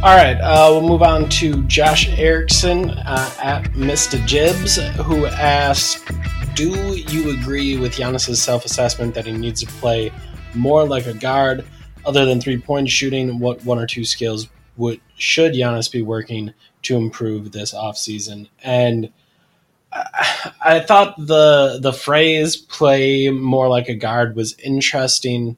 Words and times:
All 0.00 0.16
right, 0.16 0.36
uh, 0.40 0.68
we'll 0.70 0.88
move 0.88 1.02
on 1.02 1.28
to 1.30 1.64
Josh 1.64 2.08
Erickson 2.10 2.90
uh, 2.90 3.30
at 3.42 3.64
Mr. 3.72 4.24
Jibs, 4.28 4.76
who 4.76 5.26
asks, 5.26 6.04
"Do 6.54 6.94
you 6.94 7.36
agree 7.36 7.76
with 7.76 7.96
Giannis's 7.96 8.40
self-assessment 8.40 9.12
that 9.16 9.26
he 9.26 9.32
needs 9.32 9.60
to 9.62 9.66
play 9.66 10.12
more 10.54 10.86
like 10.86 11.06
a 11.06 11.14
guard, 11.14 11.64
other 12.06 12.24
than 12.24 12.40
three-point 12.40 12.88
shooting? 12.88 13.40
What 13.40 13.64
one 13.64 13.80
or 13.80 13.88
two 13.88 14.04
skills 14.04 14.46
would 14.76 15.00
should 15.16 15.54
Giannis 15.54 15.90
be 15.90 16.02
working 16.02 16.54
to 16.82 16.96
improve 16.96 17.50
this 17.50 17.74
offseason?" 17.74 18.48
And 18.62 19.10
I, 19.92 20.52
I 20.64 20.78
thought 20.78 21.16
the 21.18 21.80
the 21.82 21.92
phrase 21.92 22.54
"play 22.54 23.30
more 23.30 23.66
like 23.66 23.88
a 23.88 23.94
guard" 23.94 24.36
was 24.36 24.56
interesting 24.60 25.56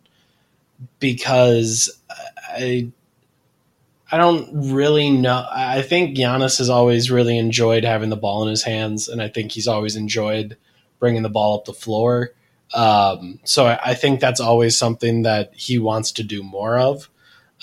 because 0.99 1.91
I 2.49 2.91
I 4.13 4.17
don't 4.19 4.73
really 4.73 5.11
know. 5.11 5.47
I 5.51 5.83
think 5.83 6.17
Giannis 6.17 6.59
has 6.59 6.69
always 6.69 7.11
really 7.11 7.39
enjoyed 7.39 7.85
having 7.85 8.11
the 8.11 8.17
ball 8.17 8.43
in 8.43 8.49
his 8.49 8.63
hands, 8.65 9.09
and 9.09 9.23
I 9.23 9.29
think 9.29 9.53
he's 9.53 9.69
always 9.69 9.95
enjoyed 9.97 10.57
bringing 10.99 11.23
the 11.23 11.29
ball 11.29 11.57
up 11.59 11.65
the 11.65 11.73
floor. 11.73 12.31
Um, 12.75 13.41
so 13.45 13.67
I, 13.67 13.79
I 13.87 13.95
think 13.95 14.21
that's 14.21 14.41
always 14.41 14.77
something 14.77 15.23
that 15.23 15.53
he 15.55 15.79
wants 15.79 16.13
to 16.13 16.23
do 16.23 16.43
more 16.43 16.79
of. 16.79 17.09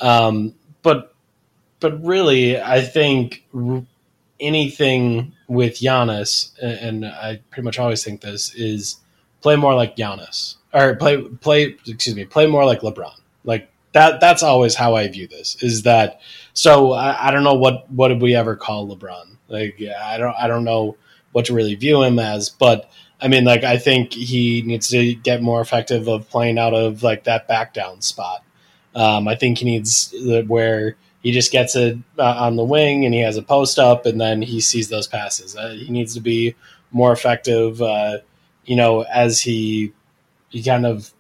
Um, 0.02 0.56
but 0.84 1.14
but 1.80 2.04
really, 2.04 2.60
I 2.60 2.82
think 2.82 3.46
anything 4.40 5.34
with 5.48 5.76
Giannis, 5.80 6.58
a- 6.62 6.84
and 6.84 7.06
I 7.06 7.42
pretty 7.52 7.66
much 7.66 7.80
always 7.80 8.04
think 8.04 8.22
this 8.22 8.54
is 8.56 8.98
play 9.42 9.56
more 9.56 9.76
like 9.76 9.96
Giannis, 9.96 10.56
or 10.74 10.96
play 10.96 11.22
play 11.22 11.76
excuse 11.88 12.16
me, 12.16 12.26
play 12.26 12.48
more 12.48 12.66
like 12.66 12.82
LeBron. 12.82 13.16
Like 13.44 13.70
that. 13.98 14.20
That's 14.22 14.44
always 14.44 14.76
how 14.76 14.96
I 14.96 15.08
view 15.08 15.28
this. 15.28 15.62
Is 15.62 15.84
that 15.84 16.22
so? 16.54 16.94
I, 16.94 17.28
I 17.28 17.32
don't 17.32 17.44
know 17.44 17.56
what 17.56 17.90
what 17.92 18.10
did 18.10 18.22
we 18.22 18.36
ever 18.36 18.56
call 18.56 18.96
LeBron? 18.96 19.38
Like 19.48 19.82
I 19.82 20.18
don't 20.18 20.36
I 20.38 20.48
don't 20.48 20.64
know 20.64 20.98
what 21.32 21.46
to 21.46 21.54
really 21.54 21.76
view 21.76 22.04
him 22.04 22.20
as, 22.20 22.50
but. 22.50 22.90
I 23.20 23.30
mean, 23.30 23.46
like 23.46 23.64
I 23.64 23.80
think 23.80 24.14
he 24.14 24.62
needs 24.62 24.90
to 24.90 25.16
get 25.16 25.42
more 25.42 25.60
effective 25.60 26.08
of 26.08 26.30
playing 26.30 26.60
out 26.60 26.76
of 26.76 27.02
like 27.02 27.24
that 27.24 27.48
back 27.48 27.74
down 27.74 28.02
spot. 28.02 28.44
Um, 28.94 29.28
I 29.28 29.34
think 29.34 29.58
he 29.58 29.66
needs 29.66 30.12
the, 30.12 30.44
where 30.44 30.98
he 31.22 31.32
just 31.32 31.52
gets 31.52 31.76
it 31.76 31.98
uh, 32.20 32.36
on 32.46 32.58
the 32.58 32.64
wing 32.64 33.06
and 33.06 33.14
he 33.14 33.22
has 33.22 33.36
a 33.36 33.42
post 33.42 33.80
up 33.80 34.06
and 34.06 34.22
then 34.22 34.44
he 34.44 34.62
sees 34.62 34.90
those 34.90 35.08
passes. 35.08 35.56
Uh, 35.56 35.70
he 35.70 35.90
needs 35.90 36.14
to 36.14 36.20
be 36.20 36.56
more 36.92 37.12
effective, 37.12 37.82
uh, 37.82 38.20
you 38.66 38.76
know, 38.76 39.02
as 39.02 39.42
he 39.42 39.94
he 40.50 40.62
kind 40.62 40.86
of 40.86 41.12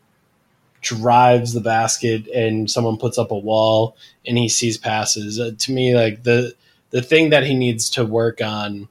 drives 0.96 1.54
the 1.54 1.62
basket 1.62 2.28
and 2.28 2.70
someone 2.70 2.98
puts 2.98 3.18
up 3.18 3.32
a 3.32 3.38
wall 3.38 3.96
and 4.26 4.38
he 4.38 4.50
sees 4.50 4.78
passes. 4.78 5.40
Uh, 5.40 5.52
to 5.58 5.72
me, 5.72 5.96
like 5.96 6.24
the 6.24 6.54
the 6.90 7.02
thing 7.02 7.30
that 7.32 7.46
he 7.46 7.54
needs 7.54 7.90
to 7.92 8.06
work 8.06 8.42
on, 8.42 8.88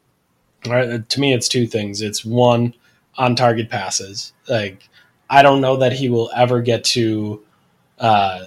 or, 0.69 0.99
to 0.99 1.21
me, 1.21 1.33
it's 1.33 1.49
two 1.49 1.67
things. 1.67 2.03
It's 2.03 2.25
one 2.25 2.75
on 3.17 3.37
target 3.37 3.71
passes. 3.71 4.33
Like 4.49 4.89
I 5.31 5.43
don't 5.43 5.61
know 5.61 5.77
that 5.79 5.93
he 5.93 6.09
will 6.09 6.31
ever 6.35 6.61
get 6.61 6.85
to 6.85 7.43
uh, 7.99 8.45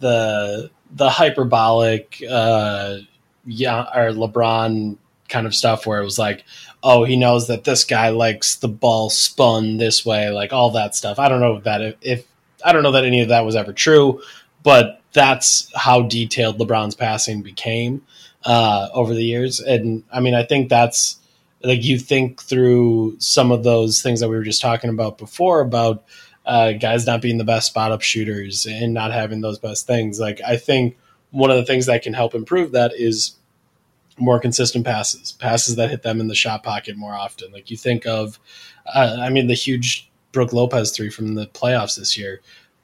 the 0.00 0.70
the 0.90 1.10
hyperbolic 1.10 2.22
uh, 2.30 2.98
yeah 3.44 3.82
or 3.94 4.10
LeBron 4.10 4.96
kind 5.28 5.46
of 5.46 5.54
stuff 5.54 5.86
where 5.86 6.00
it 6.00 6.04
was 6.04 6.18
like, 6.18 6.44
oh, 6.82 7.04
he 7.04 7.16
knows 7.16 7.48
that 7.48 7.64
this 7.64 7.84
guy 7.84 8.10
likes 8.10 8.56
the 8.56 8.68
ball 8.68 9.10
spun 9.10 9.78
this 9.78 10.04
way, 10.04 10.30
like 10.30 10.52
all 10.52 10.70
that 10.72 10.94
stuff. 10.94 11.18
I 11.18 11.28
don't 11.28 11.40
know 11.40 11.58
that 11.60 11.80
if, 11.80 11.96
if 12.02 12.26
I 12.64 12.72
don't 12.72 12.82
know 12.82 12.92
that 12.92 13.04
any 13.04 13.20
of 13.20 13.28
that 13.28 13.44
was 13.44 13.56
ever 13.56 13.72
true, 13.72 14.22
but 14.62 15.00
that's 15.12 15.70
how 15.76 16.02
detailed 16.02 16.58
LeBron's 16.58 16.94
passing 16.94 17.42
became 17.42 18.02
uh, 18.44 18.88
over 18.92 19.14
the 19.14 19.24
years. 19.24 19.60
And 19.60 20.04
I 20.12 20.20
mean, 20.20 20.34
I 20.34 20.44
think 20.44 20.68
that's 20.68 21.18
like 21.62 21.84
you 21.84 21.98
think 21.98 22.42
through 22.42 23.16
some 23.18 23.52
of 23.52 23.62
those 23.62 24.02
things 24.02 24.20
that 24.20 24.28
we 24.28 24.36
were 24.36 24.42
just 24.42 24.62
talking 24.62 24.90
about 24.90 25.18
before 25.18 25.60
about 25.60 26.04
uh, 26.44 26.72
guys 26.72 27.06
not 27.06 27.22
being 27.22 27.38
the 27.38 27.44
best 27.44 27.68
spot 27.68 27.92
up 27.92 28.02
shooters 28.02 28.66
and 28.66 28.92
not 28.92 29.12
having 29.12 29.40
those 29.40 29.58
best 29.58 29.86
things. 29.86 30.18
Like 30.18 30.40
I 30.46 30.56
think 30.56 30.96
one 31.30 31.50
of 31.50 31.56
the 31.56 31.64
things 31.64 31.86
that 31.86 32.02
can 32.02 32.14
help 32.14 32.34
improve 32.34 32.72
that 32.72 32.92
is 32.94 33.36
more 34.18 34.40
consistent 34.40 34.84
passes, 34.84 35.32
passes 35.32 35.76
that 35.76 35.90
hit 35.90 36.02
them 36.02 36.20
in 36.20 36.28
the 36.28 36.34
shot 36.34 36.62
pocket 36.62 36.96
more 36.96 37.14
often. 37.14 37.52
Like 37.52 37.70
you 37.70 37.76
think 37.76 38.06
of, 38.06 38.38
uh, 38.92 39.18
I 39.20 39.30
mean, 39.30 39.46
the 39.46 39.54
huge 39.54 40.10
Brook 40.32 40.52
Lopez 40.52 40.90
three 40.90 41.10
from 41.10 41.34
the 41.34 41.46
playoffs 41.46 41.96
this 41.96 42.16
year, 42.16 42.40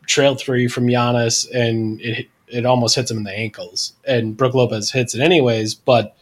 trail 0.06 0.34
three 0.34 0.68
from 0.68 0.86
Giannis, 0.86 1.50
and 1.52 2.00
it 2.00 2.28
it 2.46 2.64
almost 2.64 2.96
hits 2.96 3.10
him 3.10 3.18
in 3.18 3.24
the 3.24 3.32
ankles. 3.32 3.92
And 4.06 4.36
Brook 4.36 4.54
Lopez 4.54 4.90
hits 4.90 5.14
it 5.14 5.20
anyways, 5.20 5.74
but 5.74 6.16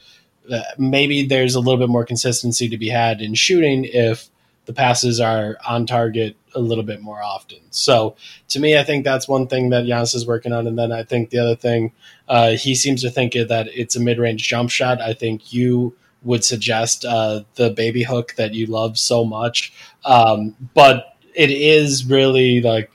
uh, 0.51 0.63
maybe 0.79 1.27
there's 1.27 1.55
a 1.55 1.61
little 1.61 1.79
bit 1.79 1.89
more 1.89 2.05
consistency 2.05 2.69
to 2.69 2.79
be 2.79 2.89
had 2.89 3.21
in 3.21 3.35
shooting 3.35 3.85
if 3.85 4.29
the 4.65 4.73
passes 4.73 5.21
are 5.21 5.57
on 5.67 5.87
target 5.87 6.37
a 6.55 6.61
little 6.61 6.85
bit 6.85 7.01
more 7.01 7.23
often. 7.23 7.59
So 7.71 8.17
to 8.49 8.59
me, 8.59 8.77
I 8.77 8.83
think 8.83 9.05
that's 9.05 9.29
one 9.29 9.47
thing 9.47 9.71
that 9.71 9.85
Giannis 9.85 10.15
is 10.15 10.27
working 10.27 10.53
on. 10.53 10.67
And 10.67 10.77
then 10.79 10.91
I 10.91 11.05
think 11.05 11.31
the 11.31 11.39
other 11.39 11.55
thing, 11.55 11.93
uh, 12.29 12.53
he 12.53 12.75
seems 12.75 13.03
to 13.03 13.11
think 13.11 13.35
that 13.35 13.69
it's 13.73 13.95
a 13.95 14.01
mid 14.01 14.19
range 14.19 14.43
jump 14.49 14.71
shot. 14.71 15.01
I 15.01 15.13
think 15.13 15.53
you 15.53 15.95
would 16.23 16.45
suggest 16.45 17.05
uh, 17.05 17.43
the 17.55 17.71
baby 17.71 18.03
hook 18.03 18.35
that 18.37 18.55
you 18.55 18.67
love 18.67 18.99
so 18.99 19.25
much. 19.25 19.73
Um, 20.05 20.57
but 20.75 21.16
it 21.37 21.51
is 21.51 22.07
really 22.07 22.63
like 22.63 22.91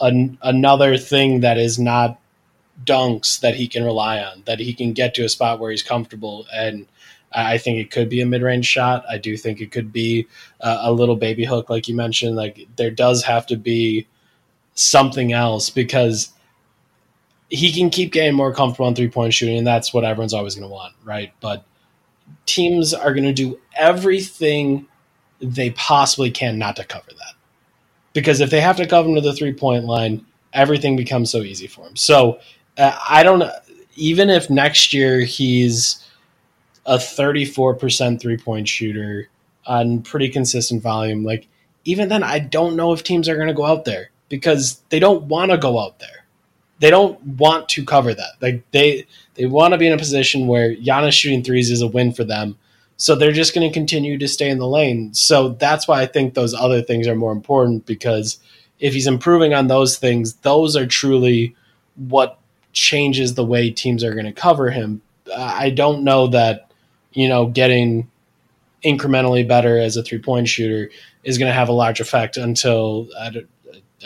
an, 0.00 0.38
another 0.42 0.96
thing 0.96 1.40
that 1.40 1.58
is 1.58 1.78
not 1.78 2.18
dunks 2.84 3.40
that 3.40 3.56
he 3.56 3.66
can 3.68 3.84
rely 3.84 4.20
on, 4.22 4.42
that 4.46 4.60
he 4.60 4.72
can 4.72 4.92
get 4.92 5.12
to 5.14 5.24
a 5.24 5.28
spot 5.28 5.58
where 5.58 5.72
he's 5.72 5.82
comfortable. 5.82 6.46
And 6.54 6.86
I 7.32 7.58
think 7.58 7.78
it 7.78 7.90
could 7.90 8.08
be 8.08 8.20
a 8.20 8.26
mid 8.26 8.42
range 8.42 8.66
shot. 8.66 9.04
I 9.10 9.18
do 9.18 9.36
think 9.36 9.60
it 9.60 9.72
could 9.72 9.92
be 9.92 10.28
a 10.60 10.92
little 10.92 11.16
baby 11.16 11.44
hook, 11.44 11.68
like 11.68 11.88
you 11.88 11.96
mentioned. 11.96 12.36
Like 12.36 12.68
there 12.76 12.92
does 12.92 13.24
have 13.24 13.46
to 13.48 13.56
be 13.56 14.06
something 14.74 15.32
else 15.32 15.68
because 15.68 16.32
he 17.48 17.72
can 17.72 17.90
keep 17.90 18.12
getting 18.12 18.34
more 18.34 18.54
comfortable 18.54 18.86
on 18.86 18.94
three 18.94 19.08
point 19.08 19.34
shooting, 19.34 19.58
and 19.58 19.66
that's 19.66 19.92
what 19.92 20.04
everyone's 20.04 20.32
always 20.32 20.54
going 20.54 20.68
to 20.68 20.72
want, 20.72 20.94
right? 21.04 21.32
But 21.40 21.64
teams 22.46 22.94
are 22.94 23.12
going 23.12 23.24
to 23.24 23.32
do 23.32 23.58
everything 23.76 24.86
they 25.40 25.70
possibly 25.70 26.30
can 26.30 26.58
not 26.58 26.76
to 26.76 26.84
cover 26.84 27.10
that. 27.10 27.34
Because 28.20 28.42
if 28.42 28.50
they 28.50 28.60
have 28.60 28.76
to 28.76 28.86
come 28.86 29.14
to 29.14 29.20
the 29.22 29.32
three 29.32 29.54
point 29.54 29.84
line, 29.84 30.26
everything 30.52 30.94
becomes 30.94 31.30
so 31.30 31.38
easy 31.38 31.66
for 31.66 31.86
him. 31.86 31.96
So 31.96 32.38
uh, 32.76 32.98
I 33.08 33.22
don't 33.22 33.42
even 33.96 34.28
if 34.28 34.50
next 34.50 34.92
year 34.92 35.20
he's 35.20 36.06
a 36.84 36.96
34% 36.96 38.20
three 38.20 38.36
point 38.36 38.68
shooter 38.68 39.28
on 39.66 40.02
pretty 40.02 40.28
consistent 40.28 40.82
volume, 40.82 41.24
like 41.24 41.48
even 41.84 42.10
then, 42.10 42.22
I 42.22 42.40
don't 42.40 42.76
know 42.76 42.92
if 42.92 43.02
teams 43.02 43.26
are 43.26 43.36
going 43.36 43.48
to 43.48 43.54
go 43.54 43.64
out 43.64 43.84
there 43.86 44.10
because 44.28 44.82
they 44.90 44.98
don't 44.98 45.24
want 45.24 45.50
to 45.50 45.56
go 45.56 45.78
out 45.78 45.98
there. 45.98 46.26
They 46.78 46.90
don't 46.90 47.18
want 47.22 47.70
to 47.70 47.84
cover 47.84 48.12
that. 48.12 48.32
Like 48.42 48.62
they 48.70 49.06
they 49.34 49.46
want 49.46 49.72
to 49.72 49.78
be 49.78 49.86
in 49.86 49.92
a 49.94 49.98
position 49.98 50.46
where 50.46 50.74
Giannis 50.74 51.12
shooting 51.12 51.42
threes 51.42 51.70
is 51.70 51.80
a 51.80 51.86
win 51.86 52.12
for 52.12 52.24
them. 52.24 52.58
So 53.00 53.14
they're 53.14 53.32
just 53.32 53.54
going 53.54 53.66
to 53.66 53.72
continue 53.72 54.18
to 54.18 54.28
stay 54.28 54.50
in 54.50 54.58
the 54.58 54.68
lane. 54.68 55.14
So 55.14 55.54
that's 55.54 55.88
why 55.88 56.02
I 56.02 56.06
think 56.06 56.34
those 56.34 56.52
other 56.52 56.82
things 56.82 57.06
are 57.08 57.16
more 57.16 57.32
important 57.32 57.86
because 57.86 58.38
if 58.78 58.92
he's 58.92 59.06
improving 59.06 59.54
on 59.54 59.68
those 59.68 59.96
things, 59.96 60.34
those 60.34 60.76
are 60.76 60.86
truly 60.86 61.56
what 61.96 62.38
changes 62.74 63.34
the 63.34 63.44
way 63.44 63.70
teams 63.70 64.04
are 64.04 64.12
going 64.12 64.26
to 64.26 64.32
cover 64.32 64.68
him. 64.68 65.00
I 65.34 65.70
don't 65.70 66.04
know 66.04 66.26
that, 66.26 66.70
you 67.12 67.26
know, 67.26 67.46
getting 67.46 68.10
incrementally 68.84 69.48
better 69.48 69.78
as 69.78 69.96
a 69.96 70.02
three 70.02 70.18
point 70.18 70.46
shooter 70.46 70.90
is 71.24 71.38
going 71.38 71.48
to 71.48 71.54
have 71.54 71.70
a 71.70 71.72
large 71.72 72.00
effect 72.00 72.36
until, 72.36 73.08
I 73.18 73.30
don't, 73.30 73.48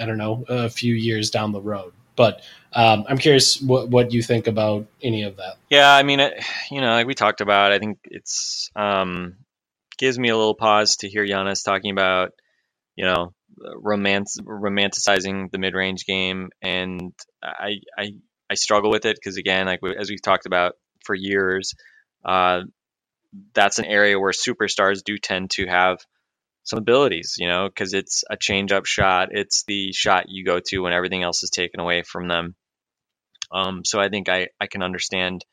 I 0.01 0.07
don't 0.07 0.19
know, 0.19 0.45
a 0.49 0.71
few 0.71 0.95
years 0.95 1.31
down 1.31 1.51
the 1.51 1.61
road. 1.61 1.94
But 2.17 2.43
um, 2.73 3.05
I'm 3.09 3.19
curious 3.19 3.61
what 3.61 3.89
what 3.89 4.13
you 4.13 4.23
think 4.23 4.47
about 4.47 4.87
any 5.03 5.23
of 5.23 5.37
that. 5.37 5.57
Yeah, 5.71 5.93
I 5.93 6.03
mean, 6.03 6.21
it, 6.21 6.35
you 6.71 6.81
know, 6.81 6.91
like 6.91 7.07
we 7.07 7.15
talked 7.15 7.41
about, 7.41 7.73
I 7.73 7.79
think 7.79 7.99
it's 8.05 8.71
um, 8.77 9.37
gives 9.99 10.19
me 10.19 10.29
a 10.29 10.37
little 10.37 10.55
pause 10.55 10.97
to 10.97 11.09
hear 11.09 11.27
Giannis 11.27 11.65
talking 11.65 11.91
about, 11.91 12.33
you 12.97 13.05
know, 13.05 13.33
romance 13.59 14.39
romanticizing 14.41 15.51
the 15.51 15.59
mid 15.59 15.75
range 15.75 16.05
game, 16.05 16.51
and 16.63 17.13
I 17.43 17.81
I 17.97 18.13
I 18.51 18.55
struggle 18.55 18.91
with 18.91 19.05
it 19.05 19.17
because 19.17 19.37
again, 19.37 19.67
like 19.67 19.81
as 19.99 20.11
we've 20.11 20.23
talked 20.23 20.47
about 20.47 20.75
for 21.05 21.15
years, 21.15 21.75
uh, 22.25 22.63
that's 23.55 23.79
an 23.79 23.85
area 23.85 24.19
where 24.19 24.33
superstars 24.33 25.03
do 25.05 25.19
tend 25.19 25.51
to 25.53 25.67
have 25.67 25.99
some 26.65 26.79
abilities, 26.79 27.35
you 27.39 27.49
know, 27.49 27.69
because 27.69 27.95
it's 27.95 28.25
a 28.31 28.37
change 28.37 28.73
up 28.73 28.87
shot. 28.87 29.29
It's 29.31 29.65
the 29.67 29.93
shot 29.93 30.25
you 30.29 30.45
go 30.45 30.61
to 30.67 30.79
when 30.81 30.93
everything 30.93 31.23
else 31.23 31.43
is 31.43 31.51
taken 31.51 31.81
away 31.81 32.03
from 32.03 32.29
them. 32.29 32.55
Um, 33.53 33.85
so 33.85 34.01
I 34.01 34.09
think 34.09 34.29
I, 34.29 34.49
I 34.61 34.67
can 34.67 34.83
understand 34.83 35.45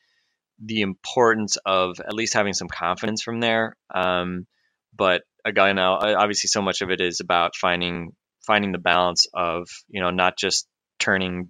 the 0.63 0.81
importance 0.81 1.57
of 1.65 1.99
at 1.99 2.13
least 2.13 2.33
having 2.33 2.53
some 2.53 2.67
confidence 2.67 3.21
from 3.21 3.39
there. 3.39 3.75
Um, 3.93 4.47
but 4.95 5.23
again, 5.43 5.75
now 5.75 5.95
obviously 5.95 6.47
so 6.47 6.61
much 6.61 6.81
of 6.81 6.89
it 6.91 7.01
is 7.01 7.19
about 7.19 7.55
finding 7.55 8.13
finding 8.45 8.71
the 8.71 8.79
balance 8.79 9.27
of 9.33 9.67
you 9.89 10.01
know 10.01 10.09
not 10.09 10.37
just 10.37 10.67
turning 10.99 11.49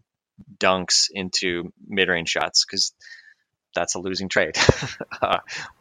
dunks 0.57 1.07
into 1.11 1.71
mid 1.87 2.09
range 2.09 2.29
shots 2.29 2.65
because 2.65 2.93
that's 3.75 3.95
a 3.95 3.99
losing 3.99 4.29
trade. 4.29 4.57
uh, 5.21 5.37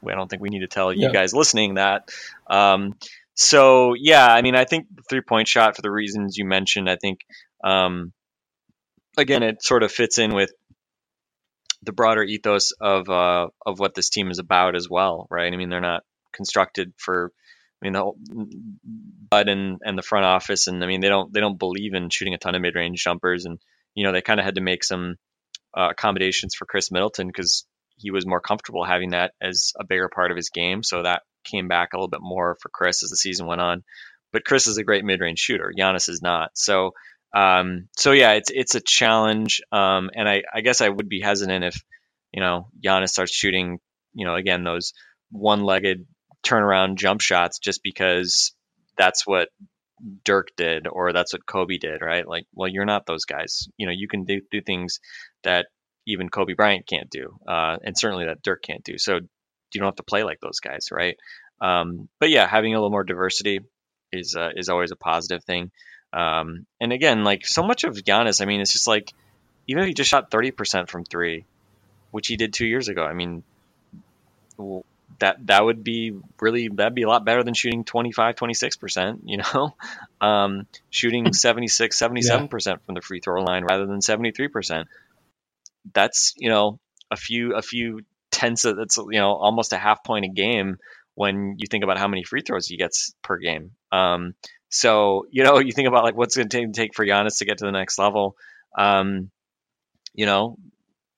I 0.06 0.14
don't 0.14 0.28
think 0.28 0.42
we 0.42 0.48
need 0.50 0.60
to 0.60 0.68
tell 0.68 0.92
you 0.92 1.08
Yeah. 1.08 1.12
guys 1.12 1.32
listening 1.34 1.74
that. 1.74 2.08
Um, 2.48 2.96
so 3.40 3.94
yeah, 3.98 4.26
I 4.26 4.42
mean, 4.42 4.54
I 4.54 4.66
think 4.66 4.86
three 5.08 5.22
point 5.22 5.48
shot 5.48 5.74
for 5.74 5.80
the 5.80 5.90
reasons 5.90 6.36
you 6.36 6.44
mentioned, 6.44 6.90
I 6.90 6.96
think 6.96 7.20
um, 7.64 8.12
again 9.16 9.42
it 9.42 9.62
sort 9.62 9.82
of 9.82 9.90
fits 9.90 10.18
in 10.18 10.34
with 10.34 10.52
the 11.82 11.92
broader 11.92 12.22
ethos 12.22 12.72
of 12.72 13.08
uh, 13.08 13.48
of 13.64 13.78
what 13.78 13.94
this 13.94 14.10
team 14.10 14.30
is 14.30 14.38
about 14.38 14.76
as 14.76 14.90
well, 14.90 15.26
right? 15.30 15.50
I 15.50 15.56
mean, 15.56 15.70
they're 15.70 15.80
not 15.80 16.02
constructed 16.34 16.92
for. 16.98 17.32
I 17.82 17.86
mean, 17.86 17.94
the 17.94 18.00
whole 18.00 18.18
Bud 19.30 19.48
and, 19.48 19.78
and 19.82 19.96
the 19.96 20.02
front 20.02 20.26
office, 20.26 20.66
and 20.66 20.84
I 20.84 20.86
mean, 20.86 21.00
they 21.00 21.08
don't 21.08 21.32
they 21.32 21.40
don't 21.40 21.58
believe 21.58 21.94
in 21.94 22.10
shooting 22.10 22.34
a 22.34 22.38
ton 22.38 22.54
of 22.54 22.60
mid 22.60 22.74
range 22.74 23.02
jumpers, 23.02 23.46
and 23.46 23.58
you 23.94 24.04
know, 24.04 24.12
they 24.12 24.20
kind 24.20 24.38
of 24.38 24.44
had 24.44 24.56
to 24.56 24.60
make 24.60 24.84
some 24.84 25.16
uh, 25.74 25.88
accommodations 25.92 26.54
for 26.54 26.66
Khris 26.66 26.92
Middleton 26.92 27.28
because 27.28 27.64
he 27.96 28.10
was 28.10 28.26
more 28.26 28.42
comfortable 28.42 28.84
having 28.84 29.10
that 29.10 29.32
as 29.40 29.72
a 29.80 29.84
bigger 29.84 30.10
part 30.14 30.30
of 30.30 30.36
his 30.36 30.50
game. 30.50 30.82
So 30.82 31.04
that 31.04 31.22
came 31.44 31.68
back 31.68 31.92
a 31.92 31.96
little 31.96 32.08
bit 32.08 32.22
more 32.22 32.56
for 32.60 32.68
Khris 32.68 33.02
as 33.02 33.10
the 33.10 33.16
season 33.16 33.46
went 33.46 33.60
on. 33.60 33.82
But 34.32 34.44
Khris 34.44 34.66
is 34.66 34.78
a 34.78 34.84
great 34.84 35.04
mid 35.04 35.20
range 35.20 35.38
shooter. 35.38 35.72
Giannis 35.76 36.08
is 36.08 36.22
not. 36.22 36.50
So 36.54 36.92
um, 37.32 37.88
so 37.96 38.12
yeah, 38.12 38.32
it's 38.32 38.50
it's 38.50 38.74
a 38.74 38.80
challenge. 38.80 39.60
Um, 39.70 40.10
and 40.14 40.28
I, 40.28 40.42
I 40.52 40.60
guess 40.62 40.80
I 40.80 40.88
would 40.88 41.08
be 41.08 41.20
hesitant 41.20 41.64
if, 41.64 41.82
you 42.32 42.40
know, 42.40 42.68
Giannis 42.84 43.10
starts 43.10 43.32
shooting, 43.32 43.78
you 44.14 44.26
know, 44.26 44.34
again, 44.34 44.64
those 44.64 44.92
one 45.30 45.62
legged 45.62 46.06
turnaround 46.44 46.96
jump 46.96 47.20
shots 47.20 47.58
just 47.58 47.82
because 47.82 48.52
that's 48.98 49.26
what 49.26 49.48
Dirk 50.24 50.48
did 50.56 50.88
or 50.88 51.12
that's 51.12 51.32
what 51.32 51.46
Kobe 51.46 51.78
did, 51.78 52.00
right? 52.02 52.26
Like, 52.26 52.46
well, 52.54 52.68
you're 52.68 52.84
not 52.84 53.06
those 53.06 53.24
guys. 53.24 53.68
You 53.76 53.86
know, 53.86 53.92
you 53.94 54.08
can 54.08 54.24
do, 54.24 54.40
do 54.50 54.60
things 54.60 54.98
that 55.44 55.66
even 56.06 56.30
Kobe 56.30 56.54
Bryant 56.54 56.86
can't 56.88 57.10
do, 57.10 57.36
uh, 57.46 57.76
and 57.84 57.96
certainly 57.96 58.24
that 58.24 58.42
Dirk 58.42 58.62
can't 58.62 58.82
do. 58.82 58.98
So 58.98 59.20
you 59.74 59.80
don't 59.80 59.88
have 59.88 59.96
to 59.96 60.02
play 60.02 60.24
like 60.24 60.40
those 60.40 60.60
guys, 60.60 60.88
right? 60.90 61.16
Um, 61.60 62.08
but 62.18 62.30
yeah, 62.30 62.46
having 62.46 62.74
a 62.74 62.78
little 62.78 62.90
more 62.90 63.04
diversity 63.04 63.60
is 64.12 64.36
uh, 64.36 64.50
is 64.56 64.68
always 64.68 64.90
a 64.90 64.96
positive 64.96 65.44
thing. 65.44 65.70
Um, 66.12 66.66
and 66.80 66.92
again, 66.92 67.24
like 67.24 67.46
so 67.46 67.62
much 67.62 67.84
of 67.84 67.94
Giannis, 67.94 68.40
I 68.40 68.46
mean, 68.46 68.60
it's 68.60 68.72
just 68.72 68.86
like 68.86 69.12
even 69.66 69.82
if 69.82 69.88
he 69.88 69.94
just 69.94 70.10
shot 70.10 70.30
thirty 70.30 70.50
percent 70.50 70.90
from 70.90 71.04
three, 71.04 71.44
which 72.10 72.28
he 72.28 72.36
did 72.36 72.52
two 72.52 72.66
years 72.66 72.88
ago, 72.88 73.04
I 73.04 73.12
mean, 73.12 73.42
that 75.20 75.46
that 75.46 75.64
would 75.64 75.84
be 75.84 76.18
really 76.40 76.68
that'd 76.68 76.94
be 76.94 77.02
a 77.02 77.08
lot 77.08 77.24
better 77.24 77.42
than 77.42 77.54
shooting 77.54 77.84
25 77.84 78.36
26% 78.36 79.18
you 79.24 79.38
know 79.54 79.74
um, 80.20 80.66
shooting 80.90 81.32
76 81.32 81.98
77% 81.98 82.78
from 82.84 82.94
the 82.94 83.00
free 83.00 83.20
throw 83.20 83.42
line 83.42 83.64
rather 83.64 83.86
than 83.86 84.00
73% 84.00 84.86
that's 85.92 86.34
you 86.36 86.48
know 86.48 86.78
a 87.10 87.16
few 87.16 87.54
a 87.54 87.62
few 87.62 88.00
tenths 88.30 88.64
of 88.64 88.76
that's 88.76 88.96
you 88.96 89.18
know 89.20 89.32
almost 89.32 89.72
a 89.72 89.78
half 89.78 90.04
point 90.04 90.24
a 90.24 90.28
game 90.28 90.76
when 91.14 91.56
you 91.58 91.66
think 91.70 91.84
about 91.84 91.98
how 91.98 92.08
many 92.08 92.24
free 92.24 92.42
throws 92.42 92.66
he 92.66 92.76
gets 92.76 93.14
per 93.22 93.38
game 93.38 93.72
um, 93.92 94.34
so 94.68 95.26
you 95.30 95.44
know 95.44 95.58
you 95.60 95.72
think 95.72 95.88
about 95.88 96.04
like 96.04 96.16
what's 96.16 96.36
going 96.36 96.48
to 96.48 96.72
take 96.72 96.94
for 96.94 97.04
Giannis 97.04 97.38
to 97.38 97.44
get 97.44 97.58
to 97.58 97.64
the 97.64 97.72
next 97.72 97.98
level 97.98 98.36
um, 98.76 99.30
you 100.14 100.26
know 100.26 100.56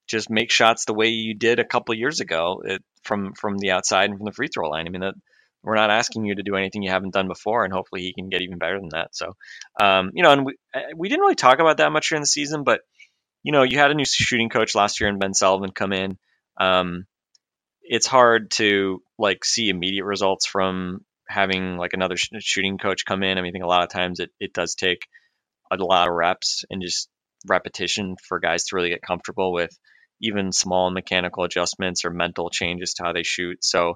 just 0.08 0.30
make 0.30 0.50
shots 0.50 0.84
the 0.84 0.94
way 0.94 1.08
you 1.08 1.34
did 1.34 1.58
a 1.58 1.64
couple 1.64 1.94
years 1.94 2.20
ago 2.20 2.62
it, 2.64 2.82
from 3.02 3.32
from 3.34 3.58
the 3.58 3.70
outside 3.70 4.10
and 4.10 4.18
from 4.18 4.26
the 4.26 4.32
free 4.32 4.48
throw 4.48 4.68
line. 4.68 4.86
I 4.86 4.90
mean 4.90 5.00
that 5.00 5.14
we're 5.62 5.76
not 5.76 5.90
asking 5.90 6.24
you 6.24 6.34
to 6.34 6.42
do 6.42 6.56
anything 6.56 6.82
you 6.82 6.90
haven't 6.90 7.14
done 7.14 7.28
before, 7.28 7.64
and 7.64 7.72
hopefully 7.72 8.02
he 8.02 8.12
can 8.12 8.28
get 8.28 8.42
even 8.42 8.58
better 8.58 8.80
than 8.80 8.88
that. 8.90 9.14
So, 9.14 9.36
um, 9.80 10.10
you 10.12 10.22
know, 10.22 10.32
and 10.32 10.44
we 10.44 10.54
uh, 10.74 10.80
we 10.96 11.08
didn't 11.08 11.22
really 11.22 11.34
talk 11.34 11.60
about 11.60 11.76
that 11.76 11.92
much 11.92 12.08
during 12.08 12.22
the 12.22 12.26
season, 12.26 12.64
but 12.64 12.80
you 13.42 13.52
know, 13.52 13.62
you 13.62 13.78
had 13.78 13.90
a 13.90 13.94
new 13.94 14.04
shooting 14.04 14.48
coach 14.48 14.74
last 14.74 15.00
year 15.00 15.08
and 15.08 15.18
Ben 15.18 15.34
Sullivan 15.34 15.72
come 15.72 15.92
in. 15.92 16.18
Um, 16.58 17.06
it's 17.82 18.06
hard 18.06 18.50
to 18.52 19.02
like 19.18 19.44
see 19.44 19.68
immediate 19.68 20.04
results 20.04 20.46
from 20.46 21.00
having 21.28 21.76
like 21.76 21.92
another 21.94 22.16
sh- 22.16 22.30
shooting 22.40 22.78
coach 22.78 23.04
come 23.04 23.22
in. 23.22 23.38
I 23.38 23.42
mean, 23.42 23.50
I 23.50 23.52
think 23.52 23.64
a 23.64 23.68
lot 23.68 23.82
of 23.82 23.90
times 23.90 24.20
it, 24.20 24.30
it 24.38 24.52
does 24.52 24.74
take 24.74 25.06
a 25.70 25.76
lot 25.76 26.08
of 26.08 26.14
reps 26.14 26.64
and 26.70 26.82
just 26.82 27.08
repetition 27.48 28.16
for 28.28 28.38
guys 28.38 28.64
to 28.64 28.76
really 28.76 28.90
get 28.90 29.02
comfortable 29.02 29.52
with 29.52 29.76
even 30.20 30.52
small 30.52 30.90
mechanical 30.90 31.44
adjustments 31.44 32.04
or 32.04 32.10
mental 32.10 32.50
changes 32.50 32.94
to 32.94 33.04
how 33.04 33.12
they 33.12 33.24
shoot. 33.24 33.64
So 33.64 33.94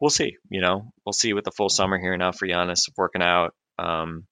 we'll 0.00 0.10
see. 0.10 0.36
You 0.50 0.60
know, 0.60 0.92
we'll 1.04 1.12
see 1.12 1.32
with 1.32 1.44
the 1.44 1.52
full 1.52 1.68
summer 1.68 1.98
here 1.98 2.16
now 2.16 2.32
for 2.32 2.46
Giannis 2.46 2.88
working 2.96 3.22
out. 3.22 3.54
Um, 3.78 4.26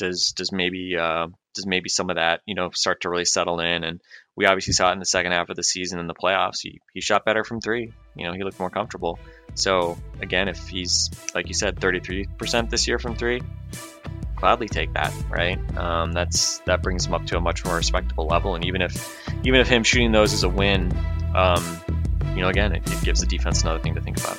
does 0.00 0.32
does 0.32 0.50
maybe 0.50 0.96
uh, 0.96 1.28
does 1.54 1.66
maybe 1.66 1.88
some 1.88 2.10
of 2.10 2.16
that 2.16 2.40
you 2.46 2.54
know 2.54 2.70
start 2.74 3.02
to 3.02 3.10
really 3.10 3.26
settle 3.26 3.60
in? 3.60 3.84
And 3.84 4.00
we 4.34 4.46
obviously 4.46 4.72
saw 4.72 4.88
it 4.88 4.94
in 4.94 4.98
the 4.98 5.04
second 5.04 5.32
half 5.32 5.50
of 5.50 5.56
the 5.56 5.62
season 5.62 6.00
in 6.00 6.06
the 6.06 6.14
playoffs. 6.14 6.60
He 6.62 6.80
he 6.92 7.00
shot 7.00 7.24
better 7.24 7.44
from 7.44 7.60
three. 7.60 7.92
You 8.16 8.26
know, 8.26 8.32
he 8.32 8.42
looked 8.42 8.58
more 8.58 8.70
comfortable. 8.70 9.18
So 9.54 9.98
again, 10.20 10.48
if 10.48 10.66
he's 10.68 11.10
like 11.34 11.48
you 11.48 11.54
said, 11.54 11.76
33% 11.76 12.70
this 12.70 12.88
year 12.88 12.98
from 12.98 13.14
three, 13.14 13.42
gladly 14.36 14.68
take 14.68 14.94
that, 14.94 15.12
right? 15.28 15.58
Um, 15.76 16.12
that's 16.12 16.58
that 16.60 16.82
brings 16.82 17.06
him 17.06 17.14
up 17.14 17.26
to 17.26 17.36
a 17.36 17.40
much 17.40 17.64
more 17.64 17.76
respectable 17.76 18.26
level. 18.26 18.54
And 18.54 18.64
even 18.64 18.82
if 18.82 19.18
even 19.44 19.60
if 19.60 19.68
him 19.68 19.84
shooting 19.84 20.12
those 20.12 20.32
is 20.32 20.42
a 20.42 20.48
win, 20.48 20.96
um, 21.36 21.80
you 22.34 22.40
know, 22.40 22.48
again, 22.48 22.74
it, 22.74 22.90
it 22.90 23.04
gives 23.04 23.20
the 23.20 23.26
defense 23.26 23.62
another 23.62 23.80
thing 23.80 23.94
to 23.94 24.00
think 24.00 24.18
about. 24.18 24.38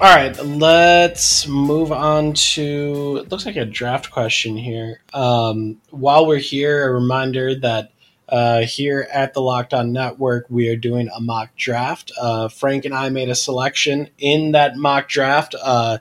All 0.00 0.12
right, 0.12 0.36
let's 0.44 1.46
move 1.46 1.92
on 1.92 2.32
to. 2.32 3.20
It 3.22 3.30
looks 3.30 3.46
like 3.46 3.54
a 3.54 3.64
draft 3.64 4.10
question 4.10 4.56
here. 4.56 5.00
Um, 5.12 5.80
while 5.90 6.26
we're 6.26 6.38
here, 6.38 6.88
a 6.88 6.92
reminder 6.92 7.54
that 7.60 7.92
uh, 8.28 8.62
here 8.62 9.06
at 9.12 9.34
the 9.34 9.40
Locked 9.40 9.72
On 9.72 9.92
Network, 9.92 10.46
we 10.50 10.68
are 10.68 10.76
doing 10.76 11.08
a 11.14 11.20
mock 11.20 11.54
draft. 11.56 12.10
Uh, 12.20 12.48
Frank 12.48 12.84
and 12.84 12.92
I 12.92 13.08
made 13.08 13.28
a 13.28 13.36
selection 13.36 14.10
in 14.18 14.50
that 14.52 14.76
mock 14.76 15.08
draft. 15.08 15.54
Uh, 15.62 15.98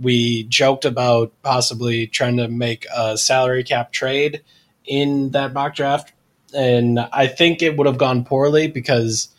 we 0.00 0.44
joked 0.44 0.84
about 0.84 1.32
possibly 1.42 2.06
trying 2.06 2.36
to 2.36 2.46
make 2.46 2.86
a 2.94 3.18
salary 3.18 3.64
cap 3.64 3.90
trade 3.90 4.42
in 4.84 5.30
that 5.32 5.52
mock 5.52 5.74
draft, 5.74 6.12
and 6.54 7.00
I 7.12 7.26
think 7.26 7.60
it 7.60 7.76
would 7.76 7.88
have 7.88 7.98
gone 7.98 8.24
poorly 8.24 8.68
because 8.68 9.34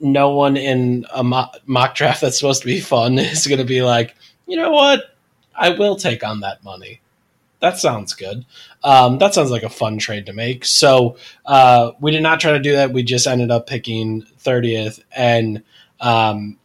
no 0.00 0.30
one 0.30 0.56
in 0.56 1.06
a 1.14 1.22
mock 1.22 1.94
draft 1.94 2.20
that's 2.20 2.38
supposed 2.38 2.62
to 2.62 2.66
be 2.66 2.80
fun 2.80 3.18
is 3.18 3.46
going 3.46 3.58
to 3.58 3.64
be 3.64 3.82
like, 3.82 4.14
you 4.46 4.56
know 4.56 4.70
what? 4.70 5.14
I 5.54 5.70
will 5.70 5.96
take 5.96 6.24
on 6.24 6.40
that 6.40 6.62
money. 6.62 7.00
That 7.60 7.78
sounds 7.78 8.14
good. 8.14 8.46
Um, 8.84 9.18
that 9.18 9.34
sounds 9.34 9.50
like 9.50 9.64
a 9.64 9.68
fun 9.68 9.98
trade 9.98 10.26
to 10.26 10.32
make. 10.32 10.64
So 10.64 11.16
uh, 11.44 11.92
we 12.00 12.12
did 12.12 12.22
not 12.22 12.38
try 12.38 12.52
to 12.52 12.60
do 12.60 12.72
that. 12.72 12.92
We 12.92 13.02
just 13.02 13.26
ended 13.26 13.50
up 13.50 13.66
picking 13.66 14.22
30th. 14.38 15.02
And 15.16 15.64
um, 16.00 16.56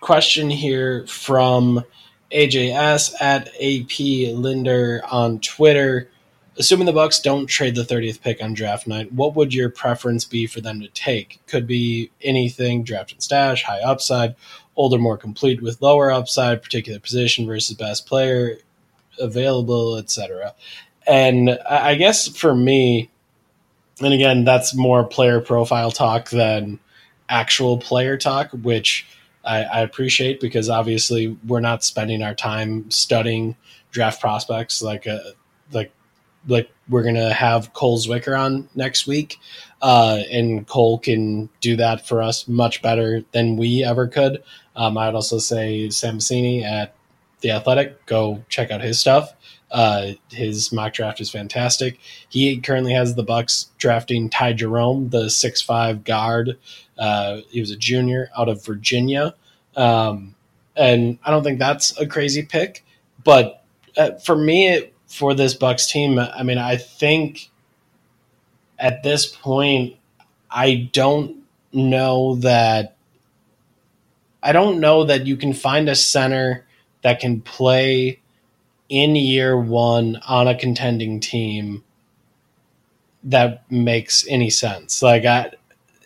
question 0.00 0.50
here 0.50 1.06
from 1.06 1.84
AJS 2.32 3.14
at 3.20 3.48
AP 3.48 4.34
Linder 4.36 5.02
on 5.08 5.38
Twitter. 5.38 6.10
Assuming 6.58 6.86
the 6.86 6.92
Bucks 6.92 7.20
don't 7.20 7.46
trade 7.46 7.76
the 7.76 7.84
30th 7.84 8.20
pick 8.20 8.42
on 8.42 8.52
draft 8.52 8.86
night, 8.88 9.12
what 9.12 9.36
would 9.36 9.54
your 9.54 9.70
preference 9.70 10.24
be 10.24 10.46
for 10.46 10.60
them 10.60 10.80
to 10.80 10.88
take? 10.88 11.40
Could 11.46 11.66
be 11.68 12.10
anything, 12.20 12.82
draft 12.82 13.12
and 13.12 13.22
stash, 13.22 13.62
high 13.62 13.80
upside, 13.80 14.34
older, 14.74 14.98
more 14.98 15.16
complete 15.16 15.62
with 15.62 15.80
lower 15.80 16.10
upside, 16.10 16.62
particular 16.62 16.98
position 16.98 17.46
versus 17.46 17.76
best 17.76 18.06
player 18.06 18.58
available, 19.20 19.96
etc. 19.96 20.54
And 21.06 21.58
I 21.68 21.94
guess 21.94 22.26
for 22.28 22.54
me, 22.54 23.10
and 24.00 24.12
again, 24.12 24.44
that's 24.44 24.74
more 24.74 25.04
player 25.04 25.40
profile 25.40 25.90
talk 25.90 26.30
than 26.30 26.80
actual 27.28 27.78
player 27.78 28.16
talk, 28.16 28.50
which 28.50 29.06
I, 29.44 29.62
I 29.64 29.80
appreciate 29.80 30.40
because 30.40 30.68
obviously 30.68 31.36
we're 31.46 31.60
not 31.60 31.84
spending 31.84 32.22
our 32.22 32.34
time 32.34 32.90
studying 32.90 33.56
draft 33.90 34.20
prospects 34.20 34.82
like 34.82 35.06
a 35.06 35.32
like 35.72 35.92
like 36.46 36.70
we're 36.88 37.02
gonna 37.02 37.32
have 37.32 37.72
Cole 37.72 37.98
Zwicker 37.98 38.38
on 38.38 38.68
next 38.74 39.06
week, 39.06 39.38
uh, 39.82 40.20
and 40.30 40.66
Cole 40.66 40.98
can 40.98 41.48
do 41.60 41.76
that 41.76 42.06
for 42.06 42.22
us 42.22 42.46
much 42.48 42.82
better 42.82 43.24
than 43.32 43.56
we 43.56 43.84
ever 43.84 44.06
could. 44.06 44.42
Um, 44.76 44.96
I'd 44.96 45.14
also 45.14 45.38
say 45.38 45.90
Sam 45.90 46.18
Vecenie 46.18 46.64
at 46.64 46.94
the 47.40 47.50
Athletic, 47.50 48.04
go 48.06 48.44
check 48.48 48.70
out 48.70 48.80
his 48.80 48.98
stuff. 48.98 49.34
Uh, 49.70 50.12
his 50.30 50.72
mock 50.72 50.94
draft 50.94 51.20
is 51.20 51.30
fantastic. 51.30 51.98
He 52.28 52.58
currently 52.58 52.92
has 52.94 53.14
the 53.14 53.22
Bucks 53.22 53.66
drafting 53.76 54.30
Ty 54.30 54.54
Jerome, 54.54 55.10
the 55.10 55.28
six 55.28 55.60
five 55.60 56.04
guard. 56.04 56.58
Uh, 56.96 57.42
he 57.50 57.60
was 57.60 57.70
a 57.70 57.76
junior 57.76 58.30
out 58.36 58.48
of 58.48 58.64
Virginia, 58.64 59.34
um, 59.76 60.34
and 60.74 61.18
I 61.24 61.30
don't 61.30 61.42
think 61.44 61.58
that's 61.58 61.98
a 62.00 62.06
crazy 62.06 62.42
pick. 62.42 62.84
But 63.24 63.62
uh, 63.96 64.12
for 64.24 64.36
me, 64.36 64.68
it, 64.68 64.94
for 65.08 65.34
this 65.34 65.54
Bucks 65.54 65.90
team, 65.90 66.18
I 66.18 66.42
mean, 66.42 66.58
I 66.58 66.76
think 66.76 67.50
at 68.78 69.02
this 69.02 69.26
point, 69.26 69.96
I 70.50 70.90
don't 70.92 71.44
know 71.72 72.36
that. 72.36 72.94
I 74.42 74.52
don't 74.52 74.78
know 74.78 75.04
that 75.04 75.26
you 75.26 75.36
can 75.36 75.52
find 75.52 75.88
a 75.88 75.96
center 75.96 76.64
that 77.02 77.20
can 77.20 77.40
play 77.40 78.20
in 78.88 79.16
year 79.16 79.58
one 79.58 80.20
on 80.28 80.46
a 80.46 80.54
contending 80.54 81.20
team 81.20 81.82
that 83.24 83.70
makes 83.70 84.24
any 84.28 84.48
sense. 84.48 85.02
Like 85.02 85.24
I, 85.24 85.50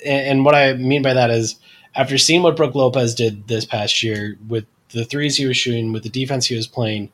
and 0.05 0.45
what 0.45 0.55
I 0.55 0.73
mean 0.75 1.03
by 1.03 1.15
that 1.15 1.31
is 1.31 1.57
after 1.95 2.19
seeing 2.19 2.43
what 2.43 2.57
Brooke 2.57 2.75
Lopez 2.75 3.15
did 3.15 3.49
this 3.49 3.65
past 3.65 4.03
year 4.03 4.39
with 4.49 4.65
the 4.91 5.05
threes 5.05 5.37
he 5.37 5.47
was 5.47 5.57
shooting, 5.57 5.93
with 5.93 6.03
the 6.03 6.09
defense 6.09 6.47
he 6.47 6.57
was 6.57 6.67
playing, 6.67 7.11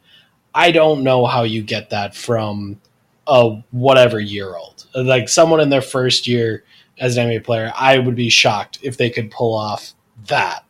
I 0.58 0.72
don't 0.72 1.04
know 1.04 1.24
how 1.24 1.44
you 1.44 1.62
get 1.62 1.90
that 1.90 2.16
from 2.16 2.80
a 3.28 3.62
whatever 3.70 4.18
year 4.18 4.56
old. 4.56 4.86
Like 4.92 5.28
someone 5.28 5.60
in 5.60 5.70
their 5.70 5.80
first 5.80 6.26
year 6.26 6.64
as 6.98 7.16
an 7.16 7.28
NBA 7.28 7.44
player, 7.44 7.72
I 7.76 8.00
would 8.00 8.16
be 8.16 8.28
shocked 8.28 8.80
if 8.82 8.96
they 8.96 9.08
could 9.08 9.30
pull 9.30 9.54
off 9.54 9.94
that. 10.26 10.64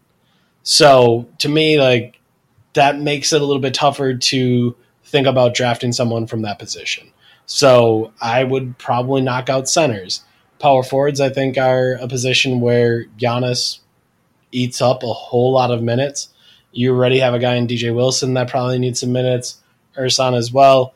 So 0.62 1.26
to 1.38 1.48
me, 1.48 1.80
like 1.80 2.20
that 2.74 3.00
makes 3.00 3.32
it 3.32 3.40
a 3.40 3.44
little 3.46 3.62
bit 3.62 3.72
tougher 3.72 4.12
to 4.12 4.76
think 5.04 5.26
about 5.26 5.54
drafting 5.54 5.92
someone 5.92 6.26
from 6.26 6.42
that 6.42 6.58
position. 6.58 7.10
So 7.46 8.12
I 8.20 8.44
would 8.44 8.76
probably 8.76 9.22
knock 9.22 9.48
out 9.48 9.70
centers. 9.70 10.22
Power 10.58 10.82
forwards, 10.82 11.18
I 11.18 11.30
think, 11.30 11.56
are 11.56 11.94
a 11.94 12.08
position 12.08 12.60
where 12.60 13.06
Giannis 13.18 13.78
eats 14.52 14.82
up 14.82 15.02
a 15.02 15.14
whole 15.14 15.52
lot 15.52 15.70
of 15.70 15.82
minutes. 15.82 16.28
You 16.72 16.92
already 16.92 17.20
have 17.20 17.32
a 17.32 17.38
guy 17.38 17.54
in 17.54 17.66
DJ 17.66 17.94
Wilson 17.94 18.34
that 18.34 18.50
probably 18.50 18.78
needs 18.78 19.00
some 19.00 19.12
minutes. 19.12 19.62
Ersan 19.98 20.36
as 20.36 20.52
well. 20.52 20.94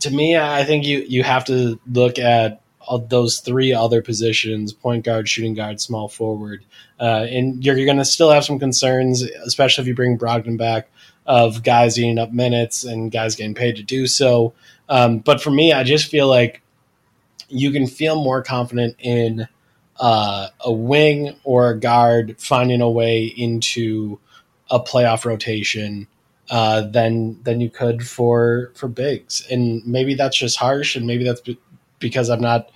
To 0.00 0.10
me, 0.10 0.36
I 0.36 0.64
think 0.64 0.86
you 0.86 1.04
you 1.06 1.22
have 1.22 1.44
to 1.46 1.78
look 1.86 2.18
at 2.18 2.62
those 3.08 3.40
three 3.40 3.72
other 3.72 4.02
positions: 4.02 4.72
point 4.72 5.04
guard, 5.04 5.28
shooting 5.28 5.54
guard, 5.54 5.80
small 5.80 6.08
forward, 6.08 6.64
uh, 6.98 7.26
and 7.28 7.64
you're, 7.64 7.76
you're 7.76 7.86
going 7.86 7.98
to 7.98 8.04
still 8.04 8.30
have 8.30 8.44
some 8.44 8.58
concerns, 8.58 9.22
especially 9.22 9.82
if 9.82 9.88
you 9.88 9.94
bring 9.94 10.18
Brogdon 10.18 10.56
back, 10.56 10.88
of 11.26 11.62
guys 11.62 11.98
eating 11.98 12.18
up 12.18 12.32
minutes 12.32 12.84
and 12.84 13.12
guys 13.12 13.36
getting 13.36 13.54
paid 13.54 13.76
to 13.76 13.82
do 13.82 14.06
so. 14.06 14.52
Um, 14.88 15.18
but 15.18 15.40
for 15.40 15.50
me, 15.50 15.72
I 15.72 15.84
just 15.84 16.10
feel 16.10 16.28
like 16.28 16.62
you 17.48 17.70
can 17.70 17.86
feel 17.86 18.22
more 18.22 18.42
confident 18.42 18.96
in 18.98 19.46
uh, 19.98 20.48
a 20.60 20.72
wing 20.72 21.36
or 21.44 21.70
a 21.70 21.78
guard 21.78 22.36
finding 22.38 22.80
a 22.80 22.90
way 22.90 23.24
into 23.24 24.18
a 24.70 24.80
playoff 24.80 25.24
rotation 25.24 26.06
uh, 26.50 26.82
than 26.82 27.40
than 27.44 27.60
you 27.60 27.70
could 27.70 28.06
for 28.06 28.72
for 28.74 28.88
bigs. 28.88 29.46
And 29.50 29.86
maybe 29.86 30.14
that's 30.14 30.36
just 30.36 30.56
harsh, 30.56 30.96
and 30.96 31.06
maybe 31.06 31.24
that's 31.24 31.40
be- 31.40 31.60
because 32.00 32.28
I'm 32.28 32.40
not 32.40 32.70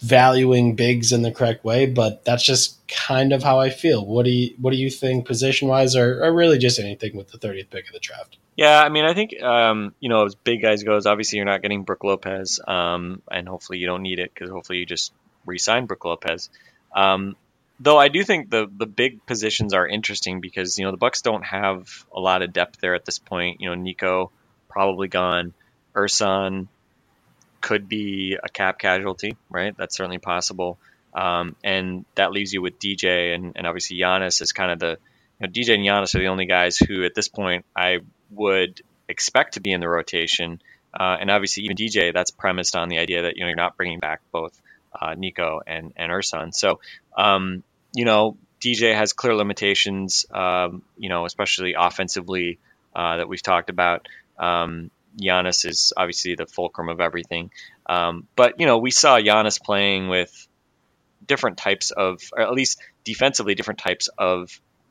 valuing 0.00 0.76
bigs 0.76 1.12
in 1.12 1.20
the 1.20 1.30
correct 1.30 1.62
way. 1.62 1.84
But 1.84 2.24
that's 2.24 2.42
just 2.42 2.78
kind 2.88 3.34
of 3.34 3.42
how 3.42 3.60
I 3.60 3.68
feel. 3.68 4.04
What 4.04 4.24
do 4.24 4.30
you 4.30 4.54
what 4.58 4.70
do 4.70 4.78
you 4.78 4.90
think 4.90 5.26
position 5.26 5.68
wise, 5.68 5.94
or, 5.94 6.24
or 6.24 6.32
really 6.32 6.56
just 6.56 6.78
anything 6.78 7.16
with 7.16 7.28
the 7.28 7.38
30th 7.38 7.68
pick 7.70 7.86
of 7.86 7.92
the 7.92 8.00
draft? 8.00 8.38
Yeah, 8.56 8.82
I 8.82 8.88
mean, 8.88 9.04
I 9.04 9.12
think 9.12 9.40
um, 9.42 9.94
you 10.00 10.08
know 10.08 10.24
as 10.24 10.34
big 10.34 10.62
guys 10.62 10.82
goes, 10.82 11.04
obviously 11.04 11.36
you're 11.36 11.46
not 11.46 11.60
getting 11.60 11.84
Brook 11.84 12.02
Lopez, 12.02 12.60
um, 12.66 13.20
and 13.30 13.46
hopefully 13.46 13.78
you 13.78 13.86
don't 13.86 14.02
need 14.02 14.18
it 14.18 14.32
because 14.32 14.50
hopefully 14.50 14.78
you 14.78 14.86
just 14.86 15.12
re-sign 15.44 15.84
Brook 15.84 16.04
Lopez. 16.04 16.48
Um, 16.94 17.36
though 17.80 17.98
I 17.98 18.08
do 18.08 18.22
think 18.22 18.50
the 18.50 18.70
the 18.74 18.86
big 18.86 19.26
positions 19.26 19.72
are 19.72 19.86
interesting 19.86 20.40
because 20.40 20.78
you 20.78 20.84
know 20.84 20.90
the 20.90 20.98
Bucks 20.98 21.22
don't 21.22 21.42
have 21.42 21.88
a 22.14 22.20
lot 22.20 22.42
of 22.42 22.52
depth 22.52 22.80
there 22.80 22.94
at 22.94 23.04
this 23.04 23.18
point. 23.18 23.60
You 23.60 23.70
know, 23.70 23.74
Nico 23.74 24.30
probably 24.68 25.08
gone, 25.08 25.54
Ersan 25.94 26.68
could 27.60 27.88
be 27.88 28.38
a 28.42 28.48
cap 28.48 28.78
casualty, 28.78 29.36
right? 29.48 29.74
That's 29.76 29.96
certainly 29.96 30.18
possible. 30.18 30.78
Um, 31.12 31.56
and 31.64 32.04
that 32.14 32.30
leaves 32.30 32.52
you 32.52 32.62
with 32.62 32.78
DJ 32.78 33.34
and, 33.34 33.54
and 33.56 33.66
obviously 33.66 33.98
Giannis 33.98 34.40
is 34.40 34.52
kind 34.52 34.70
of 34.70 34.78
the 34.78 34.98
you 35.40 35.46
know, 35.46 35.48
DJ 35.48 35.74
and 35.74 35.82
Giannis 35.82 36.14
are 36.14 36.20
the 36.20 36.28
only 36.28 36.46
guys 36.46 36.78
who 36.78 37.04
at 37.04 37.16
this 37.16 37.26
point 37.26 37.64
I 37.74 37.98
would 38.30 38.80
expect 39.08 39.54
to 39.54 39.60
be 39.60 39.72
in 39.72 39.80
the 39.80 39.88
rotation. 39.88 40.62
Uh, 40.94 41.16
and 41.20 41.28
obviously 41.30 41.64
even 41.64 41.76
DJ, 41.76 42.12
that's 42.14 42.30
premised 42.30 42.76
on 42.76 42.88
the 42.88 42.98
idea 42.98 43.22
that 43.22 43.36
you 43.36 43.42
know 43.42 43.48
you're 43.48 43.56
not 43.56 43.76
bringing 43.76 43.98
back 43.98 44.20
both 44.30 44.58
uh, 44.98 45.14
Nico 45.14 45.60
and 45.66 45.92
and 45.96 46.12
Ersan. 46.12 46.54
So 46.54 46.80
um, 47.16 47.64
you 47.94 48.04
know 48.04 48.36
DJ 48.60 48.94
has 48.94 49.12
clear 49.12 49.34
limitations. 49.34 50.26
Um, 50.30 50.82
you 50.96 51.08
know 51.08 51.24
especially 51.24 51.74
offensively 51.78 52.58
uh, 52.94 53.18
that 53.18 53.28
we've 53.28 53.42
talked 53.42 53.70
about. 53.70 54.06
Um, 54.38 54.90
Giannis 55.20 55.66
is 55.66 55.92
obviously 55.96 56.34
the 56.34 56.46
fulcrum 56.46 56.88
of 56.88 57.00
everything. 57.00 57.50
Um, 57.86 58.26
but 58.36 58.60
you 58.60 58.66
know 58.66 58.78
we 58.78 58.90
saw 58.90 59.18
Giannis 59.18 59.60
playing 59.60 60.08
with 60.08 60.46
different 61.26 61.58
types 61.58 61.90
of, 61.90 62.20
or 62.32 62.42
at 62.42 62.52
least 62.52 62.80
defensively, 63.04 63.54
different 63.54 63.78
types 63.78 64.08
of 64.18 64.50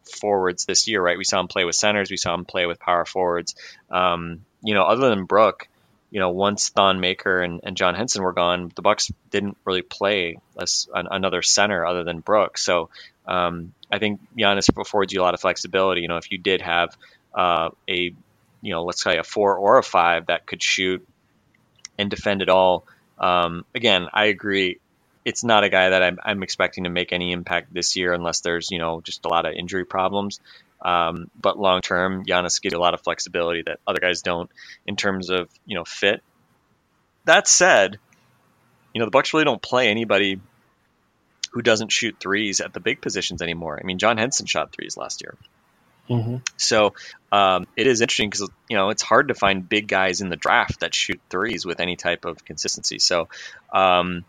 forwards 0.10 0.66
this 0.66 0.88
year, 0.88 1.02
right? 1.02 1.18
We 1.18 1.24
saw 1.24 1.40
him 1.40 1.48
play 1.48 1.66
with 1.66 1.76
centers, 1.76 2.10
we 2.10 2.18
saw 2.18 2.34
him 2.34 2.46
play 2.46 2.66
with 2.66 2.80
power 2.80 3.06
forwards. 3.06 3.56
Um, 3.90 4.46
you 4.64 4.74
know, 4.74 4.84
other 4.84 5.10
than 5.10 5.26
Brook, 5.26 5.68
you 6.12 6.20
know, 6.20 6.30
once 6.32 6.70
Thon 6.70 7.00
Maker 7.00 7.42
and, 7.42 7.62
and 7.64 7.78
John 7.78 7.96
Henson 7.96 8.24
were 8.24 8.34
gone, 8.34 8.72
the 8.76 8.82
Bucks 8.82 9.12
didn't 9.30 9.58
really 9.66 9.82
play 9.82 10.38
as 10.60 10.88
an, 10.94 11.08
another 11.12 11.42
center 11.42 11.86
other 11.86 12.04
than 12.04 12.20
Brooks. 12.20 12.64
So 12.64 12.90
um, 13.28 13.74
I 13.92 14.00
think 14.00 14.20
Giannis 14.38 14.70
affords 14.76 15.14
you 15.14 15.22
a 15.22 15.24
lot 15.24 15.34
of 15.34 15.42
flexibility. 15.42 16.02
You 16.02 16.08
know, 16.08 16.18
if 16.18 16.32
you 16.32 16.38
did 16.40 16.62
have 16.62 16.98
uh, 17.34 17.70
a, 17.88 18.14
you 18.62 18.74
know, 18.74 18.84
let's 18.84 19.04
say 19.04 19.18
a 19.18 19.24
four 19.24 19.56
or 19.58 19.78
a 19.78 19.84
five 19.84 20.28
that 20.28 20.46
could 20.46 20.64
shoot 20.64 21.08
and 21.98 22.10
defend 22.10 22.42
it 22.42 22.50
all. 22.50 22.86
Um, 23.20 23.66
again, 23.76 24.08
I 24.14 24.26
agree 24.26 24.80
it's 25.26 25.44
not 25.44 25.64
a 25.64 25.70
guy 25.70 25.90
that 25.90 26.02
I'm, 26.02 26.18
I'm 26.24 26.44
expecting 26.44 26.86
to 26.86 26.90
make 26.90 27.14
any 27.14 27.32
impact 27.32 27.74
this 27.74 27.96
year 27.96 28.14
unless 28.14 28.40
there's 28.40 28.72
you 28.72 28.80
know 28.80 29.02
just 29.02 29.26
a 29.26 29.28
lot 29.28 29.46
of 29.46 29.54
injury 29.54 29.86
problems. 29.86 30.40
Um, 30.82 31.30
but 31.40 31.60
long 31.60 31.82
term, 31.82 32.26
Giannis 32.26 32.62
gives 32.62 32.74
you 32.74 32.80
a 32.80 32.82
lot 32.82 32.94
of 32.94 33.02
flexibility 33.02 33.64
that 33.64 33.80
other 33.86 34.00
guys 34.00 34.22
don't 34.22 34.50
in 34.86 34.96
terms 34.96 35.30
of 35.30 35.50
you 35.66 35.76
know 35.76 35.86
fit. 35.86 36.22
That 37.26 37.48
said, 37.48 37.98
you 38.94 39.00
know 39.00 39.06
the 39.06 39.12
Bucks 39.12 39.34
really 39.34 39.46
don't 39.46 39.62
play 39.62 39.90
anybody 39.90 40.40
who 41.52 41.62
doesn't 41.62 41.92
shoot 41.92 42.16
threes 42.20 42.62
at 42.62 42.74
the 42.74 42.80
big 42.80 43.02
positions 43.02 43.42
anymore. 43.42 43.80
I 43.82 43.86
mean, 43.86 43.98
John 43.98 44.18
Henson 44.18 44.46
shot 44.46 44.72
threes 44.72 44.96
last 44.96 45.22
year. 45.22 45.36
Mm-hmm. 46.10 46.38
So 46.58 46.94
um, 47.32 47.68
it 47.76 47.86
is 47.86 48.02
interesting 48.02 48.30
because 48.30 48.50
you 48.68 48.78
know 48.78 48.90
it's 48.90 49.04
hard 49.04 49.28
to 49.28 49.34
find 49.34 49.68
big 49.68 49.88
guys 49.88 50.22
in 50.22 50.30
the 50.30 50.36
draft 50.36 50.80
that 50.80 50.96
shoot 50.96 51.20
threes 51.30 51.66
with 51.66 51.80
any 51.80 51.96
type 51.96 52.26
of 52.26 52.44
consistency. 52.46 53.00
So 53.00 53.30
um, 53.72 54.26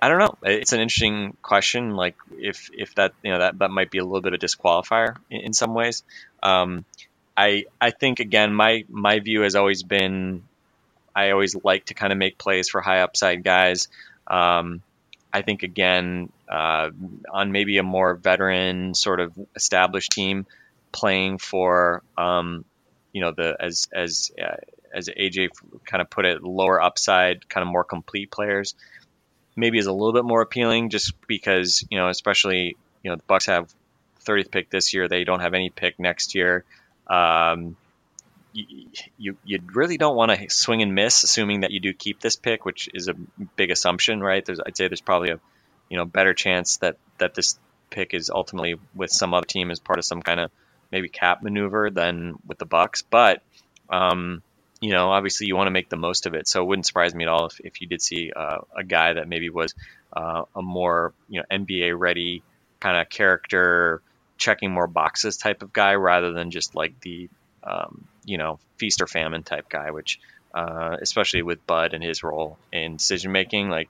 I 0.00 0.08
don't 0.08 0.18
know. 0.18 0.36
It's 0.42 0.72
an 0.72 0.80
interesting 0.80 1.36
question. 1.42 1.96
Like 1.96 2.16
if 2.36 2.70
if 2.72 2.94
that 2.94 3.14
you 3.22 3.32
know 3.32 3.40
that 3.40 3.58
that 3.58 3.70
might 3.70 3.90
be 3.90 3.98
a 3.98 4.04
little 4.04 4.20
bit 4.20 4.32
of 4.32 4.40
disqualifier 4.40 5.16
in, 5.30 5.40
in 5.40 5.52
some 5.52 5.74
ways. 5.74 6.04
Um, 6.42 6.84
I 7.36 7.64
I 7.80 7.90
think 7.90 8.20
again 8.20 8.54
my 8.54 8.84
my 8.88 9.18
view 9.18 9.42
has 9.42 9.56
always 9.56 9.82
been 9.82 10.44
I 11.14 11.30
always 11.30 11.56
like 11.56 11.86
to 11.86 11.94
kind 11.94 12.12
of 12.12 12.18
make 12.18 12.38
plays 12.38 12.68
for 12.68 12.80
high 12.80 13.00
upside 13.00 13.42
guys. 13.42 13.88
Um, 14.26 14.82
I 15.32 15.42
think 15.42 15.64
again 15.64 16.30
uh, 16.48 16.90
on 17.32 17.50
maybe 17.52 17.78
a 17.78 17.82
more 17.82 18.14
veteran 18.14 18.94
sort 18.94 19.20
of 19.20 19.32
established 19.56 20.12
team 20.12 20.46
playing 20.92 21.38
for 21.38 22.02
um, 22.16 22.64
you 23.12 23.20
know 23.20 23.32
the 23.32 23.56
as 23.58 23.88
as 23.92 24.30
uh, 24.40 24.56
as 24.94 25.08
AJ 25.08 25.48
kind 25.84 26.00
of 26.00 26.08
put 26.08 26.24
it 26.24 26.42
lower 26.42 26.80
upside 26.80 27.48
kind 27.48 27.66
of 27.66 27.72
more 27.72 27.84
complete 27.84 28.30
players 28.30 28.74
maybe 29.58 29.78
is 29.78 29.86
a 29.86 29.92
little 29.92 30.12
bit 30.12 30.24
more 30.24 30.40
appealing 30.40 30.88
just 30.88 31.12
because, 31.26 31.84
you 31.90 31.98
know, 31.98 32.08
especially, 32.08 32.76
you 33.02 33.10
know, 33.10 33.16
the 33.16 33.22
Bucks 33.26 33.46
have 33.46 33.72
30th 34.24 34.50
pick 34.50 34.70
this 34.70 34.94
year. 34.94 35.08
They 35.08 35.24
don't 35.24 35.40
have 35.40 35.54
any 35.54 35.68
pick 35.68 35.98
next 35.98 36.34
year. 36.34 36.64
Um, 37.08 37.76
you, 38.52 38.88
you, 39.18 39.36
you 39.44 39.60
really 39.74 39.98
don't 39.98 40.16
want 40.16 40.30
to 40.30 40.48
swing 40.48 40.80
and 40.82 40.94
miss, 40.94 41.24
assuming 41.24 41.60
that 41.60 41.72
you 41.72 41.80
do 41.80 41.92
keep 41.92 42.20
this 42.20 42.36
pick, 42.36 42.64
which 42.64 42.88
is 42.94 43.08
a 43.08 43.14
big 43.56 43.70
assumption, 43.70 44.20
right? 44.20 44.44
There's, 44.44 44.60
I'd 44.64 44.76
say 44.76 44.88
there's 44.88 45.00
probably 45.00 45.30
a, 45.30 45.40
you 45.88 45.96
know, 45.96 46.04
better 46.04 46.34
chance 46.34 46.76
that, 46.78 46.96
that 47.18 47.34
this 47.34 47.58
pick 47.90 48.14
is 48.14 48.30
ultimately 48.30 48.76
with 48.94 49.10
some 49.10 49.34
other 49.34 49.46
team 49.46 49.70
as 49.70 49.80
part 49.80 49.98
of 49.98 50.04
some 50.04 50.22
kind 50.22 50.40
of 50.40 50.50
maybe 50.92 51.08
cap 51.08 51.42
maneuver 51.42 51.90
than 51.90 52.34
with 52.46 52.58
the 52.58 52.66
Bucks. 52.66 53.02
But 53.02 53.42
um, 53.90 54.42
you 54.80 54.92
know, 54.92 55.10
obviously 55.10 55.46
you 55.46 55.56
want 55.56 55.66
to 55.66 55.72
make 55.72 55.88
the 55.88 55.96
most 55.96 56.26
of 56.26 56.34
it. 56.34 56.46
So 56.46 56.62
it 56.62 56.66
wouldn't 56.66 56.86
surprise 56.86 57.14
me 57.14 57.24
at 57.24 57.28
all 57.28 57.46
if, 57.46 57.60
if 57.60 57.80
you 57.80 57.86
did 57.86 58.00
see 58.00 58.32
uh, 58.34 58.58
a 58.76 58.84
guy 58.84 59.14
that 59.14 59.28
maybe 59.28 59.50
was 59.50 59.74
uh, 60.12 60.44
a 60.54 60.62
more 60.62 61.12
you 61.28 61.40
know 61.40 61.46
NBA 61.50 61.98
ready 61.98 62.42
kind 62.80 62.96
of 62.96 63.08
character, 63.08 64.02
checking 64.36 64.70
more 64.70 64.86
boxes 64.86 65.36
type 65.36 65.62
of 65.62 65.72
guy 65.72 65.94
rather 65.94 66.32
than 66.32 66.50
just 66.50 66.74
like 66.74 66.98
the 67.00 67.28
um, 67.64 68.06
you 68.24 68.38
know 68.38 68.58
feast 68.76 69.02
or 69.02 69.06
famine 69.06 69.42
type 69.42 69.68
guy, 69.68 69.90
which 69.90 70.20
uh, 70.54 70.96
especially 71.00 71.42
with 71.42 71.66
Bud 71.66 71.92
and 71.92 72.02
his 72.02 72.22
role 72.22 72.56
in 72.72 72.96
decision 72.96 73.32
making, 73.32 73.68
like 73.68 73.88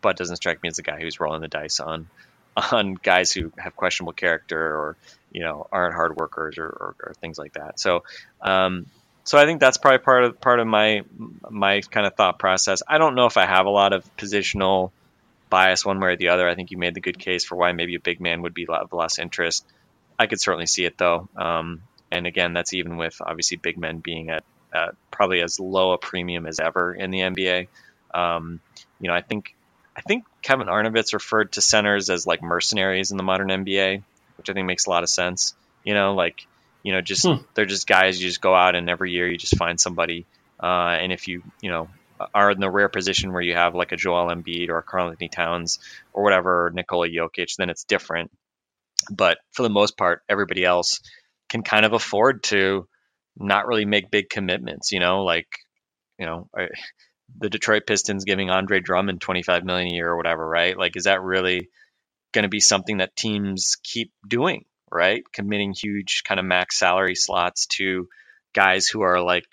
Bud 0.00 0.16
doesn't 0.16 0.36
strike 0.36 0.62
me 0.62 0.68
as 0.68 0.78
a 0.78 0.82
guy 0.82 1.00
who's 1.00 1.20
rolling 1.20 1.40
the 1.40 1.48
dice 1.48 1.80
on 1.80 2.08
on 2.72 2.94
guys 2.94 3.32
who 3.32 3.52
have 3.58 3.76
questionable 3.76 4.12
character 4.12 4.58
or 4.58 4.96
you 5.32 5.42
know 5.42 5.66
aren't 5.70 5.94
hard 5.94 6.16
workers 6.16 6.58
or, 6.58 6.66
or, 6.66 6.94
or 7.02 7.14
things 7.14 7.38
like 7.38 7.54
that. 7.54 7.78
So 7.80 8.04
um, 8.40 8.86
so 9.28 9.36
I 9.36 9.44
think 9.44 9.60
that's 9.60 9.76
probably 9.76 9.98
part 9.98 10.24
of 10.24 10.40
part 10.40 10.58
of 10.58 10.66
my 10.66 11.02
my 11.50 11.82
kind 11.82 12.06
of 12.06 12.14
thought 12.14 12.38
process. 12.38 12.82
I 12.88 12.96
don't 12.96 13.14
know 13.14 13.26
if 13.26 13.36
I 13.36 13.44
have 13.44 13.66
a 13.66 13.70
lot 13.70 13.92
of 13.92 14.02
positional 14.16 14.90
bias 15.50 15.84
one 15.84 16.00
way 16.00 16.12
or 16.12 16.16
the 16.16 16.30
other. 16.30 16.48
I 16.48 16.54
think 16.54 16.70
you 16.70 16.78
made 16.78 16.94
the 16.94 17.02
good 17.02 17.18
case 17.18 17.44
for 17.44 17.54
why 17.54 17.72
maybe 17.72 17.94
a 17.94 18.00
big 18.00 18.22
man 18.22 18.40
would 18.40 18.54
be 18.54 18.66
of 18.66 18.90
less 18.94 19.18
interest. 19.18 19.66
I 20.18 20.28
could 20.28 20.40
certainly 20.40 20.64
see 20.64 20.86
it 20.86 20.96
though. 20.96 21.28
Um, 21.36 21.82
and 22.10 22.26
again, 22.26 22.54
that's 22.54 22.72
even 22.72 22.96
with 22.96 23.20
obviously 23.20 23.58
big 23.58 23.76
men 23.76 23.98
being 23.98 24.30
at, 24.30 24.44
at 24.72 24.94
probably 25.10 25.42
as 25.42 25.60
low 25.60 25.92
a 25.92 25.98
premium 25.98 26.46
as 26.46 26.58
ever 26.58 26.94
in 26.94 27.10
the 27.10 27.20
NBA. 27.20 27.68
Um, 28.14 28.60
you 28.98 29.08
know, 29.08 29.14
I 29.14 29.20
think 29.20 29.54
I 29.94 30.00
think 30.00 30.24
Kevin 30.40 30.68
Arnovitz 30.68 31.12
referred 31.12 31.52
to 31.52 31.60
centers 31.60 32.08
as 32.08 32.26
like 32.26 32.42
mercenaries 32.42 33.10
in 33.10 33.18
the 33.18 33.24
modern 33.24 33.48
NBA, 33.48 34.02
which 34.38 34.48
I 34.48 34.54
think 34.54 34.66
makes 34.66 34.86
a 34.86 34.90
lot 34.90 35.02
of 35.02 35.10
sense. 35.10 35.54
You 35.84 35.92
know, 35.92 36.14
like 36.14 36.46
you 36.82 36.92
know, 36.92 37.00
just 37.00 37.26
hmm. 37.26 37.42
they're 37.54 37.66
just 37.66 37.86
guys 37.86 38.20
you 38.20 38.28
just 38.28 38.40
go 38.40 38.54
out 38.54 38.74
and 38.74 38.88
every 38.88 39.12
year 39.12 39.28
you 39.28 39.36
just 39.38 39.56
find 39.56 39.80
somebody. 39.80 40.26
Uh, 40.60 40.96
and 41.00 41.12
if 41.12 41.28
you 41.28 41.42
you 41.60 41.70
know 41.70 41.88
are 42.34 42.50
in 42.50 42.60
the 42.60 42.70
rare 42.70 42.88
position 42.88 43.32
where 43.32 43.42
you 43.42 43.54
have 43.54 43.74
like 43.74 43.92
a 43.92 43.96
Joel 43.96 44.28
Embiid 44.28 44.70
or 44.70 44.78
a 44.78 44.82
Karl-Anthony 44.82 45.28
Towns 45.28 45.78
or 46.12 46.24
whatever 46.24 46.72
Nikola 46.74 47.08
Jokic, 47.08 47.56
then 47.56 47.70
it's 47.70 47.84
different. 47.84 48.30
But 49.10 49.38
for 49.52 49.62
the 49.62 49.70
most 49.70 49.96
part, 49.96 50.22
everybody 50.28 50.64
else 50.64 51.00
can 51.48 51.62
kind 51.62 51.86
of 51.86 51.92
afford 51.92 52.42
to 52.44 52.88
not 53.36 53.68
really 53.68 53.84
make 53.84 54.10
big 54.10 54.28
commitments. 54.28 54.92
You 54.92 55.00
know, 55.00 55.24
like 55.24 55.48
you 56.18 56.26
know. 56.26 56.48
the 57.36 57.50
Detroit 57.50 57.86
Pistons 57.86 58.24
giving 58.24 58.48
Andre 58.48 58.80
Drummond 58.80 59.20
25 59.20 59.62
million 59.62 59.92
a 59.92 59.94
year 59.94 60.08
or 60.08 60.16
whatever, 60.16 60.48
right? 60.48 60.76
Like, 60.76 60.96
is 60.96 61.04
that 61.04 61.20
really 61.20 61.68
going 62.32 62.44
to 62.44 62.48
be 62.48 62.60
something 62.60 62.98
that 62.98 63.14
teams 63.14 63.76
keep 63.82 64.12
doing? 64.26 64.64
Right? 64.92 65.22
Committing 65.32 65.74
huge 65.74 66.22
kind 66.24 66.40
of 66.40 66.46
max 66.46 66.78
salary 66.78 67.14
slots 67.14 67.66
to 67.76 68.08
guys 68.54 68.86
who 68.88 69.02
are 69.02 69.22
like 69.22 69.48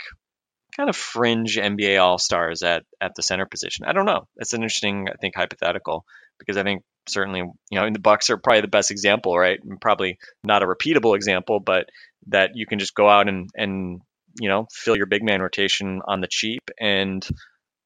kind 0.75 0.89
of 0.89 0.95
fringe 0.95 1.57
NBA 1.57 2.01
all 2.01 2.17
stars 2.17 2.63
at 2.63 2.83
at 2.99 3.13
the 3.15 3.23
center 3.23 3.45
position. 3.45 3.85
I 3.85 3.93
don't 3.93 4.05
know. 4.05 4.27
It's 4.37 4.53
an 4.53 4.61
interesting, 4.61 5.07
I 5.09 5.15
think, 5.19 5.35
hypothetical 5.35 6.05
because 6.39 6.57
I 6.57 6.63
think 6.63 6.83
certainly, 7.07 7.41
you 7.69 7.79
know, 7.79 7.89
the 7.91 7.99
Bucks 7.99 8.29
are 8.29 8.37
probably 8.37 8.61
the 8.61 8.67
best 8.67 8.91
example, 8.91 9.37
right? 9.37 9.59
And 9.63 9.79
probably 9.79 10.17
not 10.43 10.63
a 10.63 10.67
repeatable 10.67 11.15
example, 11.15 11.59
but 11.59 11.89
that 12.27 12.51
you 12.55 12.65
can 12.65 12.79
just 12.79 12.95
go 12.95 13.07
out 13.07 13.27
and 13.27 13.49
and 13.55 14.01
you 14.39 14.49
know 14.49 14.67
fill 14.71 14.97
your 14.97 15.05
big 15.05 15.23
man 15.23 15.41
rotation 15.41 16.01
on 16.05 16.21
the 16.21 16.27
cheap 16.29 16.69
and 16.79 17.25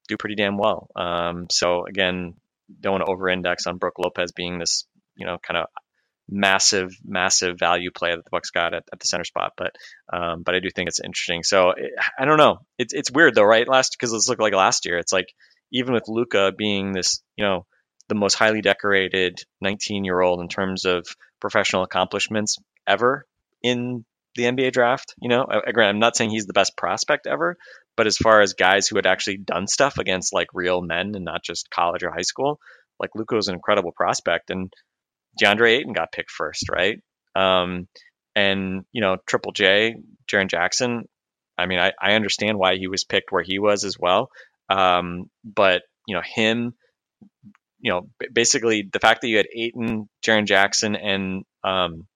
do 0.07 0.17
pretty 0.17 0.35
damn 0.35 0.57
well. 0.57 0.89
Um, 0.95 1.47
so 1.51 1.85
again, 1.85 2.35
don't 2.79 2.93
want 2.93 3.05
to 3.05 3.11
over 3.11 3.29
index 3.29 3.67
on 3.67 3.77
Brook 3.77 3.99
Lopez 3.99 4.31
being 4.31 4.57
this 4.57 4.85
you 5.15 5.25
know 5.25 5.37
kind 5.45 5.57
of 5.57 5.67
massive, 6.29 6.91
massive 7.03 7.57
value 7.59 7.91
play 7.91 8.11
that 8.11 8.23
the 8.23 8.29
Bucks 8.29 8.51
got 8.51 8.73
at, 8.73 8.83
at 8.91 8.99
the 8.99 9.07
center 9.07 9.23
spot. 9.23 9.53
But 9.57 9.75
um, 10.11 10.43
but 10.43 10.55
I 10.55 10.59
do 10.59 10.69
think 10.69 10.87
it's 10.87 10.99
interesting. 10.99 11.43
So 11.43 11.71
it, 11.71 11.91
I 12.17 12.25
don't 12.25 12.37
know. 12.37 12.59
It's 12.77 12.93
it's 12.93 13.11
weird 13.11 13.35
though, 13.35 13.43
right? 13.43 13.67
Last 13.67 13.95
because 13.97 14.13
let's 14.13 14.29
look 14.29 14.39
like 14.39 14.53
last 14.53 14.85
year. 14.85 14.97
It's 14.97 15.13
like 15.13 15.33
even 15.71 15.93
with 15.93 16.07
Luka 16.07 16.51
being 16.55 16.93
this, 16.93 17.21
you 17.35 17.45
know, 17.45 17.65
the 18.07 18.15
most 18.15 18.33
highly 18.33 18.61
decorated 18.61 19.39
19 19.61 20.03
year 20.03 20.19
old 20.19 20.41
in 20.41 20.47
terms 20.47 20.85
of 20.85 21.05
professional 21.39 21.83
accomplishments 21.83 22.57
ever 22.87 23.25
in 23.61 24.03
the 24.35 24.43
NBA 24.43 24.71
draft. 24.71 25.13
You 25.21 25.29
know, 25.29 25.45
again, 25.45 25.87
I'm 25.87 25.99
not 25.99 26.15
saying 26.15 26.31
he's 26.31 26.47
the 26.47 26.53
best 26.53 26.75
prospect 26.75 27.27
ever, 27.27 27.57
but 27.95 28.07
as 28.07 28.17
far 28.17 28.41
as 28.41 28.53
guys 28.53 28.87
who 28.87 28.95
had 28.95 29.05
actually 29.05 29.37
done 29.37 29.67
stuff 29.67 29.97
against 29.97 30.33
like 30.33 30.47
real 30.53 30.81
men 30.81 31.13
and 31.15 31.25
not 31.25 31.43
just 31.43 31.69
college 31.69 32.03
or 32.03 32.11
high 32.11 32.21
school, 32.21 32.59
like 32.99 33.11
Luka 33.15 33.35
was 33.35 33.47
an 33.47 33.55
incredible 33.55 33.91
prospect. 33.91 34.49
And 34.49 34.73
DeAndre 35.41 35.77
Ayton 35.77 35.93
got 35.93 36.11
picked 36.11 36.31
first, 36.31 36.69
right? 36.69 36.99
Um, 37.35 37.87
and 38.35 38.85
you 38.91 39.01
know, 39.01 39.17
Triple 39.25 39.51
J, 39.51 39.95
Jaren 40.31 40.49
Jackson. 40.49 41.07
I 41.57 41.65
mean, 41.65 41.79
I, 41.79 41.91
I 42.01 42.13
understand 42.13 42.57
why 42.57 42.77
he 42.77 42.87
was 42.87 43.03
picked 43.03 43.31
where 43.31 43.43
he 43.43 43.59
was 43.59 43.83
as 43.83 43.97
well. 43.99 44.29
Um, 44.69 45.29
but 45.43 45.81
you 46.07 46.15
know, 46.15 46.21
him, 46.23 46.73
you 47.79 47.91
know, 47.91 48.09
basically 48.31 48.87
the 48.91 48.99
fact 48.99 49.21
that 49.21 49.27
you 49.27 49.37
had 49.37 49.47
Ayton, 49.53 50.09
Jaren 50.25 50.45
Jackson, 50.45 50.95
and 50.95 51.43
um, 51.63 52.07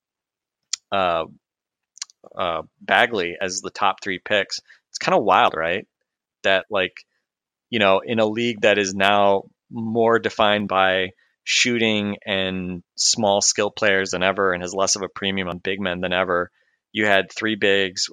uh, 0.91 1.25
uh, 2.37 2.61
Bagley 2.79 3.35
as 3.39 3.61
the 3.61 3.69
top 3.69 3.97
three 4.01 4.19
picks, 4.19 4.59
it's 4.89 4.99
kind 4.99 5.17
of 5.17 5.23
wild, 5.23 5.53
right? 5.55 5.87
That 6.43 6.65
like, 6.69 6.93
you 7.69 7.79
know, 7.79 8.01
in 8.05 8.19
a 8.19 8.25
league 8.25 8.61
that 8.61 8.77
is 8.77 8.93
now 8.93 9.43
more 9.71 10.19
defined 10.19 10.67
by 10.67 11.09
shooting 11.43 12.17
and 12.25 12.83
small 12.95 13.41
skill 13.41 13.71
players 13.71 14.11
than 14.11 14.23
ever 14.23 14.53
and 14.53 14.63
has 14.63 14.73
less 14.73 14.95
of 14.95 15.01
a 15.01 15.09
premium 15.09 15.47
on 15.49 15.57
big 15.57 15.79
men 15.79 16.01
than 16.01 16.13
ever. 16.13 16.49
You 16.91 17.05
had 17.05 17.31
three 17.31 17.55
bigs, 17.55 18.09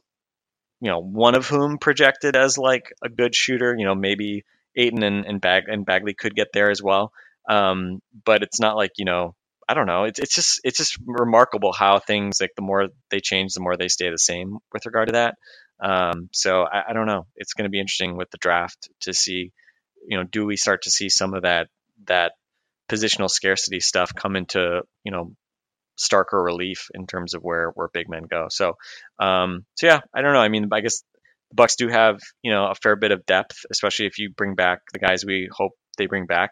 you 0.80 0.90
know, 0.90 1.00
one 1.00 1.34
of 1.34 1.46
whom 1.46 1.78
projected 1.78 2.36
as 2.36 2.58
like 2.58 2.92
a 3.04 3.08
good 3.08 3.34
shooter, 3.34 3.74
you 3.76 3.84
know, 3.84 3.94
maybe 3.94 4.44
Ayton 4.76 5.02
and, 5.02 5.24
and, 5.26 5.40
Bag- 5.40 5.68
and 5.68 5.86
Bagley 5.86 6.14
could 6.14 6.34
get 6.34 6.48
there 6.52 6.70
as 6.70 6.82
well. 6.82 7.12
Um, 7.48 8.00
but 8.24 8.42
it's 8.42 8.60
not 8.60 8.76
like, 8.76 8.92
you 8.96 9.04
know, 9.04 9.34
I 9.68 9.74
don't 9.74 9.86
know. 9.86 10.04
It's, 10.04 10.18
it's 10.18 10.34
just 10.34 10.60
it's 10.64 10.78
just 10.78 10.98
remarkable 11.06 11.72
how 11.72 12.00
things 12.00 12.40
like 12.40 12.50
the 12.56 12.62
more 12.62 12.88
they 13.10 13.20
change, 13.20 13.54
the 13.54 13.60
more 13.60 13.76
they 13.76 13.86
stay 13.86 14.10
the 14.10 14.18
same 14.18 14.58
with 14.72 14.84
regard 14.84 15.08
to 15.08 15.12
that. 15.12 15.36
Um, 15.80 16.28
so 16.32 16.62
I, 16.62 16.90
I 16.90 16.92
don't 16.92 17.06
know. 17.06 17.26
It's 17.36 17.54
going 17.54 17.66
to 17.66 17.70
be 17.70 17.78
interesting 17.78 18.16
with 18.16 18.30
the 18.30 18.38
draft 18.38 18.88
to 19.02 19.14
see, 19.14 19.52
you 20.08 20.18
know, 20.18 20.24
do 20.24 20.44
we 20.44 20.56
start 20.56 20.82
to 20.82 20.90
see 20.90 21.08
some 21.08 21.34
of 21.34 21.42
that 21.42 21.68
that 22.06 22.32
positional 22.90 23.30
scarcity 23.30 23.80
stuff 23.80 24.14
come 24.14 24.36
into 24.36 24.82
you 25.04 25.12
know 25.12 25.32
starker 25.98 26.42
relief 26.42 26.88
in 26.94 27.06
terms 27.06 27.34
of 27.34 27.42
where 27.42 27.70
where 27.74 27.88
big 27.92 28.08
men 28.08 28.24
go. 28.28 28.46
So 28.50 28.74
um, 29.18 29.64
so 29.76 29.86
yeah, 29.86 30.00
I 30.14 30.22
don't 30.22 30.32
know. 30.32 30.40
I 30.40 30.48
mean, 30.48 30.68
I 30.72 30.80
guess 30.80 31.02
the 31.50 31.56
Bucks 31.56 31.76
do 31.76 31.88
have 31.88 32.20
you 32.42 32.50
know 32.50 32.66
a 32.66 32.74
fair 32.74 32.96
bit 32.96 33.12
of 33.12 33.26
depth, 33.26 33.58
especially 33.70 34.06
if 34.06 34.18
you 34.18 34.30
bring 34.36 34.54
back 34.54 34.80
the 34.92 34.98
guys 34.98 35.24
we 35.24 35.48
hope 35.52 35.72
they 35.98 36.06
bring 36.06 36.26
back 36.26 36.50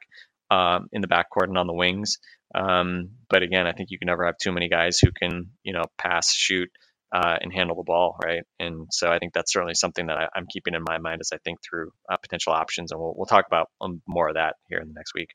um, 0.51 0.89
in 0.93 1.01
the 1.01 1.09
backcourt 1.09 1.49
and 1.49 1.59
on 1.59 1.67
the 1.67 1.75
wings. 1.75 2.19
Um, 2.55 3.11
but 3.29 3.43
again, 3.43 3.67
I 3.67 3.73
think 3.73 3.91
you 3.91 3.99
can 3.99 4.07
never 4.07 4.25
have 4.25 4.39
too 4.39 4.53
many 4.53 4.69
guys 4.69 4.99
who 4.99 5.11
can 5.11 5.51
you 5.63 5.73
know 5.73 5.85
pass, 5.99 6.33
shoot, 6.33 6.71
uh, 7.13 7.37
and 7.41 7.53
handle 7.53 7.77
the 7.77 7.85
ball, 7.85 8.17
right? 8.23 8.43
And 8.61 8.87
so 8.91 9.11
I 9.11 9.19
think 9.19 9.33
that's 9.33 9.53
certainly 9.53 9.75
something 9.75 10.07
that 10.07 10.17
I, 10.17 10.39
am 10.39 10.47
keeping 10.51 10.75
in 10.75 10.83
my 10.87 10.99
mind 10.99 11.21
as 11.21 11.31
I 11.33 11.39
think 11.39 11.59
through 11.63 11.91
uh, 12.11 12.17
potential 12.17 12.53
options, 12.53 12.93
and 12.93 13.01
we'll 13.01 13.15
we'll 13.17 13.27
talk 13.27 13.47
about 13.47 13.69
um, 13.81 14.03
more 14.07 14.29
of 14.29 14.35
that 14.35 14.57
here 14.69 14.79
in 14.79 14.89
the 14.89 14.95
next 14.95 15.15
week. 15.15 15.31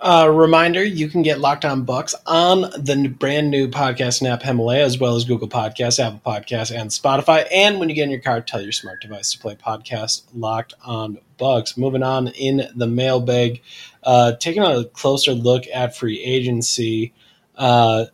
Uh, 0.00 0.30
reminder 0.32 0.84
you 0.84 1.08
can 1.08 1.22
get 1.22 1.40
Locked 1.40 1.64
On 1.64 1.82
Bucks 1.82 2.14
on 2.24 2.60
the 2.78 3.08
brand 3.08 3.50
new 3.50 3.66
podcast 3.66 4.24
app 4.28 4.42
Himalaya, 4.42 4.84
as 4.84 4.96
well 4.96 5.16
as 5.16 5.24
Google 5.24 5.48
Podcasts, 5.48 5.98
Apple 5.98 6.20
Podcasts, 6.24 6.72
and 6.72 6.90
Spotify. 6.90 7.46
And 7.52 7.80
when 7.80 7.88
you 7.88 7.96
get 7.96 8.04
in 8.04 8.10
your 8.10 8.20
car, 8.20 8.40
tell 8.40 8.60
your 8.60 8.70
smart 8.70 9.02
device 9.02 9.32
to 9.32 9.40
play 9.40 9.56
podcast 9.56 10.22
Locked 10.32 10.74
On 10.84 11.18
Bucks. 11.36 11.76
Moving 11.76 12.04
on 12.04 12.28
in 12.28 12.68
the 12.76 12.86
mailbag, 12.86 13.60
uh, 14.04 14.34
taking 14.36 14.62
a 14.62 14.84
closer 14.84 15.32
look 15.32 15.64
at 15.74 15.96
free 15.96 16.22
agency. 16.22 17.12
Uh, 17.56 18.04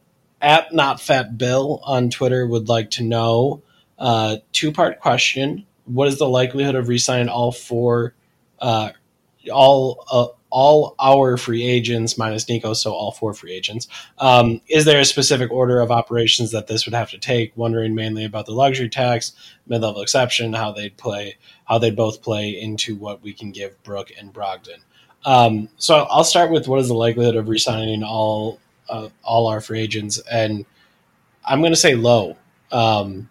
at 0.40 0.72
Not 0.72 1.02
Fat 1.02 1.36
Bill 1.36 1.80
on 1.84 2.08
Twitter 2.08 2.46
would 2.46 2.68
like 2.68 2.92
to 2.92 3.02
know 3.02 3.62
uh, 3.98 4.38
two 4.52 4.72
part 4.72 5.00
question: 5.00 5.66
What 5.84 6.08
is 6.08 6.16
the 6.16 6.28
likelihood 6.28 6.76
of 6.76 6.88
re-signing 6.88 7.28
all 7.28 7.52
four, 7.52 8.14
uh, 8.58 8.92
all 9.52 10.04
uh, 10.10 10.28
all 10.54 10.94
our 11.00 11.36
free 11.36 11.64
agents 11.66 12.16
minus 12.16 12.48
Nico, 12.48 12.74
so 12.74 12.92
all 12.92 13.10
four 13.10 13.34
free 13.34 13.52
agents. 13.52 13.88
Um, 14.18 14.60
is 14.68 14.84
there 14.84 15.00
a 15.00 15.04
specific 15.04 15.50
order 15.50 15.80
of 15.80 15.90
operations 15.90 16.52
that 16.52 16.68
this 16.68 16.86
would 16.86 16.94
have 16.94 17.10
to 17.10 17.18
take? 17.18 17.56
Wondering 17.56 17.96
mainly 17.96 18.24
about 18.24 18.46
the 18.46 18.52
luxury 18.52 18.88
tax, 18.88 19.32
mid-level 19.66 20.00
exception, 20.00 20.52
how 20.52 20.70
they'd 20.70 20.96
play, 20.96 21.36
how 21.64 21.78
they'd 21.78 21.96
both 21.96 22.22
play 22.22 22.50
into 22.50 22.94
what 22.94 23.20
we 23.20 23.32
can 23.32 23.50
give 23.50 23.82
Brook 23.82 24.12
and 24.16 24.32
Brogdon. 24.32 24.78
Um, 25.24 25.70
so 25.76 26.06
I'll 26.08 26.22
start 26.22 26.52
with 26.52 26.68
what 26.68 26.78
is 26.78 26.86
the 26.86 26.94
likelihood 26.94 27.34
of 27.34 27.48
resigning 27.48 28.04
all 28.04 28.60
uh, 28.88 29.08
all 29.24 29.48
our 29.48 29.60
free 29.60 29.80
agents, 29.80 30.20
and 30.30 30.64
I'm 31.44 31.62
going 31.62 31.72
to 31.72 31.76
say 31.76 31.96
low. 31.96 32.36
Um, 32.70 33.28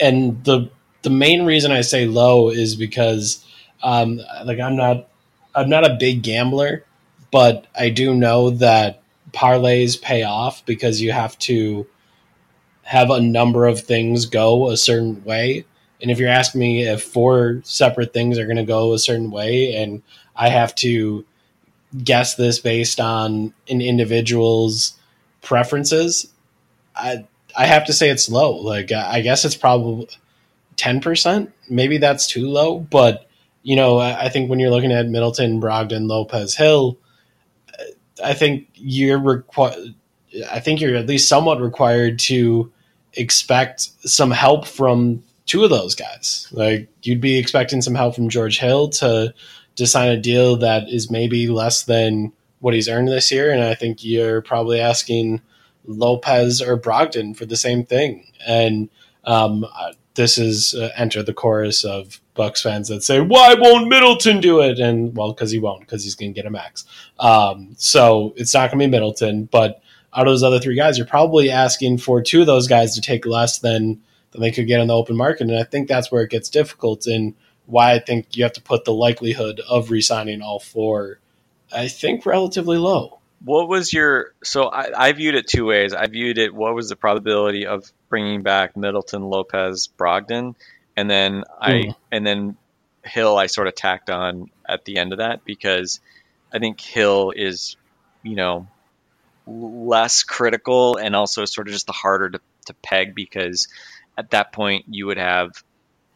and 0.00 0.42
the 0.42 0.70
the 1.02 1.10
main 1.10 1.44
reason 1.44 1.70
I 1.70 1.82
say 1.82 2.06
low 2.06 2.48
is 2.50 2.74
because 2.74 3.46
um, 3.84 4.20
like 4.44 4.58
I'm 4.58 4.74
not 4.74 5.08
I'm 5.54 5.68
not 5.68 5.88
a 5.88 5.96
big 5.98 6.22
gambler, 6.22 6.84
but 7.30 7.66
I 7.78 7.90
do 7.90 8.14
know 8.14 8.50
that 8.50 9.02
parlays 9.32 10.00
pay 10.00 10.22
off 10.22 10.64
because 10.66 11.00
you 11.00 11.12
have 11.12 11.38
to 11.40 11.86
have 12.82 13.10
a 13.10 13.20
number 13.20 13.66
of 13.66 13.80
things 13.80 14.26
go 14.26 14.70
a 14.70 14.76
certain 14.76 15.24
way. 15.24 15.64
And 16.00 16.10
if 16.10 16.18
you're 16.18 16.28
asking 16.28 16.60
me 16.60 16.86
if 16.86 17.02
four 17.02 17.60
separate 17.64 18.12
things 18.12 18.38
are 18.38 18.44
going 18.46 18.56
to 18.56 18.64
go 18.64 18.92
a 18.92 18.98
certain 18.98 19.30
way, 19.30 19.74
and 19.74 20.02
I 20.36 20.48
have 20.50 20.74
to 20.76 21.24
guess 22.02 22.34
this 22.34 22.58
based 22.58 23.00
on 23.00 23.54
an 23.68 23.80
individual's 23.80 24.94
preferences, 25.40 26.30
I 26.94 27.24
I 27.56 27.66
have 27.66 27.86
to 27.86 27.92
say 27.92 28.10
it's 28.10 28.28
low. 28.28 28.56
Like 28.56 28.92
I 28.92 29.20
guess 29.20 29.44
it's 29.44 29.56
probably 29.56 30.08
ten 30.76 31.00
percent. 31.00 31.52
Maybe 31.70 31.98
that's 31.98 32.26
too 32.26 32.48
low, 32.48 32.80
but 32.80 33.28
you 33.64 33.74
know 33.74 33.98
I 33.98 34.28
think 34.28 34.48
when 34.48 34.60
you're 34.60 34.70
looking 34.70 34.92
at 34.92 35.08
Middleton, 35.08 35.60
Brogdon, 35.60 36.06
Lopez, 36.06 36.54
Hill, 36.54 36.98
I 38.22 38.34
think 38.34 38.68
you're 38.74 39.18
required. 39.18 39.94
I 40.50 40.60
think 40.60 40.80
you're 40.80 40.96
at 40.96 41.06
least 41.06 41.28
somewhat 41.28 41.60
required 41.60 42.18
to 42.20 42.70
expect 43.14 43.80
some 44.08 44.30
help 44.30 44.66
from 44.66 45.22
two 45.46 45.64
of 45.64 45.70
those 45.70 45.94
guys. 45.94 46.48
Like 46.52 46.88
you'd 47.02 47.20
be 47.20 47.38
expecting 47.38 47.80
some 47.82 47.94
help 47.94 48.14
from 48.14 48.28
George 48.28 48.58
Hill 48.58 48.90
to 48.90 49.34
to 49.76 49.86
sign 49.86 50.10
a 50.10 50.20
deal 50.20 50.56
that 50.56 50.88
is 50.88 51.10
maybe 51.10 51.48
less 51.48 51.84
than 51.84 52.32
what 52.60 52.74
he's 52.74 52.88
earned 52.88 53.08
this 53.08 53.32
year, 53.32 53.50
and 53.50 53.62
I 53.62 53.74
think 53.74 54.04
you're 54.04 54.42
probably 54.42 54.78
asking 54.78 55.40
Lopez 55.86 56.60
or 56.60 56.78
Brogdon 56.78 57.36
for 57.36 57.46
the 57.46 57.56
same 57.56 57.84
thing. 57.84 58.30
And 58.46 58.88
um, 59.24 59.64
this 60.14 60.38
is 60.38 60.74
uh, 60.74 60.90
enter 60.96 61.22
the 61.22 61.34
chorus 61.34 61.84
of 61.84 62.20
Bucks 62.34 62.62
fans 62.62 62.88
that 62.88 63.02
say, 63.02 63.20
"Why 63.20 63.54
won't 63.54 63.88
Middleton 63.88 64.40
do 64.40 64.60
it?" 64.60 64.78
And 64.78 65.16
well, 65.16 65.32
because 65.32 65.50
he 65.50 65.58
won't, 65.58 65.80
because 65.80 66.04
he's 66.04 66.14
going 66.14 66.32
to 66.32 66.36
get 66.36 66.46
a 66.46 66.50
max. 66.50 66.84
Um, 67.18 67.74
so 67.78 68.32
it's 68.36 68.54
not 68.54 68.70
going 68.70 68.78
to 68.80 68.86
be 68.86 68.90
Middleton, 68.90 69.44
but 69.44 69.82
out 70.14 70.26
of 70.26 70.32
those 70.32 70.42
other 70.42 70.60
three 70.60 70.76
guys, 70.76 70.96
you're 70.96 71.06
probably 71.06 71.50
asking 71.50 71.98
for 71.98 72.22
two 72.22 72.40
of 72.40 72.46
those 72.46 72.68
guys 72.68 72.94
to 72.94 73.00
take 73.00 73.26
less 73.26 73.58
than 73.58 74.00
than 74.30 74.40
they 74.40 74.50
could 74.50 74.66
get 74.66 74.80
on 74.80 74.88
the 74.88 74.94
open 74.96 75.16
market, 75.16 75.48
and 75.48 75.56
I 75.56 75.64
think 75.64 75.88
that's 75.88 76.10
where 76.10 76.22
it 76.22 76.30
gets 76.30 76.48
difficult, 76.48 77.06
and 77.06 77.34
why 77.66 77.92
I 77.92 77.98
think 77.98 78.36
you 78.36 78.42
have 78.44 78.52
to 78.54 78.62
put 78.62 78.84
the 78.84 78.92
likelihood 78.92 79.60
of 79.68 79.90
re-signing 79.90 80.42
all 80.42 80.58
four, 80.58 81.18
I 81.72 81.88
think, 81.88 82.26
relatively 82.26 82.76
low. 82.76 83.20
What 83.44 83.68
was 83.68 83.92
your 83.92 84.34
so 84.42 84.64
I, 84.64 85.08
I 85.08 85.12
viewed 85.12 85.34
it 85.34 85.46
two 85.46 85.66
ways. 85.66 85.92
I 85.92 86.06
viewed 86.06 86.38
it 86.38 86.54
what 86.54 86.74
was 86.74 86.88
the 86.88 86.96
probability 86.96 87.66
of 87.66 87.92
bringing 88.14 88.42
back 88.42 88.76
Middleton, 88.76 89.24
Lopez, 89.24 89.88
Brogdon, 89.98 90.54
and 90.96 91.10
then 91.10 91.42
I 91.60 91.86
Hmm. 91.86 91.90
and 92.12 92.24
then 92.24 92.56
Hill 93.04 93.36
I 93.36 93.46
sort 93.46 93.66
of 93.66 93.74
tacked 93.74 94.08
on 94.08 94.52
at 94.68 94.84
the 94.84 94.98
end 94.98 95.10
of 95.10 95.18
that 95.18 95.44
because 95.44 95.98
I 96.52 96.60
think 96.60 96.80
Hill 96.80 97.32
is 97.34 97.76
you 98.22 98.36
know 98.36 98.68
less 99.48 100.22
critical 100.22 100.96
and 100.96 101.16
also 101.16 101.44
sort 101.44 101.66
of 101.66 101.72
just 101.72 101.86
the 101.86 101.92
harder 101.92 102.30
to, 102.30 102.40
to 102.66 102.74
peg 102.84 103.16
because 103.16 103.66
at 104.16 104.30
that 104.30 104.52
point 104.52 104.84
you 104.88 105.06
would 105.06 105.18
have 105.18 105.50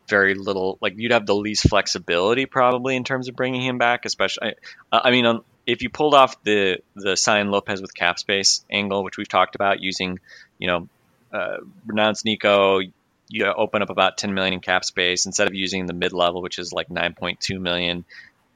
very 0.09 0.37
little 0.37 0.79
like 0.81 0.95
you'd 0.97 1.11
have 1.11 1.27
the 1.27 1.35
least 1.35 1.69
flexibility 1.69 2.47
probably 2.47 2.95
in 2.95 3.03
terms 3.03 3.29
of 3.29 3.35
bringing 3.35 3.61
him 3.61 3.77
back 3.77 4.05
especially 4.05 4.55
I, 4.93 5.01
I 5.07 5.11
mean 5.11 5.27
um, 5.27 5.45
if 5.67 5.83
you 5.83 5.91
pulled 5.91 6.15
off 6.15 6.41
the 6.45 6.79
the 6.95 7.17
sign 7.17 7.51
Lopez 7.51 7.83
with 7.83 7.93
cap 7.93 8.21
space 8.21 8.65
angle 8.71 9.03
which 9.03 9.19
we've 9.19 9.29
talked 9.29 9.57
about 9.57 9.83
using 9.83 10.21
you 10.61 10.69
know 10.69 10.89
uh, 11.33 11.59
renounce 11.87 12.25
Nico 12.25 12.81
you 13.29 13.45
open 13.45 13.83
up 13.83 13.91
about 13.91 14.17
10 14.17 14.35
million 14.35 14.55
in 14.55 14.61
cap 14.61 14.85
space. 14.85 15.27
Instead 15.27 15.49
of 15.49 15.55
using 15.55 15.87
the 15.87 15.93
mid 15.93 16.13
level 16.13 16.43
which 16.43 16.59
is 16.59 16.73
like 16.73 16.89
9.2 16.89 17.61
million 17.61 18.05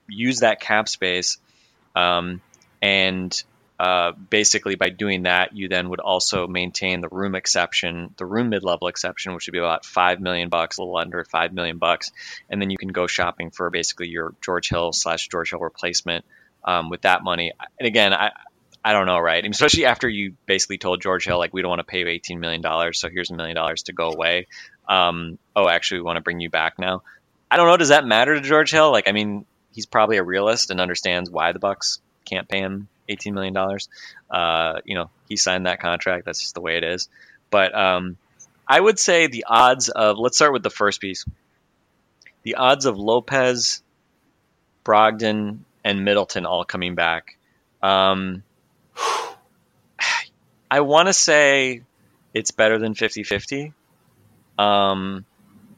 use 0.09 0.41
that 0.41 0.61
cap 0.61 0.89
space. 0.89 1.39
Um, 1.95 2.41
and 2.81 3.43
uh, 3.79 4.13
basically 4.13 4.77
by 4.77 4.89
doing 4.89 5.25
that 5.25 5.57
you 5.57 5.69
then 5.69 5.89
would 5.91 6.01
also 6.01 6.47
maintain 6.47 7.01
the 7.01 7.09
room 7.09 7.35
exception 7.35 8.15
the 8.17 8.25
room 8.25 8.51
mid-level 8.51 8.87
exception 8.87 9.35
which 9.35 9.47
would 9.47 9.53
be 9.53 9.59
about 9.59 9.85
5 9.85 10.21
million 10.21 10.49
bucks 10.49 10.79
a 10.79 10.83
little 10.83 10.97
under 10.97 11.25
5 11.25 11.53
million 11.53 11.79
bucks. 11.79 12.13
And 12.49 12.63
then 12.63 12.71
you 12.71 12.79
can 12.79 12.89
go 12.89 13.07
shopping 13.07 13.51
for 13.51 13.71
basically 13.71 14.09
your 14.09 14.35
george 14.41 14.69
hill 14.69 14.93
slash 14.93 15.29
george 15.29 15.51
hill 15.51 15.61
replacement 15.61 16.25
um, 16.65 16.91
with 16.91 17.03
that 17.03 17.25
money. 17.25 17.53
And 17.79 17.87
again 17.87 18.15
i 18.15 18.31
I 18.85 18.93
don't 18.93 19.07
know, 19.07 19.19
right? 19.19 19.45
Especially 19.47 19.85
after 19.85 20.09
you 20.09 20.35
basically 20.47 20.79
told 20.79 21.01
George 21.01 21.25
Hill, 21.25 21.39
like, 21.39 21.55
we 21.55 21.63
don't 21.63 21.69
want 21.69 21.81
to 21.81 21.85
pay 21.85 22.01
you 22.01 22.07
$18 22.07 22.39
million, 22.39 22.63
so 22.93 23.09
here's 23.09 23.31
a 23.31 23.35
million 23.35 23.55
dollars 23.55 23.85
to 23.85 23.93
go 23.93 24.11
away. 24.11 24.49
Um, 24.89 25.39
oh, 25.55 25.69
actually, 25.69 26.01
we 26.01 26.05
want 26.05 26.17
to 26.17 26.23
bring 26.23 26.41
you 26.41 26.51
back 26.51 26.79
now. 26.79 27.03
I 27.51 27.57
don't 27.57 27.69
know. 27.69 27.77
Does 27.77 27.91
that 27.91 28.05
matter 28.05 28.35
to 28.35 28.41
George 28.41 28.73
Hill? 28.73 28.91
Like, 28.91 29.09
I 29.09 29.13
mean, 29.13 29.47
he's 29.73 29.87
probably 29.87 30.17
a 30.17 30.23
realist 30.25 30.71
and 30.71 30.81
understands 30.81 31.31
why 31.31 31.53
the 31.53 31.59
Bucks 31.59 32.01
can't 32.25 32.49
pay 32.49 32.59
him 32.59 32.89
$18 33.09 33.33
million. 33.33 33.57
Uh, 34.31 34.81
you 34.85 34.95
know, 34.95 35.11
he 35.29 35.37
signed 35.37 35.67
that 35.67 35.81
contract. 35.81 36.25
That's 36.25 36.41
just 36.41 36.55
the 36.55 36.61
way 36.61 36.77
it 36.77 36.85
is. 36.85 37.09
But 37.51 37.75
um, 37.75 38.17
I 38.67 38.81
would 38.81 38.99
say 38.99 39.27
the 39.27 39.45
odds 39.49 39.91
of, 39.91 40.19
let's 40.19 40.37
start 40.37 40.53
with 40.53 40.63
the 40.63 40.71
first 40.71 41.01
piece. 41.01 41.25
The 42.43 42.57
odds 42.57 42.87
of 42.87 42.99
Lopez, 42.99 43.83
Brogdon, 44.85 45.59
and 45.85 46.05
Middleton 46.05 46.47
all 46.47 46.65
coming 46.65 46.95
back. 46.95 47.37
Um, 47.83 48.43
I 50.71 50.81
want 50.81 51.09
to 51.09 51.13
say 51.13 51.83
it's 52.33 52.51
better 52.51 52.79
than 52.79 52.95
50 52.95 53.25
50. 53.25 53.73
Um, 54.59 55.25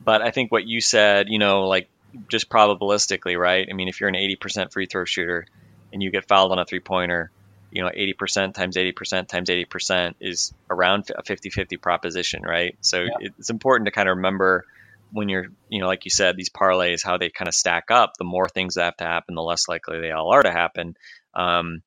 but 0.05 0.23
I 0.23 0.31
think 0.31 0.53
what 0.53 0.67
you 0.67 0.81
said, 0.81 1.27
you 1.29 1.39
know, 1.39 1.67
like 1.67 1.89
just 2.31 2.49
probabilistically, 2.49 3.39
right? 3.39 3.67
I 3.69 3.75
mean, 3.75 3.89
if 3.89 4.01
you're 4.01 4.09
an 4.09 4.15
80% 4.15 4.73
free 4.73 4.87
throw 4.87 5.05
shooter 5.05 5.47
and 5.93 6.03
you 6.03 6.11
get 6.11 6.29
fouled 6.29 6.53
on 6.53 6.59
a 6.59 6.65
three 6.65 6.81
pointer, 6.81 7.31
you 7.71 7.83
know, 7.83 7.91
80% 7.91 8.55
times 8.55 8.77
80% 8.77 9.27
times 9.27 9.49
80% 9.49 10.15
is 10.21 10.53
around 10.71 11.11
a 11.17 11.23
50 11.25 11.51
50 11.51 11.77
proposition, 11.79 12.43
right? 12.43 12.77
So 12.81 13.03
Yeah. 13.03 13.29
it's 13.39 13.51
important 13.51 13.87
to 13.87 13.93
kind 13.93 14.09
of 14.09 14.17
remember 14.17 14.65
when 15.13 15.29
you're, 15.29 15.47
you 15.69 15.81
know, 15.81 15.87
like 15.87 16.05
you 16.05 16.11
said, 16.11 16.37
these 16.37 16.51
parlays, 16.51 17.05
how 17.05 17.19
they 17.19 17.31
kind 17.31 17.49
of 17.49 17.55
stack 17.55 17.91
up. 17.91 18.13
The 18.19 18.25
more 18.25 18.49
things 18.49 18.75
that 18.75 18.85
have 18.85 18.97
to 18.99 19.05
happen, 19.05 19.35
the 19.35 19.43
less 19.43 19.69
likely 19.69 20.01
they 20.01 20.13
all 20.13 20.33
are 20.33 20.43
to 20.43 20.53
happen. 20.53 20.97
Um, 21.35 21.83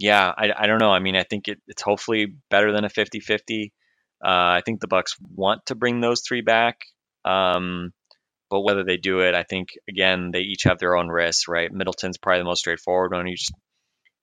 yeah, 0.00 0.32
I, 0.36 0.48
I 0.56 0.66
don't 0.66 0.78
know. 0.80 0.90
I 0.90 0.98
mean, 0.98 1.14
I 1.14 1.24
think 1.24 1.46
it, 1.46 1.58
it's 1.68 1.82
hopefully 1.82 2.34
better 2.48 2.72
than 2.72 2.84
a 2.84 2.88
50 2.88 3.20
50. 3.20 3.72
Uh, 4.24 4.28
I 4.28 4.62
think 4.64 4.80
the 4.80 4.88
Bucks 4.88 5.14
want 5.34 5.66
to 5.66 5.74
bring 5.74 6.00
those 6.00 6.22
three 6.26 6.40
back. 6.40 6.78
Um, 7.24 7.92
but 8.48 8.62
whether 8.62 8.82
they 8.82 8.96
do 8.96 9.20
it, 9.20 9.34
I 9.34 9.42
think 9.42 9.68
again 9.88 10.30
they 10.32 10.40
each 10.40 10.64
have 10.64 10.78
their 10.78 10.96
own 10.96 11.08
risks, 11.08 11.48
right? 11.48 11.70
Middleton's 11.70 12.16
probably 12.16 12.40
the 12.40 12.46
most 12.46 12.60
straightforward 12.60 13.12
one. 13.12 13.26
You 13.26 13.36
just, 13.36 13.52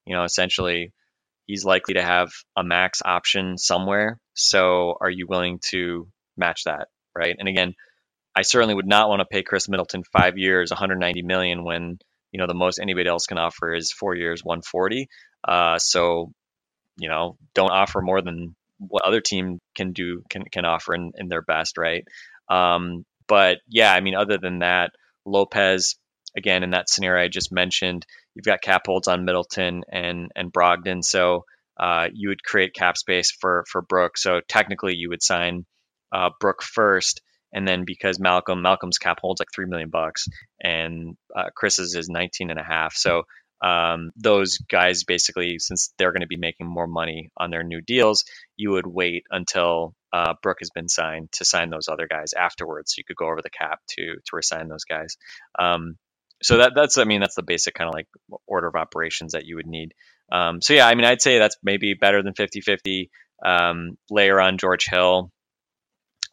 you 0.06 0.16
know, 0.16 0.24
essentially 0.24 0.94
he's 1.46 1.64
likely 1.64 1.94
to 1.94 2.04
have 2.04 2.30
a 2.58 2.64
max 2.64 3.02
option 3.06 3.58
somewhere. 3.58 4.20
So 4.34 4.98
are 5.00 5.10
you 5.10 5.28
willing 5.30 5.60
to 5.70 6.08
match 6.36 6.64
that, 6.66 6.88
right? 7.16 7.36
And 7.38 7.48
again, 7.48 7.76
I 8.36 8.42
certainly 8.42 8.74
would 8.74 8.88
not 8.88 9.10
want 9.10 9.20
to 9.20 9.26
pay 9.26 9.44
Khris 9.44 9.70
Middleton 9.70 10.04
five 10.12 10.38
years, 10.38 10.72
190 10.72 11.22
million 11.22 11.64
when 11.64 12.00
you 12.32 12.40
know 12.40 12.48
the 12.48 12.56
most 12.56 12.80
anybody 12.80 13.08
else 13.08 13.28
can 13.28 13.38
offer 13.38 13.76
is 13.76 13.92
four 13.92 14.16
years, 14.16 14.44
140. 14.44 15.08
Uh, 15.48 15.80
so 15.80 16.32
you 16.98 17.10
know, 17.10 17.38
don't 17.54 17.72
offer 17.72 18.02
more 18.02 18.22
than 18.22 18.56
what 18.80 19.06
other 19.06 19.22
team 19.22 19.60
can 19.76 19.94
do 19.94 20.24
can 20.30 20.44
can 20.46 20.66
offer 20.66 20.94
in, 20.94 21.12
in 21.16 21.30
their 21.30 21.42
best, 21.42 21.78
right? 21.78 22.04
Um, 22.50 23.06
but 23.28 23.60
yeah, 23.68 23.94
I 23.94 24.02
mean, 24.02 24.16
other 24.16 24.38
than 24.38 24.60
that, 24.60 24.92
Lopez 25.26 25.96
again 26.36 26.64
in 26.64 26.72
that 26.72 26.90
scenario 26.90 27.24
I 27.24 27.28
just 27.28 27.52
mentioned, 27.52 28.06
you've 28.36 28.46
got 28.46 28.62
cap 28.62 28.84
holds 28.86 29.08
on 29.08 29.26
Middleton 29.26 29.84
and 29.92 30.32
and 30.36 30.52
Brogdon, 30.52 31.04
so 31.04 31.46
uh, 31.80 32.08
you 32.14 32.30
would 32.30 32.44
create 32.44 32.74
cap 32.74 32.98
space 32.98 33.32
for 33.32 33.64
for 33.70 33.82
Brook. 33.82 34.18
So 34.18 34.42
technically, 34.48 34.96
you 34.96 35.10
would 35.10 35.24
sign 35.24 35.66
uh, 36.12 36.30
Brook 36.40 36.64
first, 36.64 37.22
and 37.54 37.68
then 37.68 37.84
because 37.86 38.20
Malcolm 38.20 38.62
Malcolm's 38.62 38.98
cap 38.98 39.20
holds 39.22 39.40
like 39.40 39.50
three 39.54 39.68
million 39.68 39.90
bucks, 39.90 40.28
and 40.62 41.16
uh, 41.36 41.50
Khris's 41.56 41.96
is 41.96 42.10
19 42.10 42.50
and 42.50 42.60
a 42.60 42.64
half. 42.64 42.96
So 42.96 43.24
um, 43.62 44.12
those 44.16 44.58
guys 44.58 45.04
basically, 45.04 45.60
since 45.60 45.94
they're 45.98 46.12
going 46.12 46.22
to 46.22 46.28
be 46.28 46.38
making 46.38 46.68
more 46.68 46.88
money 46.88 47.32
on 47.38 47.50
their 47.50 47.64
new 47.64 47.82
deals, 47.82 48.26
you 48.56 48.72
would 48.72 48.86
wait 48.88 49.24
until 49.32 49.94
uh, 50.14 50.34
Brook 50.42 50.58
has 50.60 50.70
been 50.70 50.90
signed 50.90 51.32
to 51.34 51.46
sign 51.46 51.70
those 51.70 51.88
other 51.88 52.08
guys 52.08 52.34
afterwards. 52.34 52.94
So 52.94 53.00
you 53.00 53.04
could 53.06 53.18
go 53.18 53.26
over 53.28 53.42
the 53.42 53.50
cap 53.50 53.80
to 53.92 54.16
to 54.16 54.36
resign 54.36 54.68
those 54.68 54.86
guys. 54.86 55.18
Um, 55.58 55.98
so 56.44 56.58
that 56.58 56.74
that's 56.76 56.98
I 56.98 57.04
mean 57.04 57.22
that's 57.22 57.36
the 57.36 57.44
basic 57.44 57.74
kind 57.74 57.88
of 57.88 57.96
like 57.96 58.08
order 58.46 58.68
of 58.68 58.76
operations 58.76 59.34
that 59.34 59.46
you 59.46 59.56
would 59.56 59.68
need. 59.68 59.94
Um, 60.32 60.62
so 60.62 60.74
yeah, 60.74 60.88
I 60.88 60.96
mean 60.96 61.06
I'd 61.06 61.22
say 61.22 61.40
that's 61.40 61.58
maybe 61.64 61.94
better 61.94 62.22
than 62.22 62.34
50-50. 62.34 63.10
Um, 63.44 63.98
layer 64.10 64.40
on 64.40 64.58
George 64.58 64.88
Hill. 64.90 65.32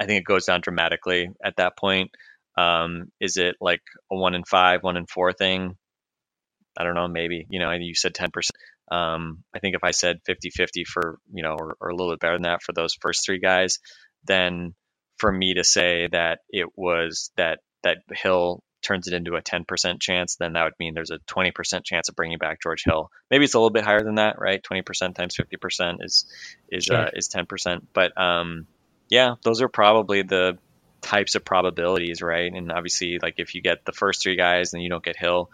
I 0.00 0.06
think 0.06 0.20
it 0.20 0.26
goes 0.26 0.46
down 0.46 0.60
dramatically 0.62 1.30
at 1.42 1.56
that 1.56 1.76
point. 1.76 2.10
Um, 2.56 3.10
is 3.20 3.37
it 3.37 3.56
like 3.60 3.82
a 4.10 4.16
one 4.16 4.34
in 4.34 4.44
five, 4.44 4.82
one 4.82 4.96
in 4.96 5.06
four 5.06 5.32
thing? 5.32 5.76
I 6.76 6.84
don't 6.84 6.94
know, 6.94 7.08
maybe, 7.08 7.46
you 7.48 7.60
know, 7.60 7.70
you 7.72 7.94
said 7.94 8.14
10%. 8.14 8.30
Um, 8.90 9.44
I 9.54 9.60
think 9.60 9.76
if 9.76 9.84
I 9.84 9.92
said 9.92 10.20
50 10.26 10.50
50 10.50 10.84
for, 10.84 11.18
you 11.32 11.42
know, 11.42 11.56
or, 11.58 11.76
or 11.80 11.88
a 11.88 11.94
little 11.94 12.12
bit 12.12 12.20
better 12.20 12.34
than 12.34 12.42
that 12.42 12.62
for 12.62 12.72
those 12.72 12.94
first 13.00 13.24
three 13.24 13.38
guys, 13.38 13.78
then 14.24 14.74
for 15.18 15.32
me 15.32 15.54
to 15.54 15.64
say 15.64 16.08
that 16.12 16.40
it 16.50 16.68
was 16.76 17.30
that, 17.37 17.60
that 17.82 17.98
Hill 18.12 18.62
turns 18.84 19.08
it 19.08 19.14
into 19.14 19.34
a 19.34 19.42
10% 19.42 20.00
chance, 20.00 20.37
then 20.37 20.52
that 20.52 20.64
would 20.64 20.74
mean 20.78 20.94
there's 20.94 21.10
a 21.10 21.18
20% 21.18 21.84
chance 21.84 22.08
of 22.08 22.14
bringing 22.14 22.38
back 22.38 22.62
George 22.62 22.84
Hill. 22.84 23.10
Maybe 23.30 23.44
it's 23.44 23.54
a 23.54 23.58
little 23.58 23.70
bit 23.70 23.84
higher 23.84 24.02
than 24.02 24.16
that, 24.16 24.38
right? 24.38 24.62
20% 24.62 25.14
times 25.14 25.37
50% 25.37 26.04
is 26.04 26.26
is 26.70 26.90
uh, 26.90 27.10
is 27.14 27.28
10%. 27.28 27.82
But 27.92 28.16
um, 28.20 28.66
yeah, 29.08 29.34
those 29.42 29.62
are 29.62 29.68
probably 29.68 30.22
the 30.22 30.58
types 31.00 31.34
of 31.34 31.44
probabilities, 31.44 32.22
right? 32.22 32.52
And 32.52 32.70
obviously, 32.70 33.18
like 33.20 33.34
if 33.38 33.54
you 33.54 33.62
get 33.62 33.84
the 33.84 33.92
first 33.92 34.22
three 34.22 34.37
guys 34.37 34.74
and 34.74 34.82
you 34.82 34.90
don't 34.90 35.04
get 35.04 35.16
Hill, 35.16 35.50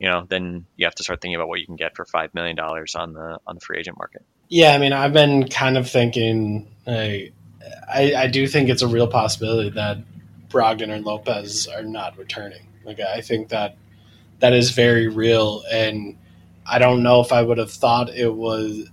you 0.00 0.08
know, 0.08 0.24
then 0.28 0.64
you 0.76 0.86
have 0.86 0.94
to 0.96 1.02
start 1.02 1.20
thinking 1.20 1.36
about 1.36 1.48
what 1.48 1.60
you 1.60 1.66
can 1.66 1.76
get 1.76 1.94
for 1.94 2.06
five 2.06 2.34
million 2.34 2.56
dollars 2.56 2.94
on 2.94 3.12
the 3.12 3.38
on 3.46 3.56
the 3.56 3.60
free 3.60 3.78
agent 3.78 3.98
market. 3.98 4.22
Yeah, 4.48 4.72
I 4.74 4.78
mean, 4.78 4.92
I've 4.92 5.12
been 5.12 5.48
kind 5.48 5.76
of 5.76 5.88
thinking. 5.88 6.66
I, 6.86 7.32
I, 7.92 8.14
I 8.14 8.26
do 8.26 8.48
think 8.48 8.70
it's 8.70 8.82
a 8.82 8.88
real 8.88 9.06
possibility 9.06 9.68
that 9.70 9.98
Brogdon 10.48 10.88
or 10.88 11.00
Lopez 11.00 11.68
are 11.68 11.82
not 11.82 12.16
returning. 12.16 12.66
Like, 12.84 12.98
I 12.98 13.20
think 13.20 13.50
that 13.50 13.76
that 14.38 14.54
is 14.54 14.70
very 14.70 15.06
real, 15.06 15.62
and 15.70 16.16
I 16.66 16.78
don't 16.78 17.02
know 17.02 17.20
if 17.20 17.30
I 17.30 17.42
would 17.42 17.58
have 17.58 17.70
thought 17.70 18.08
it 18.08 18.34
was. 18.34 18.88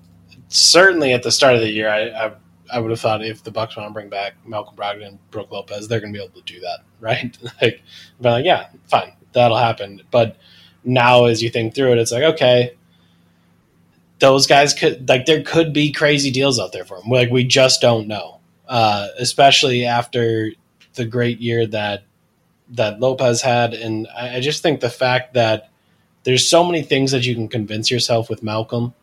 Certainly, 0.49 1.13
at 1.13 1.23
the 1.23 1.31
start 1.31 1.55
of 1.55 1.61
the 1.61 1.69
year, 1.69 1.89
I, 1.89 2.09
I, 2.09 2.31
I 2.71 2.79
would 2.79 2.91
have 2.91 2.99
thought 2.99 3.23
if 3.23 3.43
the 3.43 3.51
Bucks 3.51 3.77
want 3.77 3.89
to 3.89 3.93
bring 3.93 4.09
back 4.09 4.33
Malcolm 4.45 4.75
Brogdon 4.75 5.07
and 5.07 5.31
Brook 5.31 5.51
Lopez, 5.51 5.87
they're 5.87 6.01
going 6.01 6.11
to 6.11 6.19
be 6.19 6.23
able 6.23 6.35
to 6.41 6.53
do 6.53 6.59
that, 6.59 6.79
right? 6.99 7.37
like, 7.61 7.81
but 8.19 8.31
like, 8.31 8.45
yeah, 8.45 8.67
fine, 8.89 9.13
that'll 9.31 9.57
happen. 9.57 10.01
But 10.11 10.35
now, 10.87 11.25
as 11.25 11.43
you 11.43 11.49
think 11.49 11.75
through 11.75 11.91
it, 11.91 11.97
it's 11.99 12.11
like, 12.11 12.23
okay, 12.23 12.71
those 14.19 14.47
guys 14.47 14.73
could 14.73 15.07
like 15.07 15.25
there 15.25 15.43
could 15.43 15.73
be 15.73 15.91
crazy 15.91 16.31
deals 16.31 16.59
out 16.59 16.71
there 16.71 16.85
for 16.85 16.97
them. 16.97 17.09
Like 17.09 17.29
we 17.29 17.43
just 17.43 17.81
don't 17.81 18.07
know, 18.07 18.39
uh, 18.67 19.07
especially 19.19 19.85
after 19.85 20.51
the 20.95 21.05
great 21.05 21.39
year 21.39 21.67
that 21.67 22.03
that 22.69 22.99
Lopez 22.99 23.41
had, 23.41 23.73
and 23.73 24.07
I, 24.15 24.37
I 24.37 24.39
just 24.39 24.63
think 24.63 24.79
the 24.79 24.89
fact 24.89 25.35
that 25.35 25.69
there's 26.23 26.47
so 26.47 26.63
many 26.63 26.81
things 26.81 27.11
that 27.11 27.25
you 27.25 27.35
can 27.35 27.47
convince 27.47 27.89
yourself 27.89 28.29
with 28.29 28.43
Malcolm. 28.43 28.93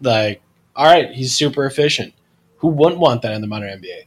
Like, 0.00 0.42
all 0.76 0.84
right, 0.84 1.10
he's 1.10 1.34
super 1.34 1.64
efficient. 1.64 2.14
Who 2.58 2.68
wouldn't 2.68 3.00
want 3.00 3.22
that 3.22 3.34
in 3.34 3.40
the 3.40 3.46
modern 3.46 3.80
NBA? 3.80 4.04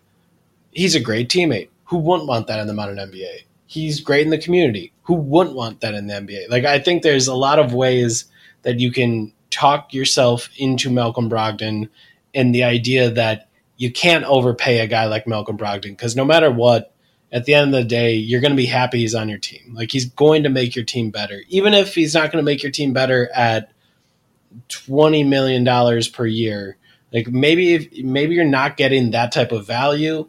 He's 0.72 0.96
a 0.96 1.00
great 1.00 1.28
teammate. 1.28 1.70
Who 1.86 1.98
wouldn't 1.98 2.30
want 2.30 2.48
that 2.48 2.60
in 2.60 2.68
the 2.68 2.74
modern 2.74 2.98
NBA? 2.98 3.44
He's 3.66 4.00
great 4.00 4.26
in 4.26 4.30
the 4.30 4.38
community. 4.38 4.91
Who 5.04 5.16
wouldn't 5.16 5.56
want 5.56 5.82
that 5.82 5.94
in 5.94 6.08
the 6.08 6.14
NBA? 6.14 6.50
Like, 6.50 6.66
I 6.66 6.80
think 6.80 7.04
there's 7.04 7.28
a 7.28 7.36
lot 7.36 7.60
of 7.60 7.74
ways 7.74 8.26
that 8.62 8.80
you 8.80 8.92
can 8.92 9.34
talk 9.50 9.94
yourself 9.94 10.50
into 10.58 10.90
Malcolm 10.90 11.30
Brogdon 11.30 11.90
and 12.34 12.56
the 12.56 12.64
idea 12.64 13.10
that 13.10 13.50
you 13.78 13.92
can't 13.92 14.24
overpay 14.26 14.80
a 14.80 14.88
guy 14.88 15.06
like 15.06 15.28
Malcolm 15.28 15.58
Brogdon 15.58 15.92
because 15.92 16.16
no 16.16 16.24
matter 16.24 16.52
what, 16.52 16.94
at 17.32 17.46
the 17.46 17.54
end 17.54 17.74
of 17.74 17.82
the 17.82 17.88
day, 17.88 18.14
you're 18.14 18.42
going 18.42 18.52
to 18.52 18.58
be 18.58 18.66
happy 18.66 19.00
he's 19.00 19.16
on 19.16 19.30
your 19.30 19.40
team. 19.40 19.74
Like 19.74 19.92
he's 19.92 20.06
going 20.06 20.44
to 20.44 20.50
make 20.50 20.76
your 20.76 20.86
team 20.86 21.12
better, 21.12 21.42
even 21.48 21.74
if 21.74 21.96
he's 21.96 22.14
not 22.14 22.32
going 22.32 22.44
to 22.44 22.46
make 22.46 22.62
your 22.62 22.72
team 22.72 22.94
better 22.94 23.30
at 23.34 23.72
twenty 24.68 25.24
million 25.24 25.64
dollars 25.64 26.08
per 26.08 26.26
year. 26.26 26.78
Like 27.14 27.28
maybe 27.28 27.74
if, 27.74 28.04
maybe 28.04 28.36
you're 28.36 28.46
not 28.46 28.78
getting 28.78 29.12
that 29.12 29.32
type 29.32 29.52
of 29.52 29.66
value, 29.66 30.28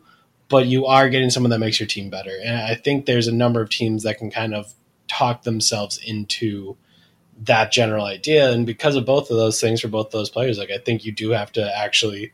but 0.53 0.67
you 0.67 0.85
are 0.85 1.09
getting 1.09 1.31
someone 1.31 1.49
that 1.49 1.61
makes 1.61 1.81
your 1.81 1.87
team 1.87 2.11
better. 2.11 2.39
And 2.45 2.55
I 2.55 2.75
think 2.75 3.07
there's 3.07 3.27
a 3.27 3.33
number 3.33 3.63
of 3.63 3.71
teams 3.71 4.03
that 4.03 4.19
can 4.19 4.31
kind 4.31 4.55
of 4.55 4.75
talk 5.09 5.45
themselves 5.45 5.99
into 6.07 6.77
that 7.45 7.73
general 7.73 8.05
idea. 8.05 8.51
And 8.53 8.67
because 8.67 8.95
of 8.95 9.07
both 9.07 9.31
of 9.31 9.39
those 9.39 9.59
things 9.59 9.81
for 9.81 9.89
both 9.89 10.11
those 10.11 10.29
players, 10.29 10.59
like 10.59 10.71
I 10.71 10.77
think 10.77 11.07
you 11.07 11.13
do 11.13 11.31
have 11.31 11.53
to 11.53 11.75
actually 11.75 12.33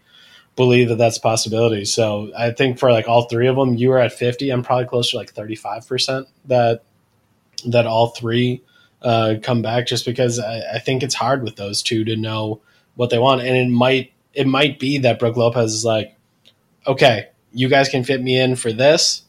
believe 0.56 0.88
that 0.88 0.96
that's 0.96 1.18
a 1.18 1.20
possibility. 1.20 1.84
So 1.84 2.32
I 2.36 2.50
think 2.50 2.80
for 2.80 2.90
like 2.90 3.06
all 3.06 3.28
three 3.28 3.46
of 3.46 3.54
them, 3.54 3.76
you 3.76 3.90
were 3.90 4.00
at 4.00 4.12
50. 4.12 4.50
I'm 4.50 4.64
probably 4.64 4.86
closer 4.86 5.12
to 5.12 5.18
like 5.18 5.32
35% 5.32 6.26
that, 6.46 6.82
that 7.66 7.86
all 7.86 8.08
three 8.08 8.64
uh, 9.00 9.36
come 9.40 9.62
back 9.62 9.86
just 9.86 10.04
because 10.04 10.40
I, 10.40 10.74
I 10.74 10.78
think 10.80 11.04
it's 11.04 11.14
hard 11.14 11.44
with 11.44 11.54
those 11.54 11.84
two 11.84 12.02
to 12.02 12.16
know 12.16 12.62
what 12.96 13.10
they 13.10 13.18
want. 13.20 13.42
And 13.42 13.56
it 13.56 13.70
might, 13.70 14.12
it 14.34 14.48
might 14.48 14.80
be 14.80 14.98
that 14.98 15.20
Brook 15.20 15.36
Lopez 15.36 15.72
is 15.72 15.84
like, 15.84 16.16
okay, 16.84 17.28
you 17.52 17.68
guys 17.68 17.88
can 17.88 18.04
fit 18.04 18.22
me 18.22 18.38
in 18.38 18.56
for 18.56 18.72
this. 18.72 19.22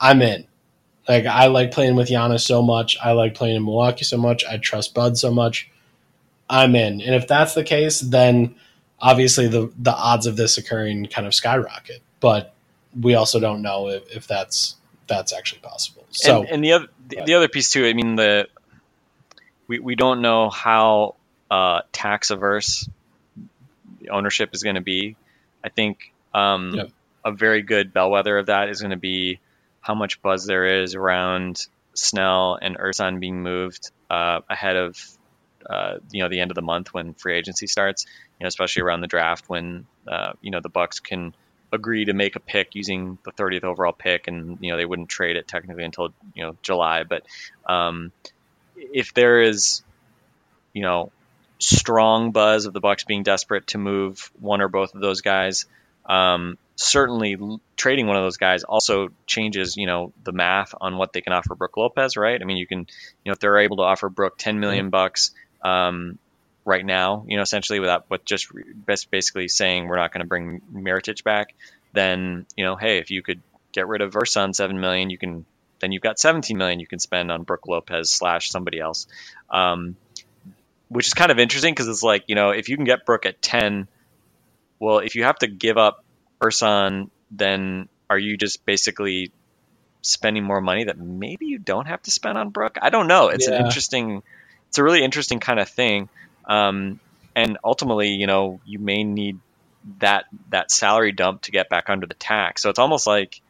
I'm 0.00 0.22
in. 0.22 0.46
Like 1.08 1.26
I 1.26 1.46
like 1.46 1.72
playing 1.72 1.96
with 1.96 2.08
Giannis 2.08 2.40
so 2.40 2.62
much. 2.62 2.96
I 3.02 3.12
like 3.12 3.34
playing 3.34 3.56
in 3.56 3.64
Milwaukee 3.64 4.04
so 4.04 4.16
much. 4.16 4.44
I 4.44 4.58
trust 4.58 4.94
Bud 4.94 5.18
so 5.18 5.32
much. 5.32 5.70
I'm 6.48 6.76
in. 6.76 7.00
And 7.00 7.14
if 7.14 7.26
that's 7.26 7.54
the 7.54 7.64
case, 7.64 8.00
then 8.00 8.54
obviously 9.00 9.48
the 9.48 9.72
the 9.78 9.92
odds 9.92 10.26
of 10.26 10.36
this 10.36 10.58
occurring 10.58 11.06
kind 11.06 11.26
of 11.26 11.34
skyrocket. 11.34 12.02
But 12.20 12.54
we 12.98 13.14
also 13.14 13.40
don't 13.40 13.62
know 13.62 13.88
if, 13.88 14.14
if 14.14 14.26
that's 14.26 14.76
that's 15.08 15.32
actually 15.32 15.60
possible. 15.60 16.06
So 16.10 16.42
and, 16.42 16.50
and 16.50 16.64
the 16.64 16.72
other 16.72 16.86
the, 17.08 17.22
the 17.24 17.34
other 17.34 17.48
piece 17.48 17.70
too. 17.70 17.86
I 17.86 17.94
mean 17.94 18.14
the 18.16 18.48
we 19.66 19.80
we 19.80 19.96
don't 19.96 20.22
know 20.22 20.50
how 20.50 21.16
uh, 21.50 21.82
tax 21.92 22.30
averse 22.30 22.88
the 24.00 24.10
ownership 24.10 24.50
is 24.52 24.62
going 24.62 24.76
to 24.76 24.82
be. 24.82 25.16
I 25.64 25.68
think 25.68 26.12
um, 26.34 26.74
Yep. 26.74 26.90
A 27.24 27.32
very 27.32 27.62
good 27.62 27.92
bellwether 27.92 28.38
of 28.38 28.46
that 28.46 28.68
is 28.68 28.80
going 28.80 28.90
to 28.90 28.96
be 28.96 29.40
how 29.80 29.94
much 29.94 30.22
buzz 30.22 30.46
there 30.46 30.82
is 30.82 30.94
around 30.94 31.66
Snell 31.94 32.58
and 32.60 32.76
Ersan 32.78 33.20
being 33.20 33.42
moved 33.42 33.90
uh, 34.10 34.40
ahead 34.48 34.76
of 34.76 34.98
uh, 35.68 35.98
you 36.10 36.22
know 36.22 36.28
the 36.28 36.40
end 36.40 36.50
of 36.50 36.54
the 36.54 36.62
month 36.62 36.92
when 36.92 37.14
free 37.14 37.36
agency 37.36 37.66
starts. 37.66 38.06
You 38.38 38.44
know, 38.44 38.48
especially 38.48 38.82
around 38.82 39.00
the 39.00 39.06
draft 39.06 39.48
when 39.48 39.86
uh, 40.08 40.32
you 40.40 40.50
know 40.50 40.60
the 40.60 40.68
Bucks 40.68 41.00
can 41.00 41.34
agree 41.72 42.04
to 42.04 42.12
make 42.12 42.36
a 42.36 42.40
pick 42.40 42.74
using 42.74 43.18
the 43.24 43.32
30th 43.32 43.64
overall 43.64 43.92
pick, 43.92 44.28
and 44.28 44.58
you 44.60 44.70
know 44.70 44.76
they 44.76 44.84
wouldn't 44.84 45.08
trade 45.08 45.36
it 45.36 45.48
technically 45.48 45.84
until 45.84 46.10
you 46.34 46.44
know 46.44 46.56
July. 46.62 47.04
But 47.04 47.24
um, 47.66 48.12
if 48.76 49.14
there 49.14 49.42
is, 49.42 49.82
you 50.72 50.82
know, 50.82 51.12
strong 51.58 52.32
buzz 52.32 52.66
of 52.66 52.72
the 52.72 52.80
Bucks 52.80 53.04
being 53.04 53.22
desperate 53.22 53.68
to 53.68 53.78
move 53.78 54.30
one 54.40 54.60
or 54.60 54.68
both 54.68 54.94
of 54.94 55.00
those 55.00 55.20
guys, 55.20 55.66
um, 56.06 56.58
certainly 56.76 57.36
l- 57.40 57.60
trading 57.76 58.06
one 58.06 58.16
of 58.16 58.22
those 58.22 58.36
guys 58.36 58.64
also 58.64 59.08
changes, 59.26 59.76
you 59.76 59.86
know, 59.86 60.12
the 60.24 60.32
math 60.32 60.74
on 60.80 60.96
what 60.96 61.12
they 61.12 61.20
can 61.20 61.32
offer 61.32 61.54
Brook 61.54 61.76
Lopez, 61.76 62.16
right? 62.16 62.40
I 62.40 62.44
mean, 62.44 62.56
you 62.56 62.66
can, 62.66 62.80
you 62.80 63.30
know, 63.30 63.32
if 63.32 63.38
they're 63.38 63.58
able 63.58 63.76
to 63.78 63.82
offer 63.82 64.08
Brook 64.08 64.34
10 64.38 64.60
million 64.60 64.90
bucks 64.90 65.32
um, 65.62 66.18
right 66.64 66.84
now, 66.84 67.24
you 67.28 67.36
know, 67.36 67.42
essentially 67.42 67.80
without 67.80 68.08
with 68.10 68.24
just 68.24 68.48
basically 69.10 69.48
saying 69.48 69.86
we're 69.86 69.96
not 69.96 70.12
going 70.12 70.22
to 70.22 70.28
bring 70.28 70.60
Mirotic 70.72 71.22
back, 71.24 71.54
then 71.92 72.46
you 72.56 72.64
know, 72.64 72.76
hey, 72.76 72.98
if 72.98 73.10
you 73.10 73.22
could 73.22 73.40
get 73.72 73.86
rid 73.88 74.00
of 74.00 74.12
Ersan 74.12 74.54
seven 74.54 74.80
million, 74.80 75.10
you 75.10 75.18
can 75.18 75.44
then 75.80 75.92
you've 75.92 76.02
got 76.02 76.18
17 76.18 76.56
million 76.56 76.78
you 76.78 76.86
can 76.86 77.00
spend 77.00 77.30
on 77.32 77.42
Brook 77.42 77.66
Lopez 77.66 78.08
slash 78.08 78.50
somebody 78.50 78.78
else. 78.78 79.08
Um, 79.50 79.96
which 80.88 81.06
is 81.06 81.14
kind 81.14 81.32
of 81.32 81.38
interesting 81.38 81.72
because 81.72 81.88
it's 81.88 82.02
like, 82.02 82.24
you 82.28 82.34
know, 82.34 82.50
if 82.50 82.68
you 82.68 82.76
can 82.76 82.84
get 82.84 83.06
Brook 83.06 83.24
at 83.26 83.40
10, 83.40 83.88
well, 84.82 84.98
if 84.98 85.14
you 85.14 85.22
have 85.22 85.38
to 85.38 85.46
give 85.46 85.78
up 85.78 86.04
Ersan, 86.40 87.08
then 87.30 87.88
are 88.10 88.18
you 88.18 88.36
just 88.36 88.66
basically 88.66 89.30
spending 90.02 90.42
more 90.42 90.60
money 90.60 90.84
that 90.84 90.98
maybe 90.98 91.46
you 91.46 91.60
don't 91.60 91.86
have 91.86 92.02
to 92.02 92.10
spend 92.10 92.36
on 92.36 92.50
Brook? 92.50 92.78
I 92.82 92.90
don't 92.90 93.06
know. 93.06 93.28
It's 93.28 93.46
an 93.46 93.64
interesting, 93.64 94.24
it's 94.68 94.78
a 94.78 94.82
really 94.82 95.04
interesting 95.04 95.38
kind 95.38 95.60
of 95.60 95.68
thing. 95.68 96.08
Um, 96.46 96.98
and 97.36 97.58
ultimately, 97.62 98.08
you 98.08 98.26
know, 98.26 98.60
you 98.66 98.80
may 98.80 99.04
need 99.04 99.38
that 100.00 100.24
that 100.50 100.72
salary 100.72 101.12
dump 101.12 101.42
to 101.42 101.52
get 101.52 101.68
back 101.68 101.88
under 101.88 102.08
the 102.08 102.14
tax. 102.14 102.62
So 102.62 102.68
it's 102.68 102.80
almost 102.80 103.06
like 103.06 103.40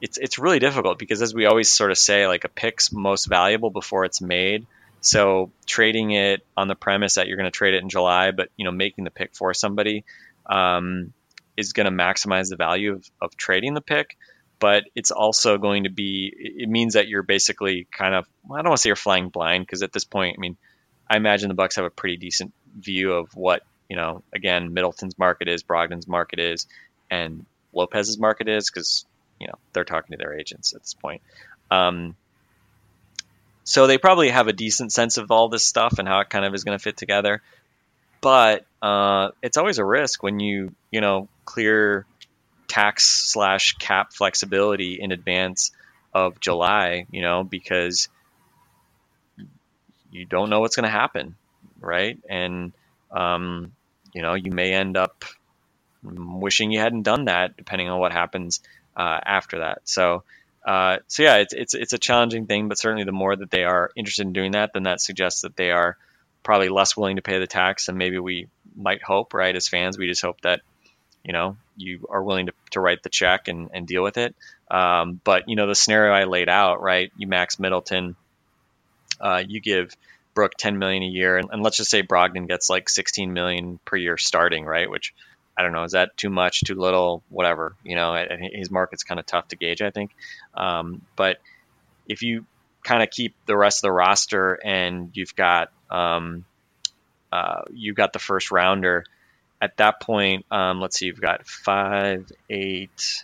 it's 0.00 0.18
it's 0.18 0.38
really 0.38 0.60
difficult 0.60 1.00
because 1.00 1.20
as 1.20 1.34
we 1.34 1.46
always 1.46 1.68
sort 1.68 1.90
of 1.90 1.98
say, 1.98 2.28
like 2.28 2.44
a 2.44 2.48
pick's 2.48 2.92
most 2.92 3.26
valuable 3.26 3.70
before 3.70 4.04
it's 4.04 4.20
made. 4.20 4.68
So 5.00 5.50
trading 5.66 6.12
it 6.12 6.46
on 6.56 6.68
the 6.68 6.74
premise 6.74 7.14
that 7.14 7.26
you're 7.26 7.38
going 7.38 7.50
to 7.50 7.58
trade 7.58 7.74
it 7.74 7.82
in 7.82 7.88
July, 7.88 8.30
but 8.30 8.50
you 8.56 8.64
know 8.64 8.70
making 8.70 9.02
the 9.02 9.10
pick 9.10 9.34
for 9.34 9.52
somebody 9.52 10.04
um, 10.50 11.12
is 11.56 11.72
going 11.72 11.86
to 11.86 11.92
maximize 11.92 12.50
the 12.50 12.56
value 12.56 12.94
of, 12.94 13.10
of 13.22 13.36
trading 13.36 13.74
the 13.74 13.80
pick. 13.80 14.16
But 14.58 14.84
it's 14.94 15.10
also 15.10 15.56
going 15.56 15.84
to 15.84 15.90
be 15.90 16.30
it 16.36 16.68
means 16.68 16.92
that 16.92 17.08
you're 17.08 17.22
basically 17.22 17.86
kind 17.96 18.14
of 18.14 18.26
I 18.44 18.56
don't 18.56 18.66
want 18.66 18.76
to 18.76 18.82
say 18.82 18.88
you're 18.90 18.96
flying 18.96 19.30
blind 19.30 19.64
because 19.64 19.82
at 19.82 19.90
this 19.90 20.04
point, 20.04 20.36
I 20.36 20.40
mean, 20.40 20.58
I 21.08 21.16
imagine 21.16 21.48
the 21.48 21.54
Bucks 21.54 21.76
have 21.76 21.86
a 21.86 21.90
pretty 21.90 22.18
decent 22.18 22.52
view 22.78 23.14
of 23.14 23.34
what 23.34 23.62
you 23.88 23.96
know. 23.96 24.22
Again, 24.34 24.74
Middleton's 24.74 25.18
market 25.18 25.48
is, 25.48 25.62
Brogdon's 25.62 26.06
market 26.06 26.40
is, 26.40 26.66
and 27.10 27.46
Lopez's 27.72 28.18
market 28.18 28.48
is 28.48 28.70
because 28.70 29.06
you 29.38 29.46
know 29.46 29.54
they're 29.72 29.84
talking 29.84 30.12
to 30.12 30.18
their 30.18 30.38
agents 30.38 30.74
at 30.74 30.82
this 30.82 30.92
point. 30.92 31.22
Um, 31.70 32.16
so 33.64 33.86
they 33.86 33.96
probably 33.98 34.28
have 34.28 34.48
a 34.48 34.52
decent 34.52 34.92
sense 34.92 35.16
of 35.16 35.30
all 35.30 35.48
this 35.48 35.64
stuff 35.64 35.98
and 35.98 36.06
how 36.06 36.20
it 36.20 36.28
kind 36.28 36.44
of 36.44 36.54
is 36.54 36.64
going 36.64 36.76
to 36.76 36.82
fit 36.82 36.96
together. 36.96 37.40
But 38.20 38.66
uh, 38.82 39.30
it's 39.42 39.56
always 39.56 39.78
a 39.78 39.84
risk 39.84 40.22
when 40.22 40.40
you 40.40 40.74
you 40.90 41.00
know 41.00 41.28
clear 41.44 42.06
tax 42.68 43.06
slash 43.06 43.74
cap 43.78 44.12
flexibility 44.12 45.00
in 45.00 45.12
advance 45.12 45.72
of 46.14 46.40
July, 46.40 47.06
you 47.10 47.22
know, 47.22 47.44
because 47.44 48.08
you 50.10 50.24
don't 50.24 50.50
know 50.50 50.60
what's 50.60 50.76
going 50.76 50.84
to 50.84 50.90
happen, 50.90 51.36
right? 51.80 52.18
And 52.28 52.72
um, 53.10 53.72
you 54.12 54.22
know, 54.22 54.34
you 54.34 54.50
may 54.50 54.72
end 54.72 54.96
up 54.96 55.24
wishing 56.02 56.72
you 56.72 56.80
hadn't 56.80 57.02
done 57.02 57.26
that, 57.26 57.56
depending 57.56 57.88
on 57.88 58.00
what 58.00 58.12
happens 58.12 58.60
uh, 58.96 59.20
after 59.24 59.60
that. 59.60 59.82
So 59.84 60.24
Uh, 60.64 60.98
so 61.08 61.22
yeah, 61.22 61.36
it's 61.36 61.54
it's 61.54 61.74
it's 61.74 61.92
a 61.94 61.98
challenging 61.98 62.46
thing, 62.46 62.68
but 62.68 62.78
certainly 62.78 63.04
the 63.04 63.12
more 63.12 63.34
that 63.34 63.50
they 63.50 63.64
are 63.64 63.90
interested 63.96 64.26
in 64.26 64.34
doing 64.34 64.52
that, 64.52 64.72
then 64.74 64.84
that 64.84 65.00
suggests 65.00 65.40
that 65.42 65.56
they 65.56 65.70
are 65.70 65.96
probably 66.42 66.68
less 66.68 66.96
willing 66.96 67.16
to 67.16 67.22
pay 67.22 67.38
the 67.38 67.46
tax 67.46 67.86
than 67.86 67.98
maybe 67.98 68.18
we 68.18 68.48
might 68.76 69.02
hope, 69.02 69.34
right? 69.34 69.54
As 69.54 69.68
fans, 69.68 69.98
we 69.98 70.06
just 70.06 70.22
hope 70.22 70.40
that 70.42 70.60
you 71.24 71.32
know 71.32 71.56
you 71.76 72.06
are 72.10 72.22
willing 72.22 72.46
to, 72.46 72.52
to 72.70 72.80
write 72.80 73.02
the 73.02 73.08
check 73.08 73.48
and, 73.48 73.70
and 73.72 73.86
deal 73.86 74.02
with 74.02 74.18
it. 74.18 74.34
Um, 74.70 75.20
but 75.24 75.48
you 75.48 75.56
know 75.56 75.66
the 75.66 75.74
scenario 75.74 76.12
I 76.12 76.24
laid 76.24 76.48
out, 76.48 76.80
right? 76.80 77.12
You 77.16 77.26
max 77.26 77.58
Middleton, 77.58 78.16
uh, 79.20 79.42
you 79.46 79.60
give 79.60 79.94
Brook 80.34 80.52
10 80.58 80.78
million 80.78 81.02
a 81.02 81.06
year, 81.06 81.36
and, 81.36 81.48
and 81.52 81.62
let's 81.62 81.76
just 81.76 81.90
say 81.90 82.02
Brogdon 82.02 82.46
gets 82.46 82.70
like 82.70 82.88
16 82.88 83.32
million 83.32 83.80
per 83.84 83.96
year 83.96 84.16
starting, 84.16 84.64
right? 84.64 84.88
Which 84.88 85.12
I 85.56 85.62
don't 85.62 85.72
know, 85.72 85.84
is 85.84 85.92
that 85.92 86.16
too 86.16 86.30
much, 86.30 86.62
too 86.62 86.74
little, 86.74 87.22
whatever? 87.28 87.74
You 87.84 87.96
know, 87.96 88.16
his 88.52 88.70
market's 88.70 89.02
kind 89.02 89.20
of 89.20 89.26
tough 89.26 89.48
to 89.48 89.56
gauge, 89.56 89.82
I 89.82 89.90
think. 89.90 90.12
Um, 90.54 91.02
but 91.16 91.38
if 92.08 92.22
you 92.22 92.46
kind 92.82 93.02
of 93.02 93.10
keep 93.10 93.34
the 93.46 93.56
rest 93.56 93.78
of 93.78 93.82
the 93.82 93.92
roster 93.92 94.58
and 94.64 95.10
you've 95.14 95.34
got 95.34 95.70
um, 95.90 96.44
uh, 97.32 97.62
you've 97.72 97.96
got 97.96 98.12
the 98.12 98.18
first 98.18 98.50
rounder. 98.50 99.04
At 99.60 99.76
that 99.76 100.00
point 100.00 100.46
um, 100.50 100.80
let's 100.80 100.98
see 100.98 101.06
you've 101.06 101.20
got 101.20 101.46
5 101.46 102.32
8 102.48 103.22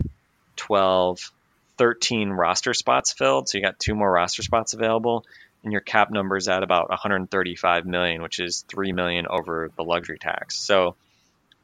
12 0.57 1.33
13 1.79 2.31
roster 2.31 2.75
spots 2.75 3.13
filled. 3.13 3.49
So 3.49 3.59
you 3.59 3.65
got 3.65 3.79
two 3.79 3.95
more 3.95 4.11
roster 4.11 4.43
spots 4.43 4.75
available 4.75 5.25
and 5.63 5.73
your 5.73 5.81
cap 5.81 6.11
number 6.11 6.37
is 6.37 6.49
at 6.49 6.63
about 6.63 6.89
135 6.91 7.87
million 7.87 8.23
which 8.23 8.41
is 8.41 8.65
3 8.69 8.93
million 8.93 9.27
over 9.29 9.71
the 9.77 9.85
luxury 9.85 10.19
tax. 10.19 10.57
So 10.57 10.97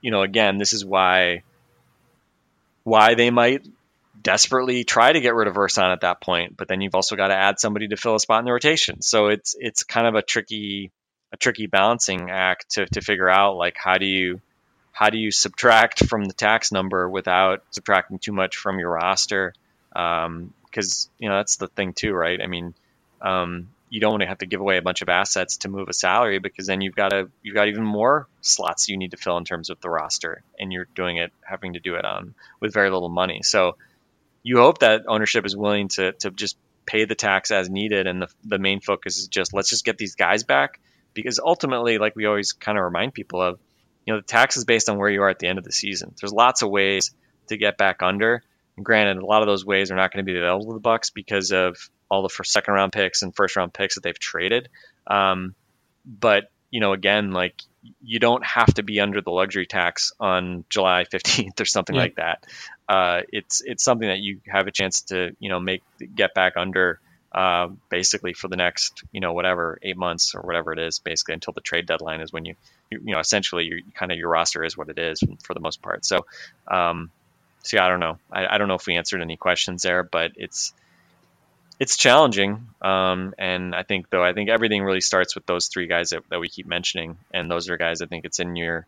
you 0.01 0.11
know 0.11 0.23
again 0.23 0.59
this 0.59 0.73
is 0.73 0.85
why 0.85 1.43
why 2.85 3.15
they 3.15 3.31
might 3.31 3.67
desperately 4.21 4.85
try 4.85 5.13
to 5.13 5.21
get 5.21 5.35
rid 5.35 5.49
of 5.49 5.55
Ersan 5.55 5.93
at 5.93 6.03
that 6.03 6.21
point, 6.21 6.57
but 6.57 6.69
then 6.69 6.81
you've 6.81 6.95
also 6.95 7.17
got 7.17 7.29
to 7.29 7.37
add 7.37 7.59
somebody 7.59 7.89
to 7.89 7.97
fill 7.97 8.15
a 8.15 8.21
spot 8.21 8.41
in 8.41 8.45
the 8.45 8.53
rotation. 8.53 9.03
So 9.03 9.29
it's 9.29 9.55
it's 9.59 9.85
kind 9.85 10.07
of 10.07 10.15
a 10.15 10.23
tricky 10.23 10.93
a 11.33 11.37
tricky 11.37 11.67
balancing 11.67 12.31
act 12.31 12.73
to, 12.73 12.87
to 12.87 13.01
figure 13.01 13.29
out 13.29 13.57
like 13.57 13.77
how 13.77 13.99
do 13.99 14.07
you 14.07 14.41
how 14.93 15.09
do 15.09 15.19
you 15.19 15.31
subtract 15.31 16.05
from 16.07 16.25
the 16.25 16.35
tax 16.35 16.71
number 16.71 17.09
without 17.09 17.63
subtracting 17.71 18.19
too 18.19 18.33
much 18.33 18.57
from 18.57 18.79
your 18.79 18.91
roster? 18.91 19.55
Because 19.91 21.09
you 21.19 21.29
know 21.29 21.37
that's 21.37 21.57
the 21.57 21.69
thing 21.69 21.95
too, 21.95 22.13
right? 22.13 22.41
I 22.43 22.47
mean, 22.47 22.75
um, 23.23 23.69
you 23.89 24.01
don't 24.01 24.13
want 24.13 24.23
to 24.23 24.27
have 24.27 24.39
to 24.39 24.47
give 24.47 24.61
away 24.61 24.77
a 24.77 24.83
bunch 24.83 25.03
of 25.03 25.09
assets 25.09 25.59
to 25.59 25.69
move 25.69 25.89
a 25.89 25.93
salary 25.95 26.39
because 26.39 26.67
then 26.67 26.83
you've 26.83 26.95
got 26.95 27.11
to 27.11 27.31
you've 27.43 27.55
got 27.55 27.69
even 27.69 27.85
more 27.85 28.29
slots 28.43 28.89
you 28.89 28.99
need 28.99 29.13
to 29.13 29.17
fill 29.17 29.39
in 29.39 29.45
terms 29.45 29.71
of 29.71 29.81
the 29.81 29.89
roster, 29.89 30.43
and 30.59 30.73
you're 30.73 30.89
doing 30.95 31.17
it 31.17 31.33
having 31.43 31.73
to 31.73 31.81
do 31.81 31.95
it 31.95 32.05
on 32.05 32.35
with 32.61 32.75
very 32.75 32.91
little 32.91 33.09
money. 33.09 33.41
So 33.43 33.77
you 34.43 34.59
hope 34.59 34.79
that 34.79 35.03
ownership 35.09 35.47
is 35.47 35.57
willing 35.57 35.89
to 35.89 36.13
to 36.13 36.31
just 36.31 36.57
pay 36.87 37.05
the 37.05 37.15
tax 37.15 37.51
as 37.51 37.71
needed, 37.71 38.07
and 38.07 38.23
the 38.23 38.29
the 38.45 38.59
main 38.59 38.81
focus 38.81 39.19
is 39.19 39.29
just 39.29 39.55
let's 39.55 39.71
just 39.71 39.85
get 39.85 39.99
these 39.99 40.15
guys 40.15 40.45
back 40.45 40.81
because 41.15 41.39
ultimately, 41.39 41.99
like 41.99 42.17
we 42.17 42.27
always 42.27 42.53
kind 42.53 42.79
of 42.79 42.85
remind 42.85 43.15
people 43.15 43.41
of, 43.41 43.61
you 44.07 44.13
know, 44.13 44.21
the 44.21 44.27
tax 44.27 44.57
is 44.57 44.65
based 44.65 44.89
on 44.89 44.99
where 44.99 45.11
you 45.11 45.23
are 45.23 45.29
at 45.29 45.39
the 45.39 45.47
end 45.47 45.59
of 45.59 45.65
the 45.65 45.73
season. 45.73 46.15
There's 46.21 46.33
lots 46.33 46.63
of 46.63 46.71
ways 46.71 47.13
to 47.49 47.57
get 47.57 47.77
back 47.77 48.03
under. 48.03 48.43
And 48.77 48.85
granted, 48.85 49.19
a 49.19 49.27
lot 49.27 49.43
of 49.43 49.47
those 49.47 49.65
ways 49.65 49.91
are 49.91 49.97
not 49.97 50.13
going 50.13 50.25
to 50.25 50.31
be 50.31 50.39
available 50.39 50.67
to 50.69 50.75
the 50.75 50.81
Bucks 50.81 51.11
because 51.11 51.53
of 51.53 51.77
all 52.11 52.23
the 52.23 52.29
first, 52.29 52.53
second 52.53 52.75
round 52.75 52.93
picks 52.93 53.23
and 53.23 53.35
first 53.35 53.57
round 53.57 53.73
picks 53.75 53.97
that 53.97 54.03
they've 54.03 54.19
traded. 54.19 54.69
Um, 55.07 55.55
but 56.07 56.45
you 56.71 56.81
know, 56.81 56.93
again, 56.93 57.33
like 57.33 57.61
you 58.01 58.19
don't 58.21 58.45
have 58.45 58.73
to 58.75 58.83
be 58.83 59.01
under 59.01 59.21
the 59.21 59.31
luxury 59.31 59.67
tax 59.67 60.13
on 60.21 60.65
July 60.71 61.05
15th 61.13 61.61
or 61.61 61.65
something 61.65 61.95
Yeah. 61.95 62.03
like 62.03 62.15
that. 62.17 62.45
Uh, 62.89 63.23
it's 63.31 63.63
it's 63.65 63.83
something 63.85 64.09
that 64.09 64.19
you 64.19 64.41
have 64.49 64.67
a 64.67 64.73
chance 64.73 65.03
to 65.03 65.33
you 65.39 65.49
know 65.49 65.61
make 65.61 65.83
get 66.15 66.35
back 66.35 66.55
under 66.57 67.01
uh, 67.35 67.69
basically 67.91 68.35
for 68.35 68.49
the 68.49 68.57
next 68.57 69.03
you 69.13 69.21
know 69.21 69.33
whatever 69.33 69.79
eight 69.83 69.97
months 69.97 70.35
or 70.35 70.43
whatever 70.43 70.73
it 70.73 70.79
is 70.79 70.99
basically 70.99 71.35
until 71.35 71.53
the 71.55 71.61
trade 71.63 71.87
deadline 71.87 72.21
is 72.21 72.33
when 72.33 72.45
you 72.45 72.55
you, 72.91 73.01
you 73.05 73.13
know 73.15 73.21
essentially 73.21 73.65
your 73.65 73.79
kind 73.99 74.13
of 74.13 74.19
your 74.19 74.29
roster 74.29 74.65
is 74.65 74.77
what 74.77 74.89
it 74.89 74.99
is 74.99 75.21
for 75.45 75.55
the 75.55 75.61
most 75.61 75.83
part. 75.83 76.05
So 76.05 76.21
um, 76.71 77.11
so 77.65 77.77
yeah, 77.77 77.87
I 77.87 77.89
don't 77.89 78.01
know. 78.01 78.19
I, 78.33 78.47
I 78.55 78.59
don't 78.59 78.69
know 78.69 78.75
if 78.75 78.87
we 78.87 78.97
answered 78.97 79.23
any 79.23 79.37
questions 79.37 79.83
there, 79.83 80.03
but 80.03 80.33
it's 80.37 80.75
it's 81.79 81.97
challenging. 81.97 82.69
Um, 82.81 83.35
and 83.39 83.75
I 83.75 83.83
think 83.83 84.11
though, 84.11 84.23
I 84.23 84.33
think 84.33 84.51
everything 84.51 84.83
really 84.83 85.01
starts 85.01 85.35
with 85.35 85.47
those 85.47 85.69
three 85.69 85.87
guys 85.87 86.11
that, 86.11 86.23
that 86.31 86.41
we 86.41 86.49
keep 86.49 86.67
mentioning, 86.67 87.19
and 87.33 87.51
those 87.51 87.69
are 87.69 87.77
guys 87.77 88.03
I 88.03 88.07
think 88.07 88.25
it's 88.25 88.41
in 88.41 88.57
your 88.57 88.87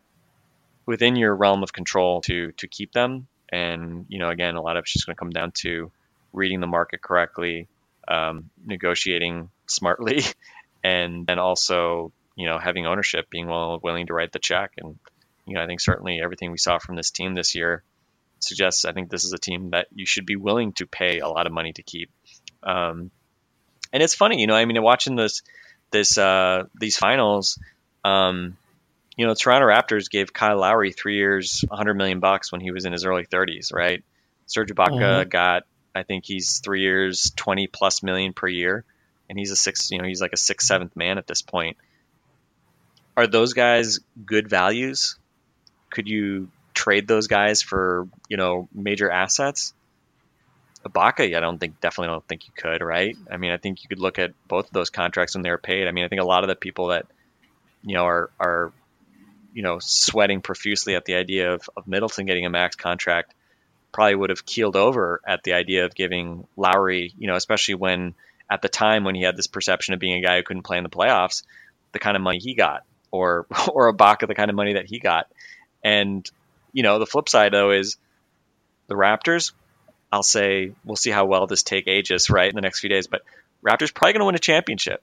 within 0.87 1.17
your 1.17 1.35
realm 1.35 1.63
of 1.63 1.73
control 1.73 2.21
to 2.23 2.53
to 2.53 2.69
keep 2.69 2.93
them. 2.93 3.27
And 3.51 4.07
you 4.09 4.19
know, 4.19 4.31
again, 4.31 4.57
a 4.57 4.63
lot 4.63 4.77
of 4.77 4.83
it's 4.83 4.93
just 4.93 5.07
going 5.07 5.15
to 5.15 5.19
come 5.19 5.31
down 5.31 5.53
to 5.63 5.91
reading 6.33 6.61
the 6.61 6.67
market 6.67 7.01
correctly, 7.01 7.69
um, 8.09 8.51
negotiating 8.65 9.51
smartly, 9.67 10.23
and 10.85 11.27
then 11.27 11.39
also 11.39 12.13
you 12.37 12.47
know 12.47 12.59
having 12.59 12.87
ownership, 12.87 13.31
being 13.31 13.47
well 13.47 13.81
willing 13.83 14.07
to 14.07 14.15
write 14.15 14.33
the 14.33 14.39
check. 14.39 14.73
And 14.79 14.99
you 15.47 15.55
know, 15.55 15.63
I 15.63 15.67
think 15.67 15.81
certainly 15.81 16.21
everything 16.23 16.51
we 16.51 16.59
saw 16.59 16.79
from 16.79 16.97
this 16.97 17.11
team 17.11 17.35
this 17.35 17.55
year 17.55 17.83
suggests 18.41 18.85
I 18.85 18.93
think 18.93 19.11
this 19.11 19.25
is 19.25 19.33
a 19.33 19.39
team 19.39 19.71
that 19.71 19.89
you 19.95 20.07
should 20.07 20.27
be 20.27 20.37
willing 20.37 20.73
to 20.75 20.87
pay 20.87 21.21
a 21.21 21.29
lot 21.29 21.47
of 21.47 21.53
money 21.53 21.73
to 21.73 21.83
keep. 21.83 22.11
Um, 22.63 23.11
and 23.93 24.03
it's 24.03 24.15
funny, 24.15 24.41
you 24.41 24.47
know, 24.47 24.55
I 24.55 24.65
mean, 24.65 24.83
watching 24.83 25.17
this, 25.17 25.43
this, 25.91 26.19
uh, 26.19 26.65
these 26.79 26.97
finals, 26.97 27.59
um, 28.05 28.57
you 29.17 29.27
know, 29.27 29.35
Toronto 29.35 29.67
Raptors 29.67 30.11
gave 30.11 30.33
Kyle 30.33 30.59
Lowry 30.59 30.93
three 30.93 31.17
years, 31.17 31.65
100 31.69 31.95
million 31.95 32.21
bucks 32.21 32.51
when 32.51 32.61
he 32.61 32.71
was 32.71 32.85
in 32.85 32.93
his 32.93 33.05
early 33.05 33.27
30s, 33.27 33.73
right? 33.73 34.03
Serge 34.47 34.71
Ibaka 34.71 35.29
got, 35.29 35.63
I 35.95 36.03
think 36.03 36.25
he's 36.27 36.59
three 36.59 36.83
years, 36.83 37.33
20 37.37 37.69
plus 37.69 38.03
million 38.03 38.33
per 38.33 38.49
year, 38.49 38.85
and 39.29 39.39
he's 39.39 39.53
a 39.53 39.57
six, 39.57 39.91
you 39.91 39.99
know, 39.99 40.05
he's 40.05 40.21
like 40.21 40.33
a 40.33 40.37
sixth, 40.37 40.67
seventh 40.67 40.97
man 40.97 41.19
at 41.19 41.27
this 41.27 41.43
point. 41.43 41.77
Are 43.17 43.29
those 43.29 43.53
guys 43.53 44.01
good 44.27 44.49
values? 44.49 45.17
Could 45.91 46.09
you 46.09 46.49
trade 46.75 47.07
those 47.07 47.29
guys 47.29 47.63
for, 47.63 48.09
you 48.29 48.37
know, 48.37 48.69
major 48.75 49.09
assets? 49.09 49.73
Ibaka, 50.85 51.35
I 51.35 51.41
don't 51.41 51.59
think, 51.59 51.81
definitely 51.81 52.09
don't 52.09 52.27
think 52.27 52.47
you 52.47 52.53
could, 52.57 52.83
right? 52.83 53.17
I 53.31 53.37
mean, 53.37 53.53
I 53.53 53.57
think 53.57 53.83
you 53.83 53.89
could 53.89 54.01
look 54.01 54.19
at 54.19 54.33
both 54.47 54.67
of 54.67 54.73
those 54.73 54.91
contracts 54.91 55.35
when 55.35 55.43
they 55.43 55.51
were 55.51 55.59
paid. 55.59 55.89
I 55.89 55.93
mean, 55.93 56.05
I 56.05 56.09
think 56.09 56.21
a 56.21 56.27
lot 56.27 56.45
of 56.45 56.49
the 56.49 56.57
people 56.57 56.89
that, 56.89 57.07
you 57.83 57.95
know, 57.95 58.05
are, 58.05 58.31
are, 58.39 58.73
you 59.55 59.63
know, 59.63 59.79
sweating 59.81 60.43
profusely 60.43 60.95
at 60.95 61.05
the 61.05 61.15
idea 61.15 61.55
of, 61.55 61.69
of 61.77 61.87
Middleton 61.87 62.27
getting 62.27 62.45
a 62.45 62.51
max 62.51 62.77
contract 62.77 63.35
probably 63.93 64.15
would 64.17 64.31
have 64.31 64.45
keeled 64.45 64.77
over 64.77 65.21
at 65.27 65.43
the 65.45 65.55
idea 65.55 65.85
of 65.85 65.95
giving 65.95 66.47
Lowry, 66.57 67.15
you 67.17 67.29
know, 67.29 67.37
especially 67.37 67.77
when 67.77 68.15
at 68.51 68.61
the 68.61 68.69
time 68.69 69.05
when 69.05 69.15
he 69.15 69.23
had 69.23 69.37
this 69.37 69.47
perception 69.47 69.95
of 69.95 70.01
being 70.01 70.19
a 70.19 70.27
guy 70.27 70.37
who 70.37 70.43
couldn't 70.43 70.65
play 70.65 70.77
in 70.77 70.85
the 70.85 70.91
playoffs, 70.91 71.45
the 71.93 71.99
kind 71.99 72.17
of 72.17 72.23
money 72.23 72.39
he 72.39 72.55
got, 72.55 72.85
or 73.11 73.47
or 73.69 73.95
Ibaka 73.95 74.27
the 74.27 74.35
kind 74.35 74.51
of 74.51 74.57
money 74.57 74.75
that 74.75 74.87
he 74.87 74.99
got. 74.99 75.31
And, 75.83 76.29
you 76.73 76.83
know, 76.83 76.99
the 76.99 77.07
flip 77.07 77.29
side 77.29 77.53
though 77.53 77.71
is 77.71 77.97
the 78.89 78.95
Raptors, 78.95 79.53
I'll 80.15 80.23
say 80.23 80.71
we'll 80.85 80.95
see 80.95 81.11
how 81.11 81.25
well 81.27 81.49
this 81.49 81.65
take 81.65 81.89
ages, 81.89 82.31
right, 82.31 82.49
in 82.49 82.55
the 82.55 82.61
next 82.63 82.79
few 82.79 82.89
days. 82.89 83.09
But 83.09 83.23
Raptors 83.67 83.93
probably 83.93 84.13
going 84.13 84.21
to 84.21 84.27
win 84.27 84.35
a 84.37 84.39
championship. 84.39 85.03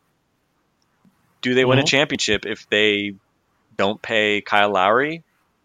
Do 1.42 1.54
they 1.54 1.66
win 1.66 1.80
a 1.80 1.82
Mhm. 1.84 1.88
championship 1.88 2.46
if 2.46 2.70
they 2.70 3.16
don't 3.78 4.02
pay 4.02 4.40
Kyle 4.40 4.72
Lowry? 4.72 5.24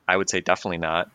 I 0.09 0.17
would 0.17 0.29
say 0.29 0.41
definitely 0.41 0.79
not. 0.79 1.09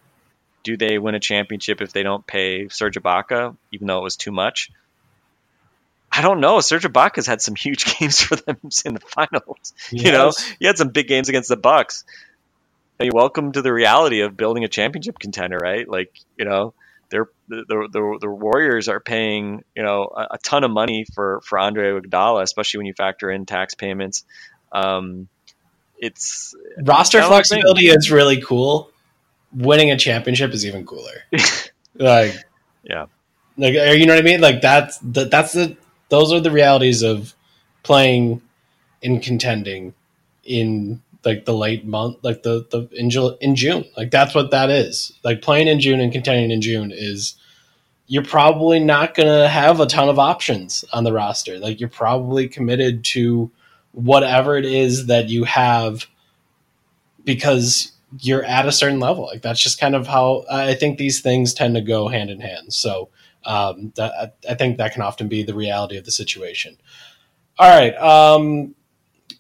Do 0.64 0.78
they 0.78 0.98
win 0.98 1.14
a 1.16 1.20
championship 1.20 1.82
if 1.82 1.92
they 1.92 2.04
don't 2.04 2.26
pay 2.26 2.70
Serge 2.70 2.96
Ibaka, 2.96 3.58
even 3.74 3.88
though 3.88 3.98
it 3.98 4.04
was 4.04 4.16
too 4.16 4.32
much? 4.32 4.70
I 6.10 6.22
don't 6.22 6.40
know. 6.40 6.62
Serge 6.62 6.84
Ibaka's 6.84 7.28
had 7.28 7.42
some 7.42 7.56
huge 7.66 7.98
games 8.00 8.22
for 8.22 8.38
them 8.38 8.58
in 8.86 8.94
the 8.94 9.00
finals. 9.02 9.74
You 9.90 10.14
know, 10.14 10.26
Yes. 10.28 10.54
he 10.60 10.66
had 10.68 10.78
some 10.78 10.90
big 10.90 11.08
games 11.10 11.28
against 11.28 11.50
the 11.50 11.58
Bucks. 11.58 12.06
Hey, 12.98 13.10
welcome 13.12 13.52
to 13.54 13.62
the 13.62 13.74
reality 13.74 14.22
of 14.22 14.38
building 14.38 14.64
a 14.64 14.68
championship 14.70 15.20
contender, 15.20 15.58
right? 15.58 15.86
Like, 15.90 16.14
you 16.38 16.46
know, 16.46 16.74
they're 17.12 17.28
the 17.48 17.66
the, 17.92 18.18
the 18.22 18.30
Warriors 18.30 18.88
are 18.88 19.00
paying 19.00 19.64
you 19.76 19.84
know 19.84 20.10
a, 20.16 20.28
a 20.32 20.38
ton 20.40 20.64
of 20.64 20.72
money 20.72 21.06
for 21.14 21.42
for 21.46 21.60
Andre 21.60 21.92
Iguodala, 21.92 22.42
especially 22.42 22.80
when 22.80 22.88
you 22.88 22.94
factor 22.94 23.30
in 23.30 23.46
tax 23.46 23.76
payments. 23.76 24.24
Um, 24.72 25.28
it's 25.98 26.56
roster 26.84 27.20
thing. 27.20 27.30
flexibility 27.30 27.88
is 27.88 28.10
really 28.12 28.42
cool. 28.42 28.90
Winning 29.54 29.92
a 29.92 29.98
championship 29.98 30.52
is 30.54 30.66
even 30.66 30.86
cooler. 30.86 31.26
like, 31.96 32.34
Yeah. 32.84 33.06
like 33.58 33.76
or 33.76 33.94
you 33.94 34.06
know 34.06 34.14
what 34.16 34.22
I 34.24 34.26
mean? 34.26 34.42
Like 34.42 34.62
that's 34.62 34.98
the, 35.00 35.26
that's 35.26 35.52
the 35.54 35.78
those 36.10 36.32
are 36.34 36.40
the 36.40 36.52
realities 36.52 37.04
of 37.04 37.36
playing 37.84 38.42
and 39.04 39.22
contending 39.22 39.94
in 40.44 41.02
like 41.24 41.46
the 41.46 41.54
late 41.54 41.86
month, 41.86 42.18
like 42.24 42.44
the 42.44 42.66
the 42.72 42.90
in, 42.94 43.10
in 43.42 43.56
June. 43.56 43.86
Like 43.96 44.12
that's 44.12 44.34
what 44.34 44.52
that 44.52 44.70
is. 44.70 45.14
Like 45.24 45.42
playing 45.42 45.68
in 45.68 45.80
June 45.80 46.00
and 46.00 46.12
contending 46.12 46.52
in 46.52 46.62
June 46.62 46.92
is 46.94 47.36
you're 48.08 48.26
probably 48.26 48.80
not 48.80 49.14
going 49.14 49.28
to 49.28 49.48
have 49.48 49.80
a 49.80 49.86
ton 49.86 50.10
of 50.10 50.20
options 50.20 50.84
on 50.92 51.04
the 51.04 51.14
roster. 51.14 51.58
Like 51.60 51.80
you're 51.80 51.90
probably 51.90 52.48
committed 52.48 53.04
to 53.06 53.52
whatever 53.94 54.58
it 54.58 54.66
is 54.66 55.08
that 55.08 55.30
you 55.30 55.44
have 55.46 56.08
because 57.24 57.92
you're 58.20 58.44
at 58.44 58.66
a 58.66 58.72
certain 58.72 59.00
level. 59.00 59.26
Like 59.26 59.42
that's 59.42 59.62
just 59.62 59.80
kind 59.80 59.96
of 59.96 60.08
how 60.08 60.44
I 60.52 60.74
think 60.74 60.98
these 60.98 61.22
things 61.22 61.54
tend 61.54 61.76
to 61.76 61.82
go 61.82 62.08
hand 62.08 62.30
in 62.30 62.42
hand. 62.42 62.74
So 62.74 63.10
Um, 63.44 63.92
that, 63.96 64.36
I 64.48 64.54
think 64.54 64.78
that 64.78 64.94
can 64.94 65.02
often 65.02 65.28
be 65.28 65.42
the 65.44 65.56
reality 65.56 65.98
of 65.98 66.06
the 66.06 66.12
situation. 66.12 66.78
All 67.58 67.70
right. 67.70 67.96
Um, 67.98 68.76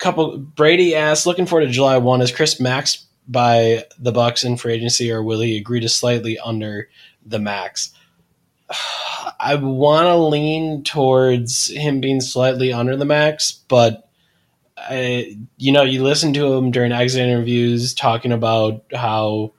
couple 0.01 0.37
Brady 0.37 0.95
asks, 0.95 1.25
looking 1.25 1.45
forward 1.45 1.65
to 1.65 1.71
July 1.71 1.97
one. 1.97 2.21
Is 2.21 2.31
Khris 2.31 2.59
maxed 2.59 3.05
by 3.27 3.85
the 3.99 4.11
Bucks 4.11 4.43
in 4.43 4.57
free 4.57 4.73
agency, 4.73 5.11
or 5.11 5.23
will 5.23 5.39
he 5.39 5.57
agree 5.57 5.79
to 5.79 5.89
slightly 5.89 6.37
under 6.39 6.89
the 7.25 7.39
max? 7.39 7.93
I 9.39 9.55
want 9.55 10.07
to 10.07 10.17
lean 10.17 10.83
towards 10.83 11.67
him 11.67 12.01
being 12.01 12.21
slightly 12.21 12.73
under 12.73 12.95
the 12.95 13.05
max, 13.05 13.51
but 13.51 14.09
I, 14.77 15.37
you 15.57 15.71
know, 15.71 15.83
you 15.83 16.03
listen 16.03 16.33
to 16.33 16.53
him 16.53 16.71
during 16.71 16.91
exit 16.91 17.21
interviews 17.21 17.93
talking 17.93 18.31
about 18.31 18.83
how 18.93 19.53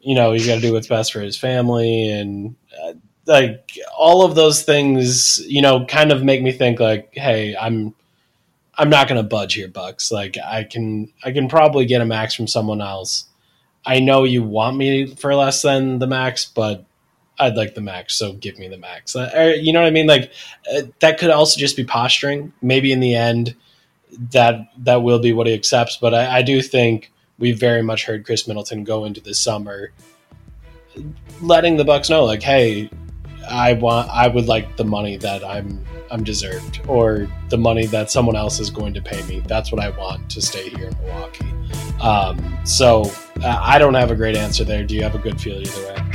you 0.00 0.14
know 0.14 0.32
he's 0.32 0.46
got 0.46 0.56
to 0.56 0.60
do 0.60 0.72
what's 0.72 0.86
best 0.86 1.12
for 1.12 1.20
his 1.20 1.36
family 1.36 2.08
and 2.08 2.56
uh, 2.82 2.94
like 3.26 3.78
all 3.96 4.24
of 4.24 4.34
those 4.34 4.62
things 4.62 5.40
you 5.46 5.62
know 5.62 5.84
kind 5.86 6.10
of 6.10 6.24
make 6.24 6.42
me 6.42 6.52
think 6.52 6.80
like 6.80 7.10
hey 7.12 7.54
i'm 7.56 7.94
i'm 8.80 8.88
not 8.88 9.06
going 9.06 9.22
to 9.22 9.28
budge 9.28 9.54
here 9.54 9.68
bucks. 9.68 10.10
Like 10.10 10.36
i 10.44 10.64
can 10.64 11.12
i 11.22 11.30
can 11.30 11.48
probably 11.48 11.84
get 11.84 12.00
a 12.00 12.06
max 12.06 12.34
from 12.34 12.48
someone 12.48 12.80
else. 12.80 13.26
I 13.84 14.00
know 14.00 14.24
you 14.24 14.42
want 14.42 14.76
me 14.76 15.14
for 15.14 15.34
less 15.34 15.62
than 15.62 15.98
the 15.98 16.06
max 16.06 16.46
but 16.46 16.84
i'd 17.38 17.56
like 17.56 17.74
the 17.74 17.80
max 17.80 18.14
so 18.16 18.32
give 18.32 18.58
me 18.58 18.68
the 18.68 18.78
max. 18.78 19.14
Uh, 19.14 19.54
you 19.56 19.72
know 19.72 19.80
what 19.80 19.86
i 19.86 19.90
mean? 19.90 20.06
Like 20.06 20.32
uh, 20.74 20.82
that 21.00 21.18
could 21.18 21.30
also 21.30 21.60
just 21.60 21.76
be 21.76 21.84
posturing. 21.84 22.52
Maybe 22.62 22.90
in 22.90 23.00
the 23.00 23.14
end 23.14 23.54
that 24.32 24.70
that 24.78 25.02
will 25.02 25.20
be 25.20 25.32
what 25.32 25.46
he 25.46 25.54
accepts 25.54 25.96
but 25.96 26.12
i, 26.12 26.38
I 26.38 26.42
do 26.42 26.60
think 26.62 27.12
we 27.38 27.52
very 27.52 27.80
much 27.80 28.06
heard 28.06 28.26
Khris 28.26 28.48
Middleton 28.48 28.82
go 28.82 29.04
into 29.04 29.20
the 29.20 29.34
summer 29.34 29.92
letting 31.40 31.76
the 31.76 31.84
bucks 31.84 32.10
know 32.10 32.24
like 32.24 32.42
hey 32.42 32.90
I 33.50 33.74
want 33.74 34.08
I 34.10 34.28
would 34.28 34.46
like 34.46 34.76
the 34.76 34.84
money 34.84 35.16
that 35.18 35.44
I'm 35.44 35.84
I'm 36.10 36.24
deserved 36.24 36.80
or 36.88 37.28
the 37.48 37.58
money 37.58 37.86
that 37.86 38.10
someone 38.10 38.36
else 38.36 38.60
is 38.60 38.70
going 38.70 38.94
to 38.94 39.02
pay 39.02 39.22
me. 39.26 39.40
That's 39.46 39.70
what 39.72 39.80
I 39.80 39.90
want 39.90 40.30
to 40.30 40.42
stay 40.42 40.68
here 40.70 40.88
in 40.88 40.96
Milwaukee. 40.98 41.52
Um, 42.00 42.58
so 42.64 43.02
uh, 43.42 43.58
I 43.60 43.78
don't 43.78 43.94
have 43.94 44.10
a 44.10 44.16
great 44.16 44.36
answer 44.36 44.64
there. 44.64 44.84
Do 44.84 44.94
you 44.94 45.02
have 45.02 45.14
a 45.14 45.18
good 45.18 45.40
feel 45.40 45.60
either 45.60 45.86
way? 45.88 46.10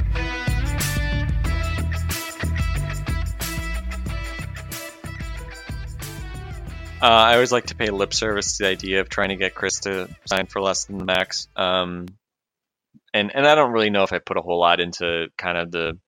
Uh, 7.01 7.07
I 7.07 7.33
always 7.35 7.51
like 7.51 7.67
to 7.67 7.75
pay 7.75 7.91
lip 7.91 8.15
service 8.15 8.57
to 8.57 8.63
the 8.63 8.69
idea 8.69 9.01
of 9.01 9.09
trying 9.09 9.29
to 9.29 9.35
get 9.35 9.53
Khris 9.53 9.81
to 9.81 10.09
sign 10.25 10.47
for 10.47 10.59
less 10.59 10.85
than 10.85 10.97
the 10.97 11.05
max. 11.05 11.47
Um, 11.55 12.07
and 13.13 13.31
and 13.35 13.45
I 13.45 13.53
don't 13.53 13.73
really 13.73 13.91
know 13.91 14.01
if 14.01 14.11
I 14.11 14.17
put 14.17 14.37
a 14.37 14.41
whole 14.41 14.59
lot 14.59 14.79
into 14.79 15.27
kind 15.37 15.57
of 15.57 15.71
the, 15.71 15.99